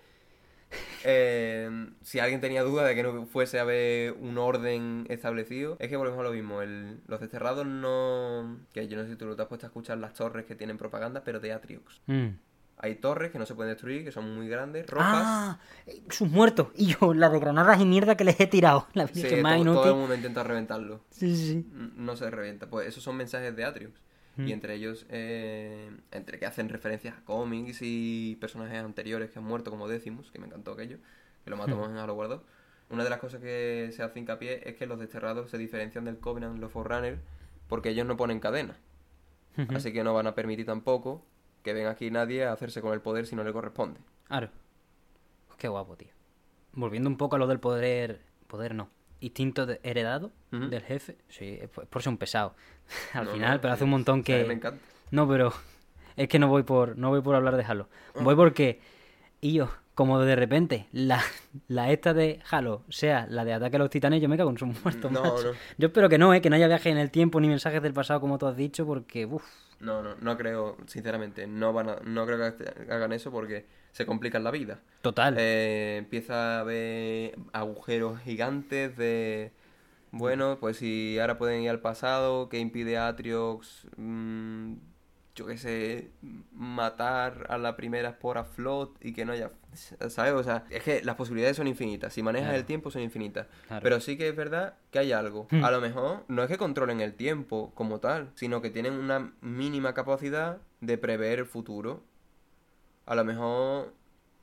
[1.03, 1.69] eh,
[2.01, 5.97] si alguien tenía duda de que no fuese a haber un orden establecido, es que
[5.97, 6.61] volvemos a lo mismo.
[6.61, 8.59] El- los desterrados no...
[8.73, 10.77] Que yo no sé si tú te has puesto a escuchar las torres que tienen
[10.77, 12.01] propaganda, pero de Atriox.
[12.07, 12.27] Mm.
[12.77, 15.23] Hay torres que no se pueden destruir, que son muy grandes, rojas.
[15.25, 16.67] Ah, eh, sus muertos.
[16.75, 18.87] Y yo, la de granadas y mierda que les he tirado.
[18.93, 19.91] La Sí, Virgen más to- todo, inútil.
[19.91, 21.01] el mundo intenta reventarlo.
[21.11, 22.67] Sí, sí, No se revienta.
[22.67, 23.93] Pues esos son mensajes de Atriox.
[24.35, 24.47] Mm.
[24.47, 29.45] Y entre ellos, eh, entre que hacen referencias a cómics y personajes anteriores que han
[29.45, 30.97] muerto, como Decimus, que me encantó aquello,
[31.43, 32.41] que lo matamos en Halo War 2.
[32.89, 36.19] Una de las cosas que se hace hincapié es que los desterrados se diferencian del
[36.19, 37.19] Covenant, los Forerunner,
[37.67, 38.77] porque ellos no ponen cadena.
[39.69, 41.25] Así que no van a permitir tampoco
[41.63, 43.99] que venga aquí nadie a hacerse con el poder si no le corresponde.
[44.27, 44.49] Claro.
[45.57, 46.09] Qué guapo, tío.
[46.73, 48.21] Volviendo un poco a lo del poder.
[48.47, 48.89] Poder no.
[49.23, 51.17] Instinto de- heredado del jefe.
[51.29, 52.55] Sí, es por, es por ser un pesado.
[53.13, 54.51] Al No, final, no, pero sí, hace un montón mí me que.
[54.51, 54.79] encanta.
[55.11, 55.53] No, pero.
[56.15, 56.95] Es que no voy por.
[56.97, 57.87] No voy por hablar de Halo.
[58.19, 58.79] Voy porque.
[59.41, 61.19] Y yo, como de repente, la,
[61.67, 64.57] la esta de Halo sea la de ataque a los titanes, yo me cago en
[64.59, 65.11] sus muertos.
[65.11, 65.35] No, no.
[65.79, 66.41] Yo espero que no, ¿eh?
[66.41, 68.85] que no haya viaje en el tiempo ni mensajes del pasado, como tú has dicho,
[68.85, 69.25] porque.
[69.25, 69.43] Uf.
[69.79, 74.05] No, no, no creo, sinceramente, no van a, no creo que hagan eso porque se
[74.05, 74.81] complican la vida.
[75.01, 75.35] Total.
[75.39, 79.53] Eh, empieza a haber agujeros gigantes de...
[80.11, 84.73] Bueno, pues si ahora pueden ir al pasado, que impide a Atriox, mm,
[85.35, 86.11] yo qué sé,
[86.51, 89.51] matar a la primera espora Flot y que no haya...
[90.09, 90.33] ¿Sabes?
[90.33, 92.13] O sea, es que las posibilidades son infinitas.
[92.13, 92.59] Si manejas Claro.
[92.59, 93.47] el tiempo son infinitas.
[93.67, 93.81] Claro.
[93.81, 95.47] Pero sí que es verdad que hay algo.
[95.49, 95.63] Hmm.
[95.63, 99.33] A lo mejor no es que controlen el tiempo como tal, sino que tienen una
[99.41, 102.03] mínima capacidad de prever el futuro.
[103.05, 103.93] A lo mejor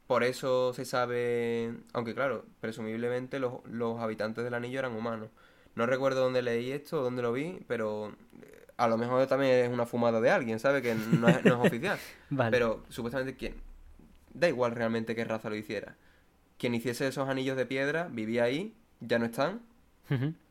[0.06, 5.30] por eso se sabe, aunque claro, presumiblemente los, los habitantes del anillo eran humanos.
[5.76, 8.08] No recuerdo dónde leí esto o dónde lo vi, pero
[8.42, 10.82] eh, a lo mejor también es una fumada de alguien, ¿sabe?
[10.82, 11.98] Que no es, no es oficial.
[12.30, 12.50] Vale.
[12.50, 13.54] Pero supuestamente quien...
[14.34, 15.96] Da igual realmente qué raza lo hiciera.
[16.58, 19.60] Quien hiciese esos anillos de piedra vivía ahí, ya no están.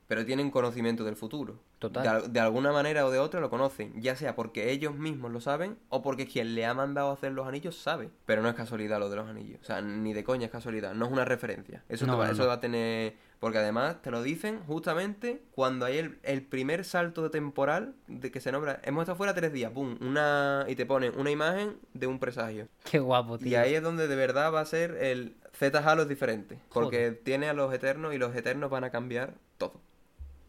[0.09, 1.59] Pero tienen conocimiento del futuro.
[1.77, 2.01] Total.
[2.03, 5.31] De, al- de alguna manera o de otra lo conocen, ya sea porque ellos mismos
[5.31, 8.09] lo saben o porque quien le ha mandado a hacer los anillos sabe.
[8.25, 9.59] Pero no es casualidad lo de los anillos.
[9.61, 11.83] O sea, ni de coña es casualidad, no es una referencia.
[11.87, 13.13] Eso, te No, va, no, eso va a tener...
[13.39, 18.31] Porque además te lo dicen justamente cuando hay el, el primer salto de temporal de
[18.31, 18.81] que se nombra...
[18.83, 20.65] Hemos estado fuera tres días, pum, una...
[20.67, 22.67] Y te ponen una imagen de un presagio.
[22.83, 23.47] Qué guapo, tío.
[23.47, 26.59] Y ahí es donde de verdad va a ser el Z Halo es diferente.
[26.73, 27.21] Porque Joder.
[27.23, 29.79] tiene a los Eternos y los Eternos van a cambiar todo.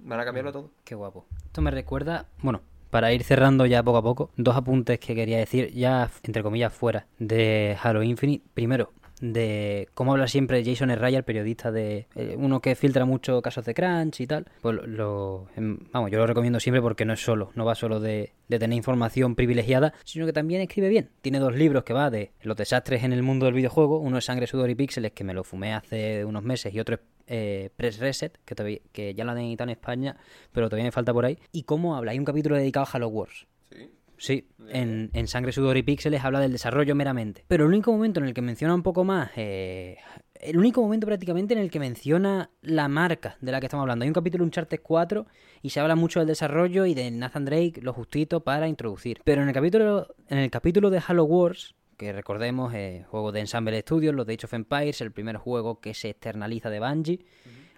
[0.04, 0.70] Van a cambiarlo todo.
[0.84, 1.26] Qué guapo.
[1.46, 5.38] Esto me recuerda, bueno, para ir cerrando ya poco a poco, dos apuntes que quería
[5.38, 8.44] decir, ya entre comillas fuera de Halo Infinite.
[8.54, 13.42] Primero, de cómo habla siempre Jason Ryan, el periodista de eh, uno que filtra mucho
[13.42, 14.46] casos de crunch y tal.
[14.62, 17.74] Pues lo, lo- em, vamos, yo lo recomiendo siempre porque no es solo, no va
[17.74, 21.10] solo de, de tener información privilegiada, sino que también escribe bien.
[21.20, 24.24] Tiene dos libros que va de los desastres en el mundo del videojuego, uno es
[24.24, 27.00] Sangre, Sudor y Píxeles, que me lo fumé hace unos meses, y otro es
[27.30, 30.16] eh, Press Reset, que, todavía- que ya lo han editado en España,
[30.52, 31.38] pero todavía me falta por ahí.
[31.52, 33.46] Y cómo habla, hay un capítulo dedicado a Halo Wars.
[33.70, 33.90] Sí.
[34.18, 37.42] Sí, en, en Sangre, Sudor y Píxeles habla del desarrollo meramente.
[37.48, 39.96] Pero el único momento en el que menciona un poco más, eh,
[40.34, 44.02] el único momento prácticamente en el que menciona la marca de la que estamos hablando.
[44.02, 45.26] Hay un capítulo Uncharted 4
[45.62, 49.22] y se habla mucho del desarrollo y de Nathan Drake, lo justito para introducir.
[49.24, 53.40] Pero en el capítulo, en el capítulo de Halo Wars, que recordemos, eh, juego de
[53.40, 57.26] Ensemble Studios, los de Age of Empires, el primer juego que se externaliza de Bungie,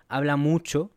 [0.09, 0.93] habla mucho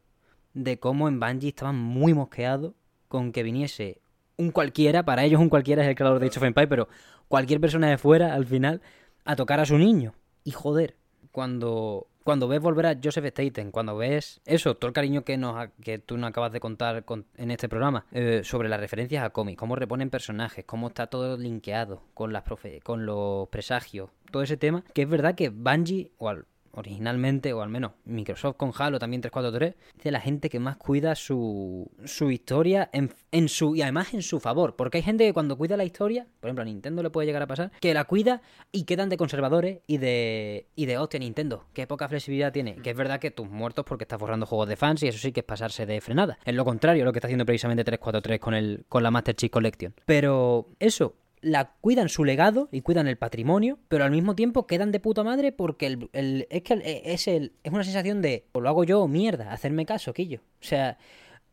[0.53, 2.75] de cómo en Bungie estaban muy mosqueados
[3.07, 3.99] con que viniese
[4.37, 6.87] un cualquiera, para ellos un cualquiera es el creador de Age of Empires, pero
[7.27, 8.83] cualquier persona de fuera, al final,
[9.23, 10.13] a tocar a su niño.
[10.43, 10.95] Y joder,
[11.31, 15.69] cuando, cuando ves volver a Joseph Staten, cuando ves eso, todo el cariño que, nos,
[15.81, 19.29] que tú nos acabas de contar con- en este programa, eh, sobre las referencias a
[19.29, 22.43] cómics, cómo reponen personajes, cómo está todo linkeado con, las
[22.83, 27.61] con los presagios, todo ese tema, que es verdad que Bungie, o al- originalmente, o
[27.61, 31.91] al menos Microsoft con Halo también 343, es de la gente que más cuida su,
[32.05, 34.75] su historia en, en su y además en su favor.
[34.75, 37.41] Porque hay gente que cuando cuida la historia, por ejemplo a Nintendo le puede llegar
[37.41, 38.41] a pasar, que la cuida
[38.71, 42.75] y quedan de conservadores y de, y de hostia Nintendo, que poca flexibilidad tiene.
[42.75, 45.31] Que es verdad que tus muertos porque estás borrando juegos de fans y eso sí
[45.31, 46.37] que es pasarse de frenada.
[46.45, 49.51] Es lo contrario lo que está haciendo precisamente 343 con, el, con la Master Chief
[49.51, 49.93] Collection.
[50.05, 51.15] Pero eso,
[51.45, 55.23] la cuidan su legado y cuidan el patrimonio, pero al mismo tiempo quedan de puta
[55.23, 58.69] madre porque el, el- es que el- es, el, es una sensación de o lo
[58.69, 60.39] hago yo mierda, hacerme caso, quillo.
[60.59, 60.97] O sea,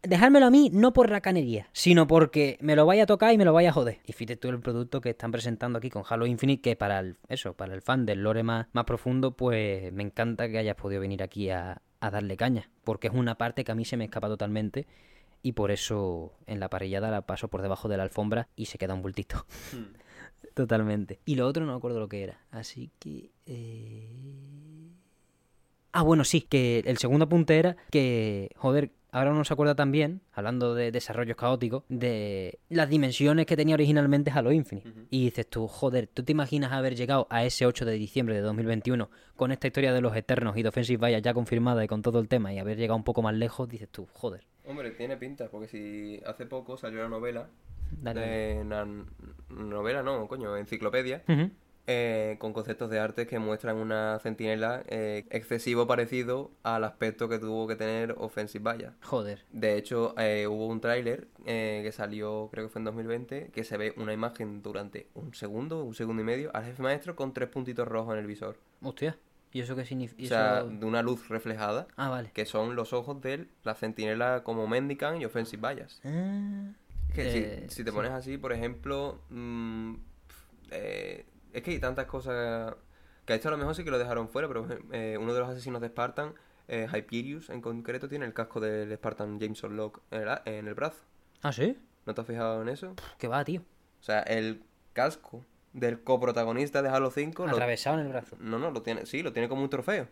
[0.02, 3.44] dejármelo a mí no por racanería, sino porque me lo vaya a tocar y me
[3.44, 3.98] lo vaya a joder.
[4.06, 7.16] Y fíjate tú el producto que están presentando aquí con Halo Infinite, que para el,
[7.28, 11.02] eso, para el fan del lore más, más profundo, pues me encanta que hayas podido
[11.02, 14.04] venir aquí a, a darle caña, porque es una parte que a mí se me
[14.04, 14.86] escapa totalmente.
[15.42, 18.78] Y por eso en la parrillada la paso por debajo de la alfombra y se
[18.78, 19.46] queda un bultito.
[20.54, 21.20] Totalmente.
[21.24, 22.40] Y lo otro no me acuerdo lo que era.
[22.50, 23.30] Así que...
[23.46, 24.08] eh,
[25.92, 30.22] Ah, bueno, sí, que el segundo apunte era que, joder, ahora uno se acuerda también,
[30.32, 34.90] hablando de desarrollos caóticos, de las dimensiones que tenía originalmente Halo Infinite.
[35.10, 38.40] Y dices tú, joder, ¿tú te imaginas haber llegado a ese 8 de diciembre de
[38.40, 42.00] 2021 con esta historia de los Eternos y de Offensive Vaya ya confirmada y con
[42.00, 43.68] todo el tema y haber llegado un poco más lejos?
[43.68, 44.46] Dices tú, joder.
[44.64, 47.48] Hombre, tiene pinta, porque si hace poco salió una novela,
[47.90, 48.20] Dale.
[48.20, 48.86] de una
[49.50, 51.22] novela no, coño, enciclopedia,
[51.88, 57.40] eh, con conceptos de arte que muestran una centinela eh, excesivo parecido al aspecto que
[57.40, 58.94] tuvo que tener Offensive Vaya.
[59.02, 59.44] Joder.
[59.50, 63.64] De hecho, eh, hubo un tráiler eh, que salió, creo que fue en 2020, que
[63.64, 67.32] se ve una imagen durante un segundo, un segundo y medio, al jefe maestro con
[67.34, 68.58] tres puntitos rojos en el visor.
[68.80, 69.16] Hostia.
[69.52, 70.22] ¿Y eso qué significa?
[70.24, 72.30] O sea, de una luz reflejada, Ah, vale.
[72.32, 76.00] que son los ojos de la centinela como Mendican y Offensive Bias.
[76.04, 76.72] Ah.
[77.14, 77.94] Que si- Eh, si, te sí.
[77.94, 79.94] pones así, por ejemplo, mm,
[80.70, 82.74] eh, es que hay tantas cosas
[83.26, 85.40] que a esto a lo mejor sí que lo dejaron fuera, pero eh, uno de
[85.40, 86.34] los asesinos de Spartan,
[86.68, 90.74] eh, Hyperius en concreto, tiene el casco del Spartan Jameson Locke en el, en el
[90.74, 91.02] brazo.
[91.42, 91.76] ¿Ah, sí?
[92.06, 92.94] ¿No te has fijado en eso?
[93.18, 93.60] ¿Qué va, tío?
[94.00, 94.62] O sea, el
[94.94, 98.36] casco del coprotagonista de Halo 5 lo, Atravesado en el brazo.
[98.40, 100.08] no, no, lo tiene, sí, lo tiene como un trofeo.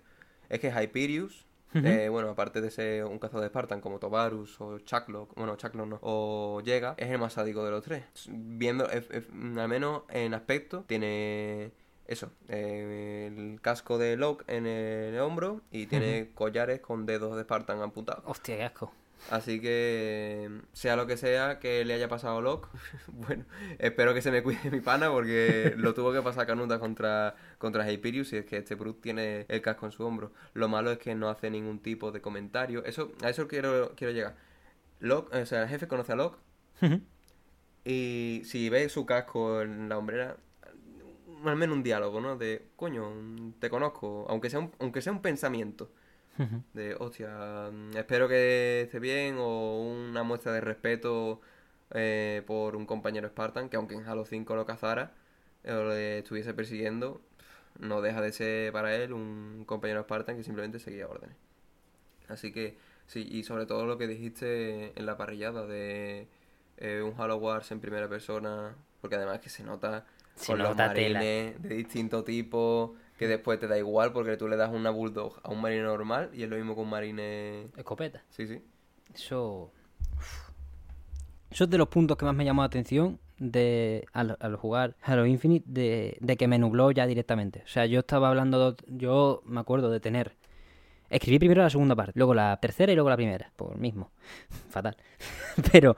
[0.48, 4.78] Es que Hyperius, eh, bueno, aparte de ser un cazador de Spartan como Tobarus o
[4.80, 8.04] Chucklock, bueno, Chucklock no, o Llega, es el más sádico de los tres.
[8.28, 11.72] Viendo, al menos en aspecto, tiene
[12.10, 17.42] eso, eh, el casco de Locke en el hombro y tiene collares con dedos de
[17.42, 18.24] Spartan apuntados.
[18.26, 18.92] Hostia, qué asco.
[19.28, 22.68] Así que, sea lo que sea que le haya pasado a Locke,
[23.08, 23.44] bueno,
[23.78, 27.90] espero que se me cuide mi pana porque lo tuvo que pasar Canuta contra, contra
[27.90, 30.32] Hyperius y es que este Brute tiene el casco en su hombro.
[30.54, 32.84] Lo malo es que no hace ningún tipo de comentario.
[32.84, 34.36] Eso, a eso quiero, quiero llegar.
[35.00, 36.38] Locke, o sea, el jefe conoce a Locke
[37.84, 40.36] y si ve su casco en la hombrera,
[41.44, 42.36] al menos un diálogo, ¿no?
[42.36, 43.12] De, coño,
[43.58, 45.90] te conozco, aunque sea un, aunque sea un pensamiento.
[46.74, 51.40] De, hostia, mm, espero que esté bien o una muestra de respeto
[51.92, 55.12] eh, por un compañero Spartan que aunque en Halo 5 lo cazara
[55.64, 57.20] o le estuviese persiguiendo,
[57.78, 61.36] no deja de ser para él un compañero Spartan que simplemente seguía órdenes.
[62.28, 62.76] Así que
[63.06, 66.28] sí, y sobre todo lo que dijiste en la parrillada de
[66.78, 70.70] eh, un Halo Wars en primera persona, porque además que se nota Se con los
[70.70, 74.88] nota marines de distinto tipo, que después te da igual porque tú le das una
[74.88, 77.68] Bulldog a un marine normal y es lo mismo que un marine...
[77.76, 78.22] Escopeta.
[78.30, 78.62] Sí, sí.
[79.14, 79.70] Eso.
[80.16, 80.50] uf.
[81.50, 84.96] Eso es de los puntos que más me llamó la atención de al, al jugar
[85.02, 87.60] Halo Infinite de, de que me nubló ya directamente.
[87.62, 90.36] O sea, yo estaba hablando, de- yo me acuerdo de tener.
[91.10, 94.10] Escribí primero la segunda parte, luego la tercera y luego la primera, por mismo.
[94.70, 94.96] Fatal.
[95.72, 95.96] Pero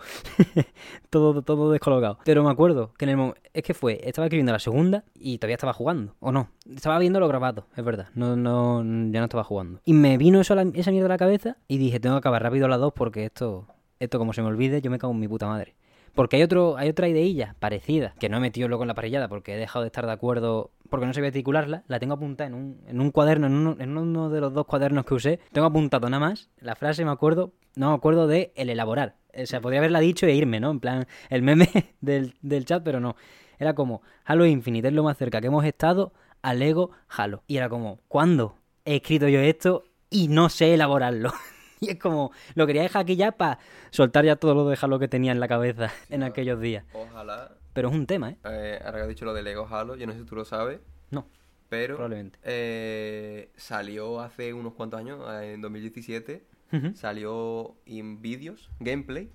[1.11, 2.19] todo, todo descolocado.
[2.25, 3.41] Pero me acuerdo que en el momento.
[3.53, 6.15] Es que fue, estaba escribiendo la segunda y todavía estaba jugando.
[6.21, 6.49] O no.
[6.75, 8.09] Estaba viendo lo grabado, es verdad.
[8.15, 9.81] No, no, ya no estaba jugando.
[9.85, 12.67] Y me vino eso, esa mierda a la cabeza y dije, tengo que acabar rápido
[12.67, 13.67] las dos porque esto,
[14.01, 15.75] esto como se me olvide, yo me cago en mi puta madre.
[16.15, 19.29] Porque hay otro, hay otra ideilla parecida, que no he metido luego en la parrillada
[19.29, 22.55] porque he dejado de estar de acuerdo, porque no sabía articularla, la tengo apuntada en
[22.55, 25.67] un, en un cuaderno, en uno, en uno de los dos cuadernos que usé, tengo
[25.67, 29.17] apuntado nada más, la frase me acuerdo, no me acuerdo de el elaborar.
[29.35, 30.71] O sea, podría haberla dicho e irme, ¿no?
[30.71, 31.69] En plan, el meme
[32.03, 33.17] del, del chat, pero no.
[33.59, 36.13] Era como, Halo Infinite es lo más cerca que hemos estado
[36.43, 37.43] al Lego Halo.
[37.47, 41.33] Y era como, ¿cuándo he escrito yo esto y no sé elaborarlo?
[41.87, 43.59] Y es como, lo quería dejar aquí ya para
[43.91, 46.85] soltar ya todo lo de Halo que tenía en la cabeza en aquellos días.
[46.93, 48.37] Ojalá, Pero es un tema, ¿eh?
[48.45, 50.45] eh, ahora que has dicho lo de Lego Halo, yo no sé si tú lo
[50.45, 50.79] sabes,
[51.11, 51.27] No,
[51.69, 52.39] pero probablemente.
[52.45, 56.95] eh, salió hace unos cuantos años, eh, en 2017, Ujú.
[56.95, 59.31] salió en vídeos, gameplay,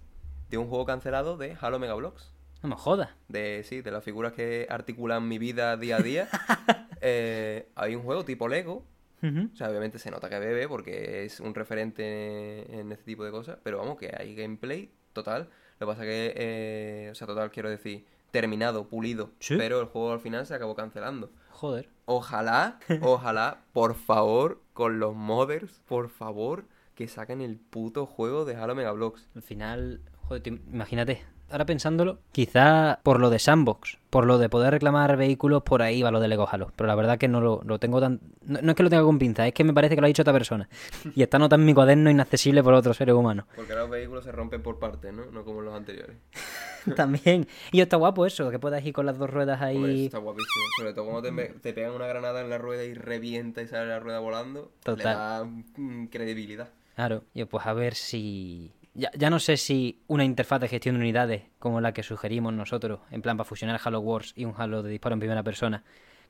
[0.50, 2.34] de un juego cancelado de Halo Mega Bloks.
[2.64, 3.10] No me jodas.
[3.28, 6.28] De, sí, de las figuras que articulan mi vida día a día.
[7.00, 8.84] Eh, hay un juego tipo Lego.
[9.22, 13.32] O sea, obviamente se nota que bebe porque es un referente en este tipo de
[13.32, 13.58] cosas.
[13.64, 15.50] Pero vamos, que hay gameplay total.
[15.80, 19.32] Lo que pasa que, eh, o sea, total quiero decir, terminado, pulido.
[19.40, 19.56] Sí.
[19.58, 21.32] Pero el juego al final se acabó cancelando.
[21.50, 21.90] Joder.
[22.06, 26.66] Ojalá, ojalá, por favor, con los modders, por favor,
[26.96, 29.28] que saquen el puto juego de Halo Mega Bloks.
[29.36, 31.24] Al final, joder, te- imagínate.
[31.50, 36.02] Ahora pensándolo, quizá por lo de Sandbox, por lo de poder reclamar vehículos, por ahí
[36.02, 36.74] va lo de Lego Halo.
[36.76, 38.20] Pero la verdad que no lo, lo tengo tan...
[38.42, 40.10] No, no es que lo tenga con pinza, es que me parece que lo ha
[40.10, 40.68] dicho otra persona.
[41.16, 43.46] Y está anotado en mi cuaderno inaccesible por otros seres humanos.
[43.56, 45.26] Porque ahora los vehículos se rompen por partes, ¿no?
[45.28, 46.18] No como los anteriores.
[46.96, 47.48] También.
[47.72, 50.06] Y está guapo eso, que puedas ir con las dos ruedas Hombre, ahí.
[50.06, 50.66] está guapísimo.
[50.78, 51.22] Sobre todo cuando
[51.62, 54.72] te, pegan una granada en la rueda y revienta y sale la rueda volando.
[54.84, 54.98] Total.
[54.98, 55.46] Le da
[55.78, 56.70] mm, credibilidad.
[56.96, 58.72] Claro, y pues a ver si...
[58.98, 62.52] Ya, ya no sé si una interfaz de gestión de unidades como la que sugerimos
[62.52, 65.84] nosotros, en plan para fusionar Halo Wars y un Halo de disparo en primera persona,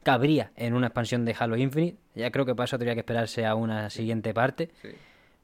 [0.04, 1.98] cabría en una expansión de Halo Infinite.
[2.14, 4.70] Ya creo que para eso tendría que esperarse a una siguiente parte.
[4.82, 4.90] Sí.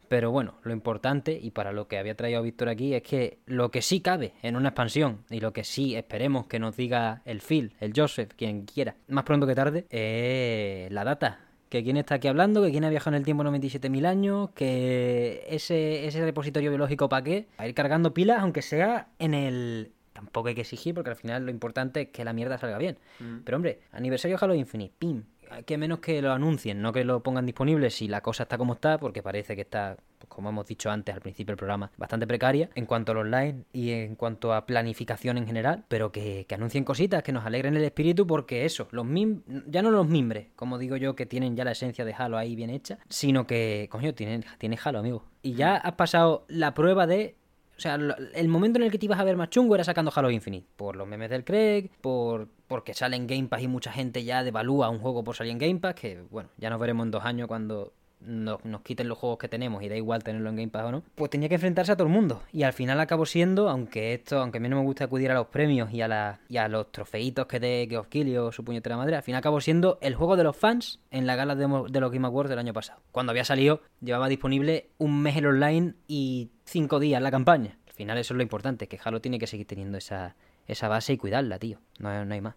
[0.10, 3.72] Pero bueno, lo importante y para lo que había traído Víctor aquí es que lo
[3.72, 7.42] que sí cabe en una expansión y lo que sí esperemos que nos diga el
[7.42, 11.40] Phil, el Joseph, quien quiera, más pronto que tarde, es la data.
[11.74, 15.44] Que quién está aquí hablando, que quién ha viajado en el tiempo 97.000 años, que
[15.50, 19.92] ese, ese repositorio biológico para qué, para ir cargando pilas, aunque sea en el...
[20.14, 23.00] Tampoco hay que exigir porque al final lo importante es que la mierda salga bien.
[23.20, 23.38] Mm.
[23.44, 25.24] Pero hombre, aniversario Halo Infinite, pim.
[25.66, 28.74] Que menos que lo anuncien, no que lo pongan disponible si la cosa está como
[28.74, 32.28] está, porque parece que está, pues, como hemos dicho antes al principio del programa, bastante
[32.28, 36.56] precaria en cuanto al online y en cuanto a planificación en general, pero que, que
[36.56, 40.48] anuncien cositas, que nos alegren el espíritu, porque eso, los mim ya no los mimbres,
[40.56, 43.88] como digo yo, que tienen ya la esencia de Halo ahí bien hecha, sino que,
[43.92, 45.26] coño, tiene, tiene Halo, amigo.
[45.42, 47.36] Y ya has pasado la prueba de
[47.78, 50.12] o sea, el momento en el que te ibas a ver más chungo era sacando
[50.14, 50.68] Halo Infinite.
[50.76, 54.44] Por los memes del Craig, por porque sale en Game Pass y mucha gente ya
[54.44, 57.24] devalúa un juego por salir en Game Pass, que bueno, ya nos veremos en dos
[57.24, 57.94] años cuando
[58.26, 60.92] nos, nos quiten los juegos que tenemos y da igual tenerlo en Game Pass o
[60.92, 61.04] no.
[61.16, 62.44] Pues tenía que enfrentarse a todo el mundo.
[62.52, 65.34] Y al final acabó siendo, aunque esto, aunque a mí no me gusta acudir a
[65.34, 68.64] los premios y a, la, y a los trofeitos que dé Geoff Keighley o su
[68.64, 71.68] puñetera madre, al final acabó siendo el juego de los fans en la gala de,
[71.90, 73.02] de los Game Awards del año pasado.
[73.12, 77.78] Cuando había salido, llevaba disponible un mes el online y cinco días la campaña.
[77.88, 80.36] Al final eso es lo importante, que Halo tiene que seguir teniendo esa,
[80.68, 81.80] esa base y cuidarla, tío.
[82.00, 82.56] No, no hay más.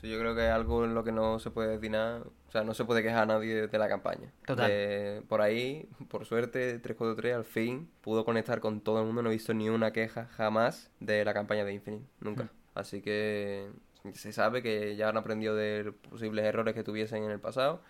[0.00, 2.22] Sí, yo creo que es algo en lo que no se puede decir nada.
[2.48, 4.32] O sea, no se puede quejar a nadie de la campaña.
[4.46, 5.22] Total.
[5.28, 9.22] Por ahí, por suerte, 343 al fin pudo conectar con todo el mundo.
[9.22, 12.04] No he visto ni una queja jamás de la campaña de Infinite.
[12.20, 12.50] Nunca.
[12.74, 13.70] Así que
[14.12, 17.80] se sabe que ya han aprendido de posibles errores que tuviesen en el pasado.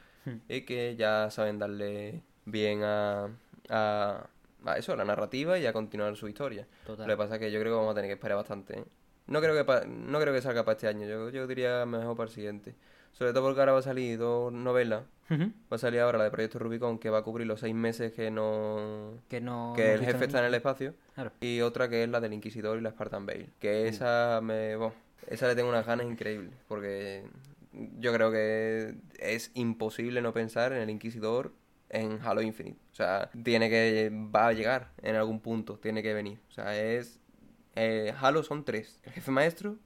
[0.49, 3.29] Y que ya saben darle bien a,
[3.69, 4.29] a,
[4.65, 6.69] a eso, a la narrativa y a continuar su historia.
[6.87, 7.09] Total.
[7.09, 8.79] Lo que pasa es que yo creo que vamos a tener que esperar bastante.
[8.79, 8.85] ¿eh?
[9.27, 12.17] No creo que pa- no creo que salga para este año, yo, yo diría mejor
[12.17, 12.75] para el siguiente.
[13.13, 15.05] Sobre todo porque ahora va a salir dos novelas.
[15.31, 18.13] Va a salir ahora la de Proyecto Rubicon, que va a cubrir los seis meses
[18.13, 19.15] que no...
[19.31, 19.73] Que no...
[19.75, 20.95] que no el jefe está en el espacio.
[21.15, 21.33] Claro.
[21.41, 23.45] Y otra que es la del Inquisidor y la Spartan Bale.
[23.45, 23.51] Mm.
[23.59, 24.77] Que esa me...
[24.77, 24.93] bueno,
[25.29, 26.53] esa le tengo unas ganas increíbles.
[26.69, 27.25] Porque
[27.99, 31.53] yo creo que es imposible no pensar en el Inquisidor
[31.89, 32.79] en Halo Infinite.
[32.93, 34.11] O sea, tiene que...
[34.13, 35.79] va a llegar en algún punto.
[35.79, 36.41] Tiene que venir.
[36.51, 37.21] O sea, es...
[37.75, 39.01] eh, Halo son tres.
[39.05, 39.77] El jefe maestro.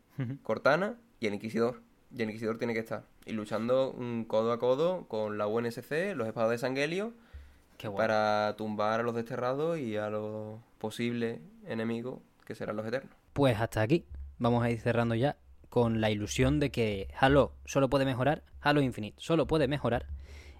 [0.42, 1.82] Cortana y el Inquisidor.
[2.14, 3.04] Y el Inquisidor tiene que estar.
[3.26, 3.94] Y luchando
[4.28, 7.12] codo a codo con la UNSC, los espados de Sangelio,
[7.96, 13.12] para tumbar a los desterrados y a los posibles enemigos que serán los eternos.
[13.32, 14.06] Pues hasta aquí.
[14.38, 15.36] Vamos a ir cerrando ya
[15.68, 20.06] con la ilusión de que Halo solo puede mejorar, Halo Infinite solo puede mejorar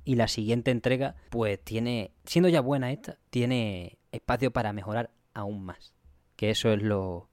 [0.05, 5.65] y la siguiente entrega pues tiene, siendo ya buena esta, tiene espacio para mejorar aún
[5.65, 5.96] más.
[6.37, 7.29] Que eso es lo,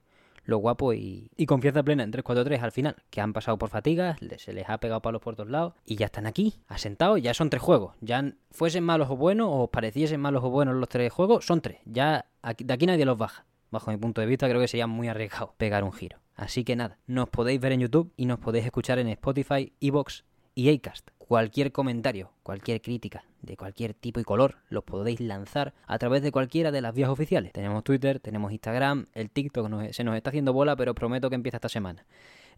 [0.45, 4.17] lo guapo y, y confianza plena en 343 al final, que han pasado por fatigas,
[4.38, 7.49] se les ha pegado palos por todos lados y ya están aquí, asentados, ya son
[7.49, 7.95] tres juegos.
[8.01, 11.80] Ya fuesen malos o buenos, o pareciesen malos o buenos los tres juegos, son tres.
[11.85, 13.45] Ya aquí- de aquí nadie los baja.
[13.71, 16.19] Bajo mi punto de vista, creo que sería muy arriesgado pegar un giro.
[16.35, 20.23] Así que nada, nos podéis ver en YouTube y nos podéis escuchar en Spotify, Evox
[20.55, 21.09] y Acast.
[21.17, 26.31] Cualquier comentario, cualquier crítica, de cualquier tipo y color, los podéis lanzar a través de
[26.31, 27.53] cualquiera de las vías oficiales.
[27.53, 31.57] Tenemos Twitter, tenemos Instagram, el TikTok se nos está haciendo bola, pero prometo que empieza
[31.57, 32.05] esta semana.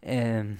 [0.02, 0.56] Eh,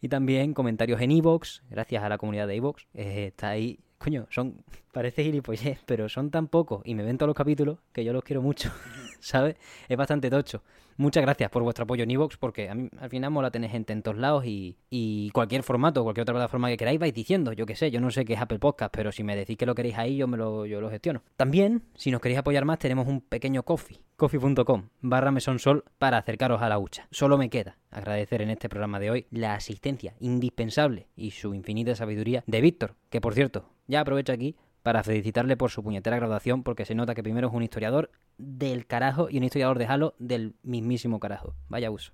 [0.00, 2.86] y también comentarios en Evox, gracias a la comunidad de Evox.
[2.94, 7.28] Eh, está ahí, coño, son, parece gilipollez, pero son tan pocos y me ven todos
[7.28, 8.70] los capítulos que yo los quiero mucho,
[9.20, 9.56] ¿sabes?
[9.88, 10.62] Es bastante tocho.
[11.00, 14.02] Muchas gracias por vuestro apoyo en porque a mí, al final mola tener gente en
[14.02, 17.74] todos lados y, y cualquier formato, cualquier otra plataforma que queráis, vais diciendo, yo qué
[17.74, 19.96] sé, yo no sé qué es Apple Podcast, pero si me decís que lo queréis
[19.96, 21.22] ahí, yo me lo, yo lo gestiono.
[21.38, 26.60] También, si nos queréis apoyar más, tenemos un pequeño coffee, coffee.com, barra mesonsol, para acercaros
[26.60, 27.08] a la hucha.
[27.10, 31.94] Solo me queda agradecer en este programa de hoy la asistencia indispensable y su infinita
[31.94, 36.62] sabiduría de Víctor, que por cierto, ya aprovecho aquí para felicitarle por su puñetera graduación,
[36.62, 40.14] porque se nota que primero es un historiador del carajo y un historiador de Halo
[40.18, 41.54] del mismísimo carajo.
[41.68, 42.12] Vaya uso.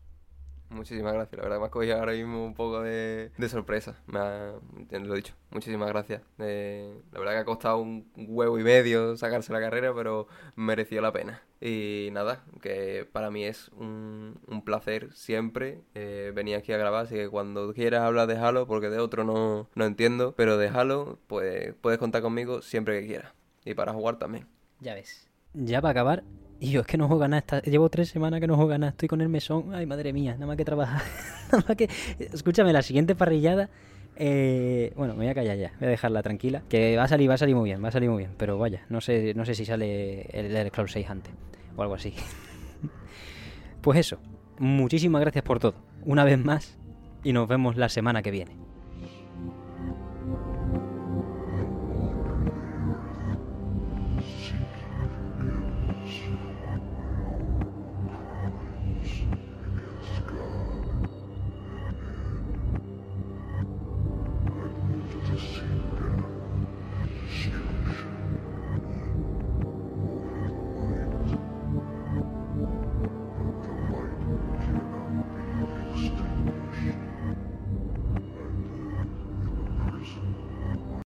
[0.68, 4.18] Muchísimas gracias, la verdad me has cogido ahora mismo un poco de, de sorpresa, me
[4.18, 4.54] ha-
[4.90, 6.22] lo he dicho, muchísimas gracias.
[6.40, 10.26] Eh, la verdad que ha costado un huevo y medio sacarse la carrera, pero
[10.56, 11.40] mereció la pena.
[11.60, 17.06] Y nada, que para mí es un, un placer siempre eh, venir aquí a grabar,
[17.06, 20.68] así que cuando quieras hablar de Halo, porque de otro no, no entiendo, pero de
[20.68, 23.32] Halo, pues puedes contar conmigo siempre que quieras.
[23.64, 24.46] Y para jugar también.
[24.80, 25.28] Ya ves.
[25.54, 26.22] Ya va a acabar.
[26.60, 27.60] Y yo es que no juego nada.
[27.62, 28.90] Llevo tres semanas que no juego nada.
[28.90, 29.74] Estoy con el mesón.
[29.74, 30.34] Ay, madre mía.
[30.34, 31.02] Nada más que trabajar.
[31.52, 31.88] nada más que...
[32.18, 33.68] Escúchame, la siguiente parrillada...
[34.16, 35.72] eh, Bueno, me voy a callar ya.
[35.78, 36.62] Voy a dejarla tranquila.
[36.68, 37.82] Que va a salir, va a salir muy bien.
[37.82, 38.30] Va a salir muy bien.
[38.36, 41.34] Pero vaya, no sé, no sé si sale el Elder Scrolls 6 antes.
[41.76, 42.14] O algo así.
[43.80, 44.18] pues eso.
[44.58, 45.74] Muchísimas gracias por todo.
[46.04, 46.78] Una vez más.
[47.24, 48.65] Y nos vemos la semana que viene.